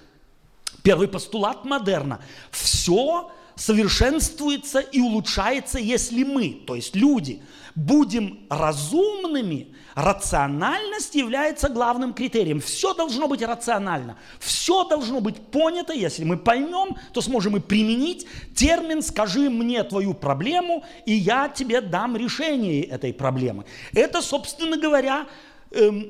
Первый 0.84 1.08
постулат 1.08 1.66
модерна. 1.66 2.20
Все 2.52 3.32
совершенствуется 3.58 4.80
и 4.80 5.00
улучшается, 5.00 5.80
если 5.80 6.24
мы, 6.24 6.62
то 6.66 6.76
есть 6.76 6.96
люди, 6.96 7.42
будем 7.76 8.40
разумными, 8.50 9.74
рациональность 9.96 11.16
является 11.16 11.70
главным 11.70 12.14
критерием. 12.14 12.60
Все 12.60 12.94
должно 12.94 13.28
быть 13.28 13.42
рационально, 13.42 14.18
все 14.40 14.84
должно 14.88 15.22
быть 15.22 15.38
понято. 15.38 15.94
Если 15.94 16.24
мы 16.24 16.38
поймем, 16.38 16.98
то 17.14 17.22
сможем 17.22 17.58
и 17.58 17.60
применить 17.60 18.28
термин 18.56 19.02
«скажи 19.02 19.50
мне 19.50 19.84
твою 19.84 20.14
проблему, 20.14 20.84
и 21.06 21.14
я 21.14 21.50
тебе 21.50 21.82
дам 21.82 22.16
решение 22.16 22.84
этой 22.84 23.12
проблемы». 23.12 23.66
Это, 23.94 24.22
собственно 24.22 24.78
говоря, 24.78 25.28
эм, 25.72 26.08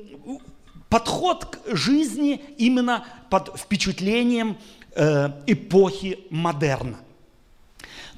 подход 0.88 1.46
к 1.46 1.76
жизни 1.76 2.42
именно 2.58 3.06
под 3.30 3.58
впечатлением 3.58 4.58
э, 4.94 5.30
эпохи 5.46 6.18
модерна. 6.30 6.98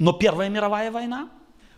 Но 0.01 0.14
Первая 0.14 0.48
мировая 0.48 0.90
война, 0.90 1.28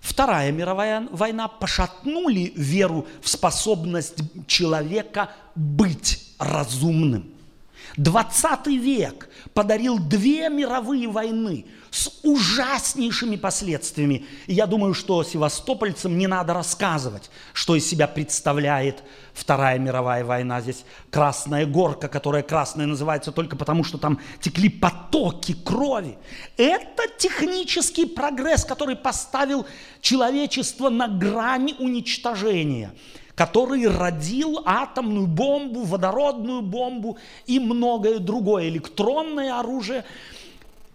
Вторая 0.00 0.52
мировая 0.52 1.06
война 1.10 1.48
пошатнули 1.48 2.52
веру 2.56 3.06
в 3.20 3.28
способность 3.28 4.16
человека 4.46 5.30
быть 5.56 6.34
разумным. 6.38 7.34
20 7.96 8.66
век 8.68 9.28
подарил 9.54 9.98
две 9.98 10.48
мировые 10.48 11.08
войны 11.08 11.66
с 11.90 12.10
ужаснейшими 12.22 13.36
последствиями. 13.36 14.24
И 14.46 14.54
я 14.54 14.66
думаю, 14.66 14.94
что 14.94 15.22
севастопольцам 15.22 16.16
не 16.16 16.26
надо 16.26 16.54
рассказывать, 16.54 17.30
что 17.52 17.76
из 17.76 17.86
себя 17.86 18.06
представляет 18.06 19.02
Вторая 19.34 19.78
мировая 19.78 20.24
война. 20.24 20.60
Здесь 20.60 20.84
Красная 21.10 21.66
Горка, 21.66 22.08
которая 22.08 22.42
красная 22.42 22.86
называется 22.86 23.32
только 23.32 23.56
потому, 23.56 23.84
что 23.84 23.98
там 23.98 24.20
текли 24.40 24.68
потоки 24.68 25.54
крови. 25.54 26.18
Это 26.56 27.04
технический 27.18 28.06
прогресс, 28.06 28.64
который 28.64 28.96
поставил 28.96 29.66
человечество 30.00 30.88
на 30.88 31.08
грани 31.08 31.74
уничтожения 31.78 32.92
который 33.34 33.88
родил 33.88 34.62
атомную 34.64 35.26
бомбу, 35.26 35.84
водородную 35.84 36.62
бомбу 36.62 37.18
и 37.46 37.58
многое 37.58 38.18
другое, 38.18 38.68
электронное 38.68 39.58
оружие. 39.58 40.04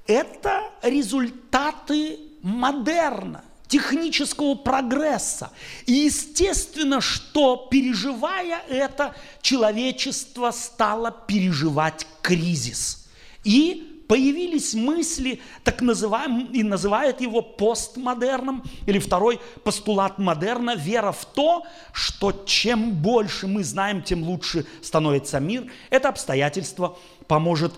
Это 0.05 0.63
результаты 0.81 2.19
модерна, 2.41 3.43
технического 3.67 4.55
прогресса. 4.55 5.51
И 5.85 5.93
естественно, 5.93 7.01
что 7.01 7.67
переживая 7.69 8.61
это, 8.69 9.15
человечество 9.41 10.51
стало 10.51 11.11
переживать 11.11 12.07
кризис. 12.21 13.07
И 13.43 13.86
появились 14.07 14.73
мысли, 14.73 15.41
так 15.63 15.81
называемые, 15.81 16.47
и 16.47 16.63
называют 16.63 17.21
его 17.21 17.41
постмодерном, 17.41 18.63
или 18.85 18.99
второй 18.99 19.39
постулат 19.63 20.17
модерна, 20.17 20.75
вера 20.75 21.11
в 21.11 21.25
то, 21.25 21.65
что 21.91 22.31
чем 22.45 22.91
больше 22.91 23.47
мы 23.47 23.63
знаем, 23.63 24.01
тем 24.01 24.23
лучше 24.23 24.65
становится 24.81 25.39
мир. 25.39 25.69
Это 25.89 26.09
обстоятельство 26.09 26.97
поможет 27.27 27.73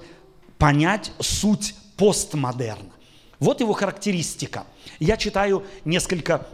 понять 0.57 1.11
суть 1.19 1.76
постмодерна. 1.97 2.91
Вот 3.39 3.61
его 3.61 3.73
характеристика. 3.73 4.65
Я 4.99 5.18
читаю 5.18 5.64
несколько 5.85 6.45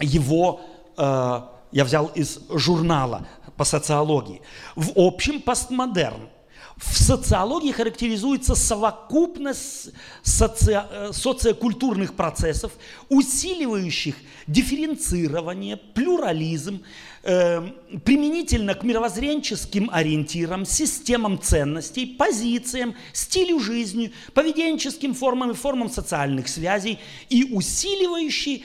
его, 0.00 0.60
э, 0.96 1.40
я 1.72 1.84
взял 1.84 2.06
из 2.06 2.40
журнала 2.50 3.26
по 3.56 3.64
социологии. 3.64 4.42
В 4.74 4.92
общем, 4.96 5.40
постмодерн 5.40 6.28
в 6.78 6.96
социологии 6.96 7.72
характеризуется 7.72 8.54
совокупность 8.54 9.90
соци... 10.22 10.72
Э, 10.72 11.10
социокультурных 11.12 12.14
процессов, 12.14 12.72
усиливающих 13.08 14.14
дифференцирование, 14.46 15.76
плюрализм, 15.76 16.82
э, 17.24 17.68
применительно 18.04 18.74
к 18.74 18.84
мировоззренческим 18.84 19.90
ориентирам, 19.92 20.64
системам 20.64 21.40
ценностей, 21.40 22.06
позициям, 22.06 22.94
стилю 23.12 23.58
жизни, 23.58 24.12
поведенческим 24.32 25.14
формам 25.14 25.50
и 25.50 25.54
формам 25.54 25.90
социальных 25.90 26.48
связей 26.48 27.00
и 27.28 27.44
усиливающий 27.52 28.64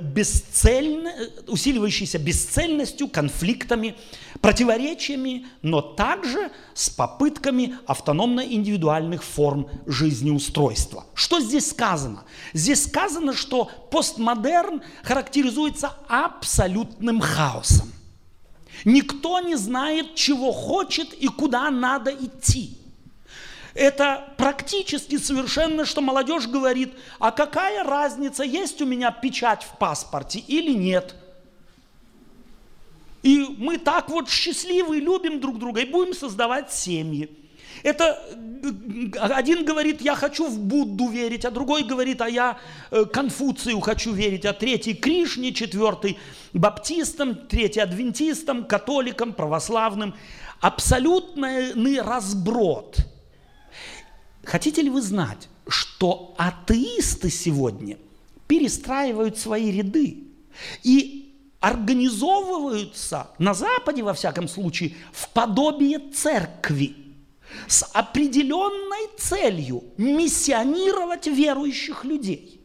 бесцельно, 0.00 1.08
э, 1.08 1.28
усиливающейся 1.46 2.18
бесцельностью, 2.18 3.06
конфликтами, 3.08 3.94
противоречиями, 4.40 5.46
но 5.62 5.80
также 5.80 6.50
с 6.74 6.90
попытками 6.90 7.76
автономно-индивидуальных 7.86 9.22
форм 9.22 9.68
жизнеустройства. 9.86 11.06
Что 11.14 11.40
здесь 11.40 11.70
сказано? 11.70 12.24
Здесь 12.52 12.84
сказано, 12.84 13.34
что 13.34 13.70
постмодерн 13.90 14.82
характеризуется 15.04 15.92
абсолютным 16.08 17.20
хаосом. 17.20 17.92
Никто 18.84 19.38
не 19.38 19.54
знает, 19.54 20.16
чего 20.16 20.50
хочет 20.50 21.12
и 21.14 21.28
куда 21.28 21.70
надо 21.70 22.10
идти. 22.10 22.78
Это 23.74 24.34
практически 24.36 25.16
совершенно, 25.16 25.84
что 25.84 26.02
молодежь 26.02 26.46
говорит, 26.46 26.92
а 27.18 27.30
какая 27.30 27.82
разница, 27.84 28.44
есть 28.44 28.82
у 28.82 28.86
меня 28.86 29.10
печать 29.10 29.62
в 29.62 29.78
паспорте 29.78 30.38
или 30.40 30.72
нет. 30.72 31.14
И 33.22 33.46
мы 33.56 33.78
так 33.78 34.08
вот 34.10 34.28
счастливы, 34.28 34.96
любим 34.96 35.40
друг 35.40 35.58
друга 35.58 35.80
и 35.80 35.84
будем 35.86 36.12
создавать 36.12 36.72
семьи. 36.72 37.30
Это 37.82 38.22
один 39.18 39.64
говорит, 39.64 40.02
я 40.02 40.14
хочу 40.14 40.48
в 40.48 40.58
Будду 40.58 41.08
верить, 41.08 41.44
а 41.44 41.50
другой 41.50 41.84
говорит, 41.84 42.20
а 42.20 42.28
я 42.28 42.58
э, 42.90 43.06
Конфуцию 43.06 43.80
хочу 43.80 44.12
верить, 44.12 44.44
а 44.44 44.52
третий 44.52 44.94
Кришне, 44.94 45.52
четвертый 45.52 46.18
баптистам, 46.52 47.34
третий 47.34 47.80
адвентистам, 47.80 48.66
католикам, 48.66 49.32
православным. 49.32 50.14
Абсолютный 50.60 52.00
разброд– 52.00 52.96
Хотите 54.44 54.82
ли 54.82 54.90
вы 54.90 55.00
знать, 55.02 55.48
что 55.68 56.34
атеисты 56.36 57.30
сегодня 57.30 57.98
перестраивают 58.48 59.38
свои 59.38 59.70
ряды 59.70 60.24
и 60.82 61.34
организовываются 61.60 63.30
на 63.38 63.54
Западе, 63.54 64.02
во 64.02 64.14
всяком 64.14 64.48
случае, 64.48 64.96
в 65.12 65.28
подобие 65.30 66.00
церкви 66.10 66.96
с 67.68 67.84
определенной 67.92 69.16
целью 69.18 69.84
миссионировать 69.96 71.28
верующих 71.28 72.04
людей, 72.04 72.60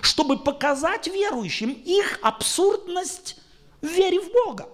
чтобы 0.00 0.38
показать 0.38 1.08
верующим 1.08 1.72
их 1.72 2.20
абсурдность 2.22 3.36
в 3.82 3.86
вере 3.86 4.20
в 4.20 4.30
Бога. 4.32 4.68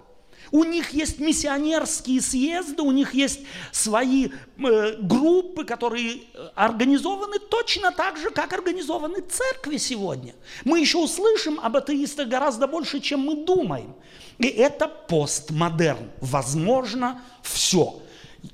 У 0.50 0.64
них 0.64 0.90
есть 0.90 1.18
миссионерские 1.18 2.20
съезды, 2.20 2.82
у 2.82 2.92
них 2.92 3.14
есть 3.14 3.40
свои 3.72 4.28
э, 4.28 4.96
группы, 5.00 5.64
которые 5.64 6.16
э, 6.16 6.48
организованы 6.54 7.38
точно 7.38 7.90
так 7.90 8.16
же, 8.16 8.30
как 8.30 8.52
организованы 8.52 9.20
церкви 9.20 9.76
сегодня. 9.76 10.34
Мы 10.64 10.80
еще 10.80 10.98
услышим 10.98 11.58
об 11.60 11.76
атеистах 11.76 12.28
гораздо 12.28 12.66
больше, 12.66 13.00
чем 13.00 13.20
мы 13.20 13.44
думаем. 13.44 13.94
И 14.38 14.46
это 14.46 14.88
постмодерн. 14.88 16.10
Возможно, 16.20 17.22
все. 17.42 18.00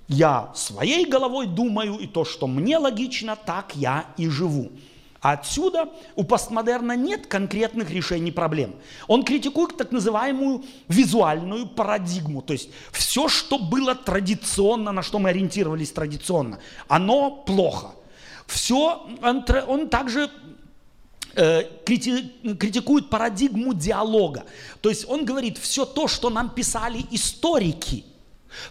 Я 0.09 0.53
своей 0.55 1.05
головой 1.05 1.47
думаю, 1.47 1.99
и 1.99 2.07
то, 2.07 2.25
что 2.25 2.47
мне 2.47 2.79
логично, 2.79 3.37
так 3.37 3.75
я 3.75 4.07
и 4.17 4.29
живу. 4.29 4.73
Отсюда 5.23 5.89
у 6.17 6.25
постмодерна 6.25 6.97
нет 6.97 7.29
конкретных 7.29 7.91
решений 7.91 8.33
проблем. 8.33 8.75
Он 9.07 9.23
критикует 9.23 9.77
так 9.77 9.93
называемую 9.93 10.65
визуальную 10.89 11.69
парадигму, 11.69 12.43
то 12.43 12.53
есть 12.53 12.71
все, 12.91 13.29
что 13.29 13.57
было 13.57 13.95
традиционно, 13.95 14.91
на 14.91 15.03
что 15.03 15.21
мы 15.21 15.31
ориентировались 15.31 15.93
традиционно, 15.93 16.59
оно 16.89 17.31
плохо. 17.31 17.93
Все, 18.49 19.07
он, 19.23 19.45
он 19.69 19.89
также 19.89 20.29
э, 21.37 21.69
крити- 21.85 22.57
критикует 22.57 23.09
парадигму 23.09 23.75
диалога. 23.75 24.45
То 24.81 24.89
есть 24.89 25.09
он 25.09 25.25
говорит, 25.25 25.57
все 25.57 25.85
то, 25.85 26.09
что 26.09 26.31
нам 26.31 26.51
писали 26.51 27.07
историки, 27.13 28.05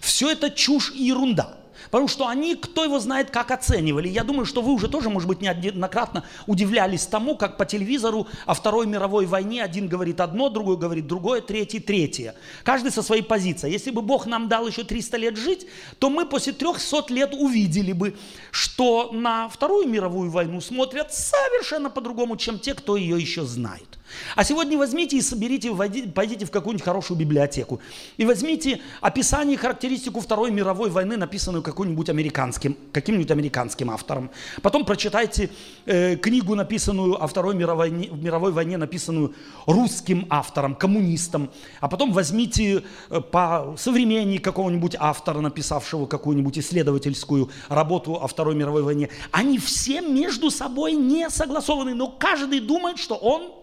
все 0.02 0.30
это 0.30 0.50
чушь 0.50 0.92
и 0.94 1.04
ерунда. 1.06 1.61
Потому 1.90 2.08
что 2.08 2.28
они, 2.28 2.56
кто 2.56 2.84
его 2.84 3.00
знает, 3.00 3.32
как 3.32 3.52
оценивали. 3.52 4.08
Я 4.08 4.24
думаю, 4.24 4.46
что 4.46 4.62
вы 4.62 4.74
уже 4.74 4.88
тоже, 4.88 5.10
может 5.10 5.28
быть, 5.28 5.42
неоднократно 5.42 6.24
удивлялись 6.48 7.06
тому, 7.06 7.36
как 7.36 7.58
по 7.58 7.66
телевизору 7.66 8.28
о 8.46 8.54
Второй 8.54 8.86
мировой 8.86 9.26
войне 9.26 9.64
один 9.64 9.88
говорит 9.88 10.20
одно, 10.20 10.50
другой 10.50 10.78
говорит 10.78 11.08
другое, 11.08 11.42
третий 11.42 11.80
третье. 11.80 12.36
Каждый 12.64 12.92
со 12.92 13.02
своей 13.02 13.24
позицией. 13.24 13.74
Если 13.74 13.92
бы 13.92 14.02
Бог 14.02 14.26
нам 14.26 14.48
дал 14.48 14.68
еще 14.68 14.84
300 14.84 15.18
лет 15.18 15.38
жить, 15.38 15.68
то 16.00 16.10
мы 16.10 16.26
после 16.26 16.54
300 16.54 17.06
лет 17.10 17.34
увидели 17.34 17.94
бы, 17.94 18.18
что 18.52 19.12
на 19.12 19.50
Вторую 19.50 19.88
мировую 19.88 20.30
войну 20.30 20.62
смотрят 20.62 21.14
совершенно 21.14 21.90
по-другому, 21.90 22.38
чем 22.38 22.60
те, 22.60 22.74
кто 22.74 22.98
ее 22.98 23.20
еще 23.20 23.44
знает. 23.46 24.01
А 24.36 24.44
сегодня 24.44 24.78
возьмите 24.78 25.18
и 25.18 25.22
соберите, 25.22 25.72
пойдите 26.14 26.46
в 26.46 26.52
какую-нибудь 26.52 26.84
хорошую 26.84 27.18
библиотеку 27.18 27.80
и 28.18 28.26
возьмите 28.26 28.82
описание, 29.02 29.58
характеристику 29.58 30.20
Второй 30.20 30.52
мировой 30.52 30.90
войны, 30.90 31.18
написанную 31.18 31.64
каким-нибудь 31.64 32.10
американским, 32.10 32.78
каким-нибудь 32.92 33.32
американским 33.32 33.90
автором. 33.90 34.32
Потом 34.62 34.86
прочитайте 34.86 35.50
э, 35.86 36.16
книгу, 36.16 36.56
написанную 36.56 37.22
о 37.22 37.28
Второй 37.28 37.56
мировой, 37.56 37.90
мировой 37.90 38.52
войне, 38.52 38.78
написанную 38.78 39.34
русским 39.66 40.26
автором, 40.30 40.76
коммунистом. 40.76 41.50
А 41.80 41.88
потом 41.88 42.12
возьмите 42.12 42.84
э, 43.10 43.22
по 43.22 43.76
современней 43.78 44.38
какого-нибудь 44.38 44.96
автора, 45.00 45.40
написавшего 45.42 46.06
какую-нибудь 46.06 46.58
исследовательскую 46.60 47.50
работу 47.70 48.16
о 48.16 48.28
Второй 48.28 48.56
мировой 48.56 48.84
войне. 48.84 49.10
Они 49.32 49.58
все 49.58 50.02
между 50.02 50.52
собой 50.52 50.94
не 50.94 51.30
согласованы, 51.30 51.94
но 51.94 52.08
каждый 52.08 52.60
думает, 52.60 52.98
что 52.98 53.16
он 53.16 53.61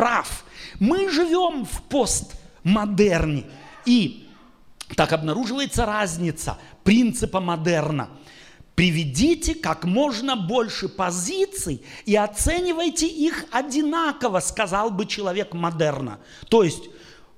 прав. 0.00 0.44
Мы 0.78 1.10
живем 1.10 1.66
в 1.66 1.82
постмодерне. 1.82 3.44
И 3.84 4.26
так 4.96 5.12
обнаруживается 5.12 5.84
разница 5.84 6.56
принципа 6.84 7.38
модерна. 7.38 8.08
Приведите 8.74 9.54
как 9.54 9.84
можно 9.84 10.36
больше 10.36 10.88
позиций 10.88 11.84
и 12.06 12.16
оценивайте 12.16 13.06
их 13.06 13.44
одинаково, 13.50 14.40
сказал 14.40 14.90
бы 14.90 15.04
человек 15.04 15.52
модерна. 15.52 16.18
То 16.48 16.62
есть 16.62 16.84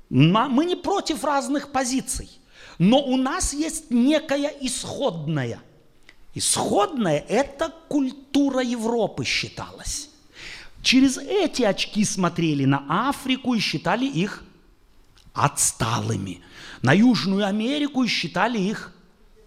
мы 0.09 0.65
не 0.65 0.77
против 0.77 1.25
разных 1.25 1.73
позиций, 1.73 2.31
но 2.79 3.01
у 3.03 3.17
нас 3.17 3.53
есть 3.53 3.91
некая 3.91 4.53
исходная. 4.61 5.61
Исходная– 6.35 7.25
это 7.29 7.75
культура 7.89 8.63
Европы 8.63 9.25
считалась. 9.25 10.12
Через 10.83 11.17
эти 11.17 11.63
очки 11.63 12.05
смотрели 12.05 12.65
на 12.65 13.09
Африку 13.09 13.55
и 13.55 13.61
считали 13.61 14.05
их 14.05 14.43
отсталыми. 15.33 16.41
На 16.83 16.93
Южную 16.93 17.47
Америку 17.47 18.03
и 18.03 18.09
считали 18.09 18.59
их 18.59 18.93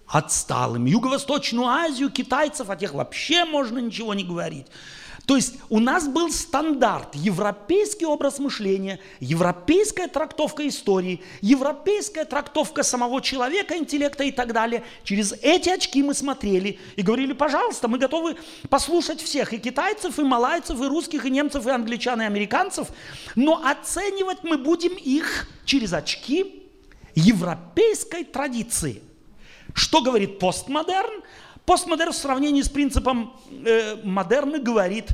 отсталыми. 0.08 0.90
Юго-Восточную 0.90 1.68
Азию, 1.68 2.10
китайцев, 2.10 2.70
о 2.70 2.76
тех 2.78 2.94
вообще 2.94 3.44
можно 3.44 3.80
ничего 3.80 4.14
не 4.14 4.24
говорить. 4.24 4.68
То 5.26 5.36
есть 5.36 5.56
у 5.70 5.80
нас 5.80 6.08
был 6.08 6.32
стандарт, 6.32 7.16
европейский 7.16 8.06
образ 8.06 8.40
мышления, 8.40 9.00
европейская 9.20 10.08
трактовка 10.08 10.68
истории, 10.68 11.22
европейская 11.42 12.26
трактовка 12.26 12.84
самого 12.84 13.22
человека, 13.22 13.78
интеллекта 13.78 14.24
и 14.24 14.32
так 14.32 14.54
далее. 14.54 14.84
Через 15.04 15.34
эти 15.42 15.70
очки 15.70 16.04
мы 16.04 16.14
смотрели 16.14 16.80
и 16.96 17.02
говорили, 17.02 17.34
пожалуйста, 17.34 17.88
мы 17.88 17.98
готовы 17.98 18.36
послушать 18.70 19.22
всех, 19.22 19.54
и 19.54 19.58
китайцев, 19.58 20.20
и 20.20 20.24
малайцев, 20.24 20.80
и 20.80 20.86
русских, 20.86 21.26
и 21.26 21.32
немцев, 21.32 21.66
и 21.66 21.72
англичан, 21.72 22.22
и 22.22 22.26
американцев, 22.26 22.90
но 23.36 23.66
оценивать 23.66 24.44
мы 24.44 24.58
будем 24.58 24.94
их 24.94 25.48
через 25.66 25.94
очки 25.94 26.64
европейской 27.16 28.24
традиции. 28.24 29.02
Что 29.74 30.02
говорит 30.02 30.40
постмодерн? 30.40 31.24
Постмодерн 31.66 32.12
в 32.12 32.16
сравнении 32.16 32.62
с 32.62 32.70
принципом 32.70 33.34
э, 33.50 33.98
модерна 34.04 34.60
говорит, 34.60 35.10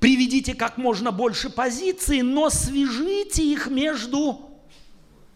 приведите 0.00 0.54
как 0.54 0.76
можно 0.76 1.12
больше 1.12 1.48
позиций, 1.48 2.20
но 2.20 2.50
свяжите 2.50 3.42
их 3.42 3.68
между 3.68 4.50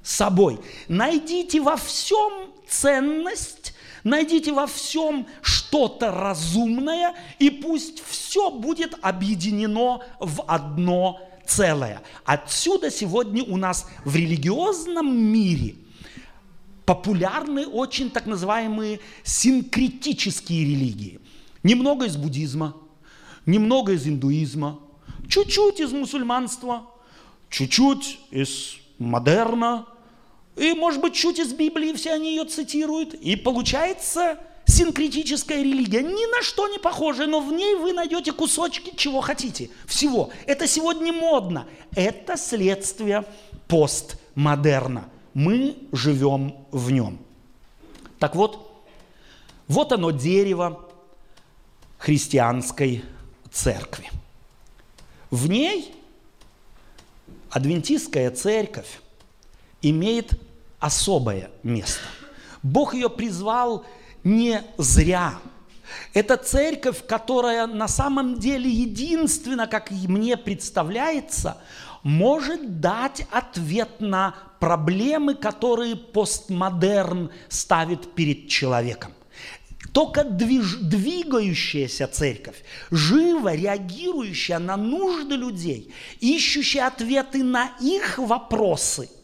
собой. 0.02 0.60
Найдите 0.88 1.62
во 1.62 1.76
всем 1.76 2.50
ценность, 2.68 3.74
найдите 4.04 4.52
во 4.52 4.66
всем 4.66 5.26
что-то 5.40 6.10
разумное, 6.10 7.14
и 7.38 7.48
пусть 7.48 8.02
все 8.06 8.50
будет 8.50 8.94
объединено 9.00 10.02
в 10.20 10.42
одно 10.46 11.18
целое. 11.46 12.02
Отсюда 12.26 12.90
сегодня 12.90 13.42
у 13.42 13.56
нас 13.56 13.86
в 14.04 14.14
религиозном 14.14 15.16
мире– 15.16 15.76
популярны 16.88 17.66
очень 17.66 18.10
так 18.10 18.24
называемые 18.24 19.00
синкретические 19.22 20.64
религии. 20.64 21.20
Немного 21.62 22.06
из 22.06 22.16
буддизма, 22.16 22.74
немного 23.44 23.92
из 23.92 24.06
индуизма, 24.06 24.80
чуть-чуть 25.28 25.80
из 25.80 25.92
мусульманства, 25.92 26.86
чуть-чуть 27.50 28.18
из 28.30 28.76
модерна, 28.98 29.84
и, 30.56 30.72
может 30.72 31.02
быть, 31.02 31.12
чуть 31.12 31.38
из 31.38 31.52
Библии, 31.52 31.92
все 31.92 32.14
они 32.14 32.30
ее 32.30 32.46
цитируют. 32.46 33.12
И 33.12 33.36
получается 33.36 34.38
синкретическая 34.64 35.62
религия, 35.62 36.02
ни 36.02 36.36
на 36.36 36.42
что 36.42 36.68
не 36.68 36.78
похожая, 36.78 37.26
но 37.26 37.40
в 37.40 37.52
ней 37.52 37.74
вы 37.74 37.92
найдете 37.92 38.32
кусочки 38.32 38.94
чего 38.96 39.20
хотите, 39.20 39.68
всего. 39.84 40.30
Это 40.46 40.66
сегодня 40.66 41.12
модно. 41.12 41.66
Это 41.94 42.38
следствие 42.38 43.26
постмодерна 43.68 45.10
мы 45.38 45.76
живем 45.92 46.52
в 46.72 46.90
нем. 46.90 47.16
Так 48.18 48.34
вот, 48.34 48.82
вот 49.68 49.92
оно 49.92 50.10
дерево 50.10 50.84
христианской 51.96 53.04
церкви. 53.48 54.10
В 55.30 55.48
ней 55.48 55.94
адвентистская 57.50 58.32
церковь 58.32 59.00
имеет 59.80 60.32
особое 60.80 61.52
место. 61.62 62.02
Бог 62.64 62.94
ее 62.94 63.08
призвал 63.08 63.84
не 64.24 64.60
зря. 64.76 65.38
Это 66.14 66.36
церковь, 66.36 67.06
которая 67.06 67.68
на 67.68 67.86
самом 67.86 68.40
деле 68.40 68.68
единственно, 68.68 69.68
как 69.68 69.92
мне 69.92 70.36
представляется, 70.36 71.58
может 72.02 72.80
дать 72.80 73.24
ответ 73.30 74.00
на 74.00 74.34
проблемы, 74.58 75.34
которые 75.34 75.96
постмодерн 75.96 77.30
ставит 77.48 78.14
перед 78.14 78.48
человеком. 78.48 79.12
Только 79.92 80.24
движ, 80.24 80.76
двигающаяся 80.76 82.06
церковь, 82.06 82.62
живо 82.90 83.54
реагирующая 83.54 84.58
на 84.58 84.76
нужды 84.76 85.34
людей, 85.34 85.92
ищущая 86.20 86.86
ответы 86.86 87.42
на 87.42 87.72
их 87.80 88.18
вопросы– 88.18 89.08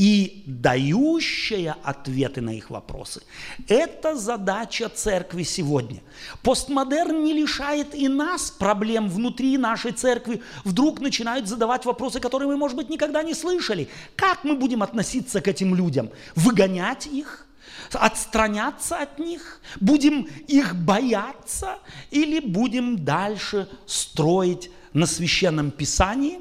и 0.00 0.44
дающая 0.46 1.76
ответы 1.82 2.40
на 2.40 2.56
их 2.56 2.70
вопросы. 2.70 3.20
Это 3.68 4.16
задача 4.16 4.88
церкви 4.88 5.42
сегодня. 5.42 6.00
Постмодерн 6.42 7.22
не 7.22 7.34
лишает 7.34 7.94
и 7.94 8.08
нас 8.08 8.50
проблем 8.50 9.10
внутри 9.10 9.58
нашей 9.58 9.92
церкви. 9.92 10.40
Вдруг 10.64 11.00
начинают 11.00 11.48
задавать 11.48 11.84
вопросы, 11.84 12.18
которые 12.18 12.48
мы, 12.48 12.56
может 12.56 12.78
быть, 12.78 12.88
никогда 12.88 13.22
не 13.22 13.34
слышали. 13.34 13.90
Как 14.16 14.42
мы 14.42 14.54
будем 14.54 14.82
относиться 14.82 15.42
к 15.42 15.48
этим 15.48 15.74
людям? 15.74 16.08
Выгонять 16.34 17.06
их? 17.06 17.46
Отстраняться 17.92 18.96
от 18.96 19.18
них? 19.18 19.60
Будем 19.80 20.28
их 20.48 20.76
бояться? 20.76 21.78
Или 22.10 22.40
будем 22.40 23.04
дальше 23.04 23.68
строить 23.84 24.70
на 24.94 25.04
священном 25.04 25.70
писании, 25.70 26.40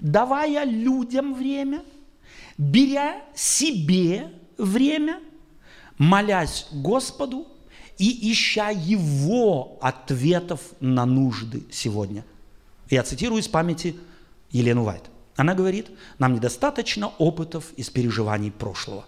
давая 0.00 0.64
людям 0.64 1.34
время– 1.34 1.84
беря 2.58 3.22
себе 3.34 4.32
время, 4.58 5.20
молясь 5.98 6.66
Господу 6.72 7.46
и 7.98 8.32
ища 8.32 8.70
Его 8.70 9.78
ответов 9.80 10.60
на 10.80 11.06
нужды 11.06 11.64
сегодня. 11.70 12.24
Я 12.90 13.02
цитирую 13.02 13.40
из 13.40 13.48
памяти 13.48 13.96
Елену 14.50 14.84
Вайт. 14.84 15.02
Она 15.36 15.54
говорит, 15.54 15.90
нам 16.18 16.34
недостаточно 16.34 17.08
опытов 17.18 17.72
из 17.76 17.90
переживаний 17.90 18.50
прошлого. 18.50 19.04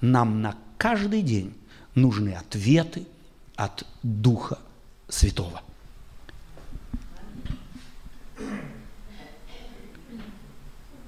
Нам 0.00 0.40
на 0.40 0.56
каждый 0.78 1.22
день 1.22 1.54
нужны 1.94 2.34
ответы 2.34 3.06
от 3.56 3.84
Духа 4.02 4.58
Святого. 5.08 5.62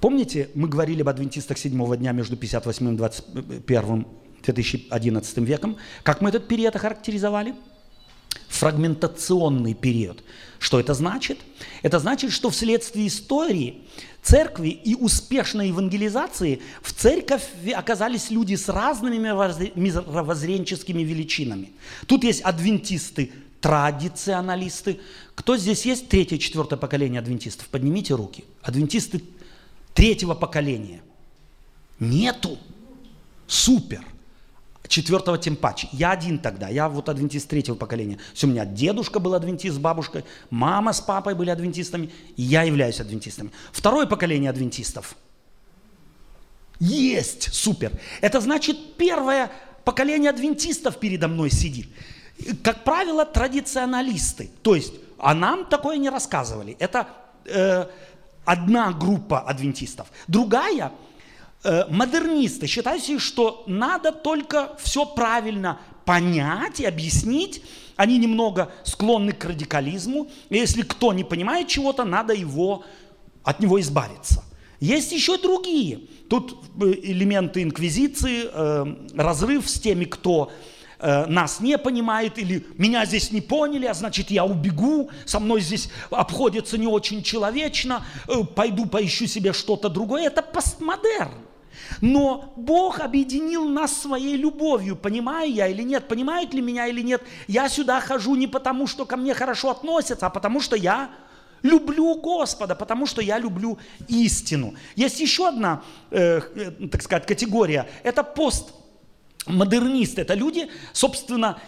Помните, 0.05 0.51
мы 0.55 0.69
говорили 0.69 1.01
об 1.01 1.09
адвентистах 1.09 1.57
седьмого 1.57 1.97
дня 1.97 2.13
между 2.13 2.37
58 2.37 2.93
и 2.93 2.97
21 2.99 4.07
2011 4.43 5.39
веком? 5.39 5.79
Как 6.03 6.21
мы 6.21 6.29
этот 6.29 6.47
период 6.47 6.77
охарактеризовали? 6.77 7.55
Фрагментационный 8.49 9.73
период. 9.73 10.23
Что 10.59 10.79
это 10.79 10.93
значит? 10.93 11.39
Это 11.81 12.01
значит, 12.01 12.33
что 12.33 12.51
вследствие 12.51 13.07
истории 13.07 13.81
церкви 14.21 14.69
и 14.69 14.95
успешной 14.95 15.69
евангелизации 15.69 16.61
в 16.83 16.93
церковь 16.93 17.45
оказались 17.75 18.29
люди 18.29 18.57
с 18.57 18.69
разными 18.69 19.17
мировоззренческими 19.17 21.01
величинами. 21.01 21.73
Тут 22.07 22.25
есть 22.25 22.43
адвентисты, 22.43 23.33
традиционалисты. 23.63 25.01
Кто 25.35 25.57
здесь 25.57 25.87
есть 25.87 26.11
третье, 26.11 26.37
четвертое 26.37 26.77
поколение 26.77 27.21
адвентистов? 27.21 27.69
Поднимите 27.69 28.15
руки. 28.15 28.45
Адвентисты 28.61 29.23
третьего 29.95 30.35
поколения. 30.35 31.01
Нету. 31.99 32.59
Супер 33.47 34.05
четвертого 34.89 35.39
тем 35.39 35.57
паче. 35.57 35.89
Я 35.93 36.13
один 36.13 36.39
тогда, 36.39 36.69
я 36.69 36.89
вот 36.89 37.09
адвентист 37.09 37.49
третьего 37.49 37.75
поколения. 37.75 38.19
Все, 38.33 38.47
у 38.47 38.51
меня 38.51 38.65
дедушка 38.65 39.19
был 39.19 39.35
адвентист 39.35 39.77
с 39.77 39.79
бабушкой, 39.79 40.25
мама 40.51 40.93
с 40.93 41.01
папой 41.01 41.35
были 41.35 41.51
адвентистами, 41.51 42.11
и 42.37 42.43
я 42.43 42.63
являюсь 42.63 43.01
адвентистами. 43.01 43.51
Второе 43.73 44.07
поколение 44.07 44.51
адвентистов. 44.51 45.17
Есть, 46.79 47.53
супер. 47.53 47.93
Это 48.21 48.41
значит, 48.41 48.97
первое 48.97 49.51
поколение 49.85 50.31
адвентистов 50.31 50.99
передо 50.99 51.29
мной 51.29 51.51
сидит. 51.51 51.89
Как 52.63 52.85
правило, 52.85 53.25
традиционалисты. 53.25 54.51
То 54.63 54.75
есть, 54.75 54.95
а 55.19 55.35
нам 55.35 55.67
такое 55.67 55.97
не 55.97 56.11
рассказывали. 56.11 56.77
Это 56.79 57.09
э, 57.47 57.87
одна 58.45 58.93
группа 58.93 59.41
адвентистов. 59.41 60.09
Другая– 60.27 60.93
Э, 61.65 61.87
модернисты 61.89 62.67
считают, 62.67 63.03
что 63.23 63.65
надо 63.67 64.13
только 64.13 64.77
все 64.83 65.07
правильно 65.07 65.81
понять 66.05 66.81
и 66.81 66.85
объяснить. 66.85 67.63
Они 67.97 68.19
немного 68.19 68.71
склонны 68.85 69.33
к 69.33 69.47
радикализму. 69.47 70.29
И 70.51 70.59
если 70.59 70.83
кто 70.83 71.15
не 71.15 71.25
понимает 71.25 71.69
чего-то, 71.69 72.05
надо 72.05 72.35
его, 72.35 72.85
от 73.43 73.61
него 73.61 73.81
избавиться. 73.81 74.45
Есть 74.79 75.13
еще 75.13 75.39
другие. 75.39 76.01
Тут 76.29 76.55
э, 76.83 76.93
элементы 77.03 77.63
инквизиции, 77.63 78.43
э, 78.45 78.97
разрыв 79.17 79.69
с 79.71 79.81
теми, 79.81 80.05
кто 80.05 80.53
нас 81.05 81.61
не 81.61 81.77
понимает 81.77 82.39
или 82.39 82.67
меня 82.79 83.05
здесь 83.05 83.31
не 83.31 83.41
поняли, 83.41 83.87
а 83.87 83.95
значит 83.95 84.31
я 84.31 84.45
убегу, 84.45 85.11
со 85.27 85.39
мной 85.39 85.61
здесь 85.61 85.91
обходится 86.11 86.79
не 86.79 86.87
очень 86.87 87.23
человечно, 87.23 88.05
пойду 88.55 88.87
поищу 88.87 89.27
себе 89.27 89.53
что-то 89.53 89.89
другое. 89.89 90.25
Это 90.25 90.43
постмодерн. 90.43 91.45
Но 92.01 92.53
Бог 92.57 93.01
объединил 93.01 93.69
нас 93.69 93.97
своей 93.97 94.37
любовью. 94.37 94.97
Понимаю 94.97 95.53
я 95.53 95.69
или 95.69 95.83
нет, 95.83 96.09
понимают 96.09 96.55
ли 96.55 96.61
меня 96.61 96.87
или 96.87 97.03
нет. 97.03 97.23
Я 97.47 97.69
сюда 97.69 98.01
хожу 98.01 98.35
не 98.35 98.47
потому, 98.47 98.87
что 98.87 99.05
ко 99.05 99.17
мне 99.17 99.35
хорошо 99.35 99.71
относятся, 99.71 100.27
а 100.27 100.31
потому 100.31 100.61
что 100.61 100.77
я 100.77 101.11
люблю 101.63 102.15
Господа, 102.17 102.75
потому 102.75 103.07
что 103.07 103.23
я 103.23 103.39
люблю 103.39 103.79
истину. 104.09 104.75
Есть 104.97 105.21
еще 105.21 105.49
одна, 105.49 105.83
э, 106.11 106.41
э 106.55 106.71
так 106.89 107.03
сказать, 107.03 107.27
категория. 107.27 107.89
Это 108.03 108.23
постмодернисты. 109.45 110.23
Это 110.23 110.35
люди, 110.35 110.69
собственно, 110.93 111.61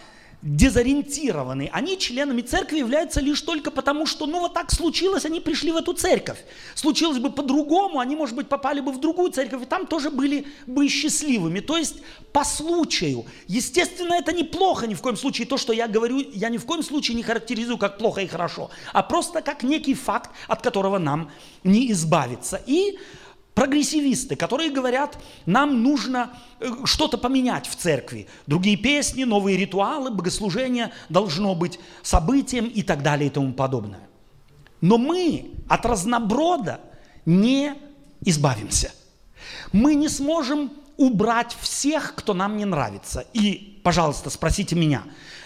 дезориентированы. 0.43 1.69
Они 1.73 1.97
членами 1.97 2.41
церкви 2.41 2.77
являются 2.77 3.19
лишь 3.21 3.41
только 3.41 3.71
потому, 3.71 4.05
что 4.05 4.27
ну 4.27 4.39
вот 4.39 4.53
так 4.53 4.71
случилось, 4.71 5.25
они 5.25 5.39
пришли 5.39 5.71
в 5.71 5.77
эту 5.77 5.93
церковь. 5.93 6.37
Случилось 6.75 7.17
бы 7.17 7.31
по-другому, 7.31 7.99
они, 7.99 8.15
может 8.15 8.35
быть, 8.35 8.47
попали 8.47 8.79
бы 8.79 8.91
в 8.91 8.99
другую 8.99 9.31
церковь, 9.31 9.63
и 9.63 9.65
там 9.65 9.87
тоже 9.87 10.11
были 10.11 10.45
бы 10.67 10.87
счастливыми. 10.89 11.59
То 11.59 11.75
есть 11.75 11.95
по 12.31 12.43
случаю. 12.43 13.25
Естественно, 13.47 14.13
это 14.13 14.31
неплохо 14.31 14.85
ни 14.85 14.93
в 14.93 15.01
коем 15.01 15.17
случае. 15.17 15.47
То, 15.47 15.57
что 15.57 15.73
я 15.73 15.87
говорю, 15.87 16.19
я 16.33 16.49
ни 16.49 16.57
в 16.57 16.65
коем 16.65 16.83
случае 16.83 17.15
не 17.15 17.23
характеризую 17.23 17.79
как 17.79 17.97
плохо 17.97 18.21
и 18.21 18.27
хорошо, 18.27 18.69
а 18.93 19.01
просто 19.01 19.41
как 19.41 19.63
некий 19.63 19.95
факт, 19.95 20.29
от 20.47 20.61
которого 20.61 20.99
нам 20.99 21.31
не 21.63 21.91
избавиться. 21.91 22.61
И 22.67 22.99
прогрессивисты, 23.57 24.35
которые 24.35 24.69
говорят, 24.69 25.17
нам 25.47 25.81
нужно 25.81 26.29
э, 26.59 26.69
что-то 26.85 27.17
поменять 27.17 27.65
в 27.65 27.75
церкви. 27.75 28.27
Другие 28.45 28.77
песни, 28.77 29.23
новые 29.23 29.57
ритуалы, 29.57 30.11
богослужение 30.11 30.91
должно 31.09 31.55
быть 31.55 31.79
событием 32.03 32.67
и 32.67 32.83
так 32.83 33.01
далее 33.01 33.29
и 33.29 33.31
тому 33.31 33.53
подобное. 33.53 34.07
Но 34.79 34.99
мы 34.99 35.55
от 35.67 35.87
разноброда 35.87 36.81
не 37.25 37.73
избавимся. 38.21 38.91
Мы 39.73 39.95
не 39.95 40.07
сможем 40.07 40.71
убрать 40.95 41.57
всех, 41.59 42.13
кто 42.13 42.35
нам 42.35 42.57
не 42.57 42.65
нравится. 42.65 43.25
И, 43.33 43.81
пожалуйста, 43.83 44.29
спросите 44.29 44.75
меня, 44.75 45.03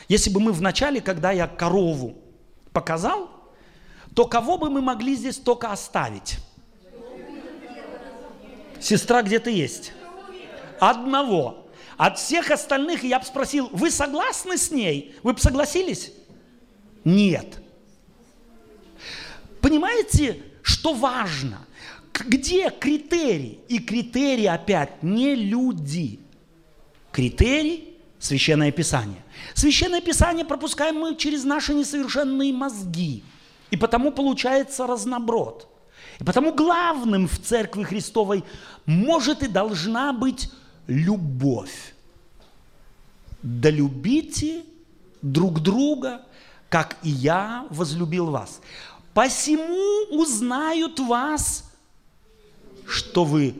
если 0.09 0.29
бы 0.29 0.41
мы 0.41 0.51
вначале, 0.51 0.99
когда 0.99 1.31
я 1.31 1.47
корову 1.47 2.17
показал, 2.73 3.29
то 4.13 4.25
кого 4.25 4.57
бы 4.57 4.69
мы 4.69 4.81
могли 4.81 5.15
здесь 5.15 5.38
только 5.38 5.71
оставить? 5.71 6.39
Сестра 8.81 9.21
где-то 9.21 9.49
есть. 9.49 9.93
Одного. 10.79 11.67
От 11.97 12.17
всех 12.17 12.49
остальных 12.49 13.03
я 13.03 13.19
бы 13.19 13.25
спросил, 13.25 13.69
вы 13.71 13.91
согласны 13.91 14.57
с 14.57 14.71
ней? 14.71 15.15
Вы 15.21 15.33
бы 15.33 15.39
согласились? 15.39 16.11
Нет. 17.03 17.61
Понимаете, 19.61 20.41
что 20.63 20.93
важно? 20.93 21.59
Где 22.11 22.71
критерий? 22.71 23.59
И 23.67 23.77
критерий 23.79 24.47
опять 24.47 25.03
не 25.03 25.35
люди. 25.35 26.19
Критерий– 27.11 27.87
Священное 28.19 28.71
Писание. 28.71 29.23
Священное 29.53 30.01
Писание 30.01 30.45
пропускаем 30.45 30.95
мы 30.95 31.15
через 31.15 31.43
наши 31.43 31.73
несовершенные 31.73 32.53
мозги. 32.53 33.23
И 33.69 33.77
потому 33.77 34.11
получается 34.11 34.87
разноброд– 34.87 35.67
и 36.22 36.23
потому 36.23 36.53
главным 36.53 37.27
в 37.27 37.39
Церкви 37.39 37.81
Христовой 37.81 38.43
может 38.85 39.41
и 39.41 39.48
должна 39.48 40.14
быть 40.14 40.52
любовь. 40.85 41.95
Да 43.41 43.72
любите 43.72 44.64
друг 45.23 45.61
друга, 45.61 46.22
как 46.69 46.98
и 47.02 47.10
я 47.10 47.65
возлюбил 47.72 48.27
вас. 48.27 48.61
Посему 49.15 50.15
узнают 50.15 50.99
вас, 50.99 51.72
что 52.88 53.26
вы 53.26 53.56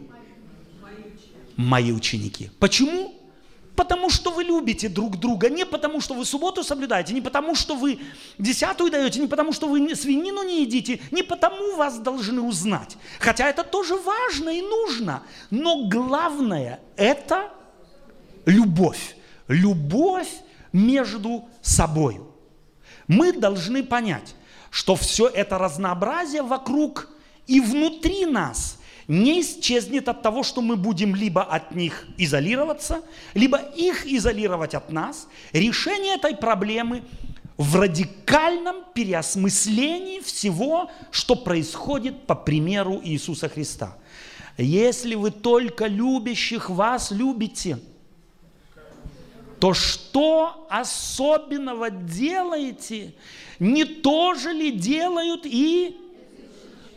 мои 1.58 1.92
ученики. 1.92 2.52
Почему? 2.60 3.20
Потому 3.76 4.10
что 4.10 4.32
вы 4.32 4.44
любите 4.44 4.90
друг 4.90 5.18
друга, 5.18 5.50
не 5.50 5.66
потому 5.66 6.02
что 6.02 6.14
вы 6.14 6.26
субботу 6.26 6.64
соблюдаете, 6.64 7.14
не 7.14 7.22
потому 7.22 7.56
что 7.56 7.76
вы 7.76 8.00
десятую 8.38 8.92
даете, 8.92 9.20
не 9.20 9.28
потому 9.28 9.54
что 9.54 9.68
вы 9.68 9.96
свинину 9.96 10.44
не 10.44 10.62
едите, 10.62 11.00
не 11.12 11.24
потому 11.24 11.76
вас 11.76 12.00
должны 12.00 12.42
узнать. 12.42 12.98
Хотя 13.20 13.50
это 13.50 13.64
тоже 13.64 13.96
важно 13.96 14.50
и 14.50 14.62
нужно. 14.62 15.24
Но 15.50 15.88
главное– 15.88 16.80
это 16.96 17.52
любовь. 18.46 19.16
Любовь 19.48 20.30
между 20.72 21.50
собой. 21.62 22.22
Мы 23.08 23.34
должны 23.34 23.84
понять, 23.84 24.36
что 24.70 24.96
все 24.96 25.28
это 25.28 25.58
разнообразие 25.58 26.44
вокруг 26.44 27.10
и 27.48 27.60
внутри 27.60 28.26
нас– 28.26 28.78
не 29.12 29.42
исчезнет 29.42 30.08
от 30.08 30.22
того, 30.22 30.42
что 30.42 30.62
мы 30.62 30.78
будем 30.78 31.16
либо 31.16 31.44
от 31.44 31.76
них 31.76 32.08
изолироваться, 32.18 33.02
либо 33.34 33.58
их 33.58 34.06
изолировать 34.08 34.74
от 34.74 34.90
нас. 34.90 35.28
Решение 35.52 36.16
этой 36.16 36.34
проблемы 36.34 37.04
в 37.58 37.76
радикальном 37.76 38.86
переосмыслении 38.94 40.22
всего, 40.22 40.90
что 41.12 41.36
происходит 41.36 42.26
по 42.26 42.36
примеру 42.36 43.02
Иисуса 43.04 43.50
Христа. 43.50 43.98
Если 44.58 45.16
вы 45.16 45.32
только 45.32 45.88
любящих 45.88 46.70
вас 46.70 47.12
любите, 47.12 47.80
то 49.60 49.74
что 49.74 50.68
особенного 50.70 51.90
делаете? 51.90 53.14
Не 53.60 53.84
то 53.84 54.36
же 54.36 54.54
ли 54.54 54.72
делают 54.72 55.42
и 55.44 55.98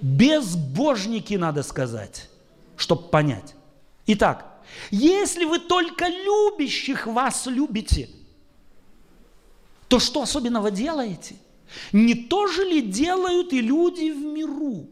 безбожники, 0.05 1.32
надо 1.35 1.62
сказать, 1.62 2.28
чтобы 2.76 3.09
понять. 3.09 3.55
Итак, 4.06 4.44
если 4.90 5.47
вы 5.47 5.59
только 5.59 6.06
любящих 6.09 7.06
вас 7.06 7.47
любите, 7.47 8.10
то 9.89 9.98
что 9.98 10.22
особенного 10.22 10.70
делаете? 10.70 11.36
Не 11.93 12.14
то 12.14 12.47
же 12.47 12.64
ли 12.64 12.82
делают 12.82 13.55
и 13.55 13.62
люди 13.62 14.10
в 14.10 14.18
миру? 14.18 14.89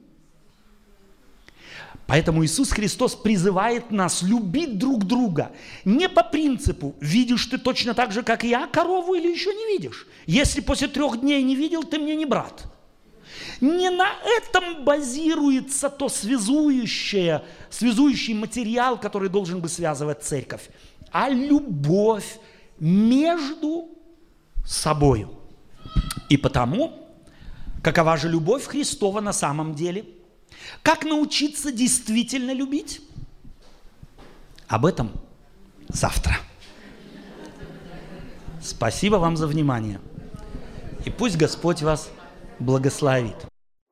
Поэтому 2.06 2.44
Иисус 2.44 2.70
Христос 2.70 3.14
призывает 3.14 3.90
нас 3.90 4.22
любить 4.22 4.78
друг 4.78 5.04
друга 5.04 5.52
не 5.84 6.08
по 6.08 6.24
принципу 6.24 6.94
«видишь 7.00 7.46
ты 7.46 7.58
точно 7.58 7.94
так 7.94 8.12
же, 8.12 8.22
как 8.22 8.44
я, 8.44 8.66
корову 8.66 9.14
или 9.14 9.30
еще 9.30 9.52
не 9.54 9.66
видишь?» 9.66 10.06
Если 10.26 10.62
после 10.62 10.88
трех 10.88 11.20
дней 11.20 11.42
не 11.42 11.54
видел, 11.54 11.84
ты 11.84 11.98
мне 11.98 12.16
не 12.16 12.24
брат– 12.24 12.64
не 13.60 13.90
на 13.90 14.08
этом 14.38 14.84
базируется 14.84 15.88
то 15.90 16.08
связующее, 16.08 17.44
связующий 17.70 18.34
материал, 18.34 18.98
который 18.98 19.28
должен 19.28 19.60
бы 19.60 19.68
связывать 19.68 20.22
церковь, 20.22 20.68
а 21.10 21.28
любовь 21.28 22.38
между 22.78 23.88
собою. 24.64 25.30
И 26.28 26.36
потому, 26.36 27.08
какова 27.82 28.16
же 28.16 28.28
любовь 28.28 28.66
Христова 28.66 29.20
на 29.20 29.32
самом 29.32 29.74
деле? 29.74 30.04
Как 30.82 31.04
научиться 31.04 31.72
действительно 31.72 32.52
любить? 32.52 33.00
Об 34.68 34.86
этом 34.86 35.12
завтра. 35.88 36.36
Спасибо 38.62 39.16
вам 39.16 39.36
за 39.36 39.46
внимание. 39.46 40.00
И 41.04 41.10
пусть 41.10 41.36
Господь 41.36 41.82
вас 41.82 42.10
благословит. 42.62 43.51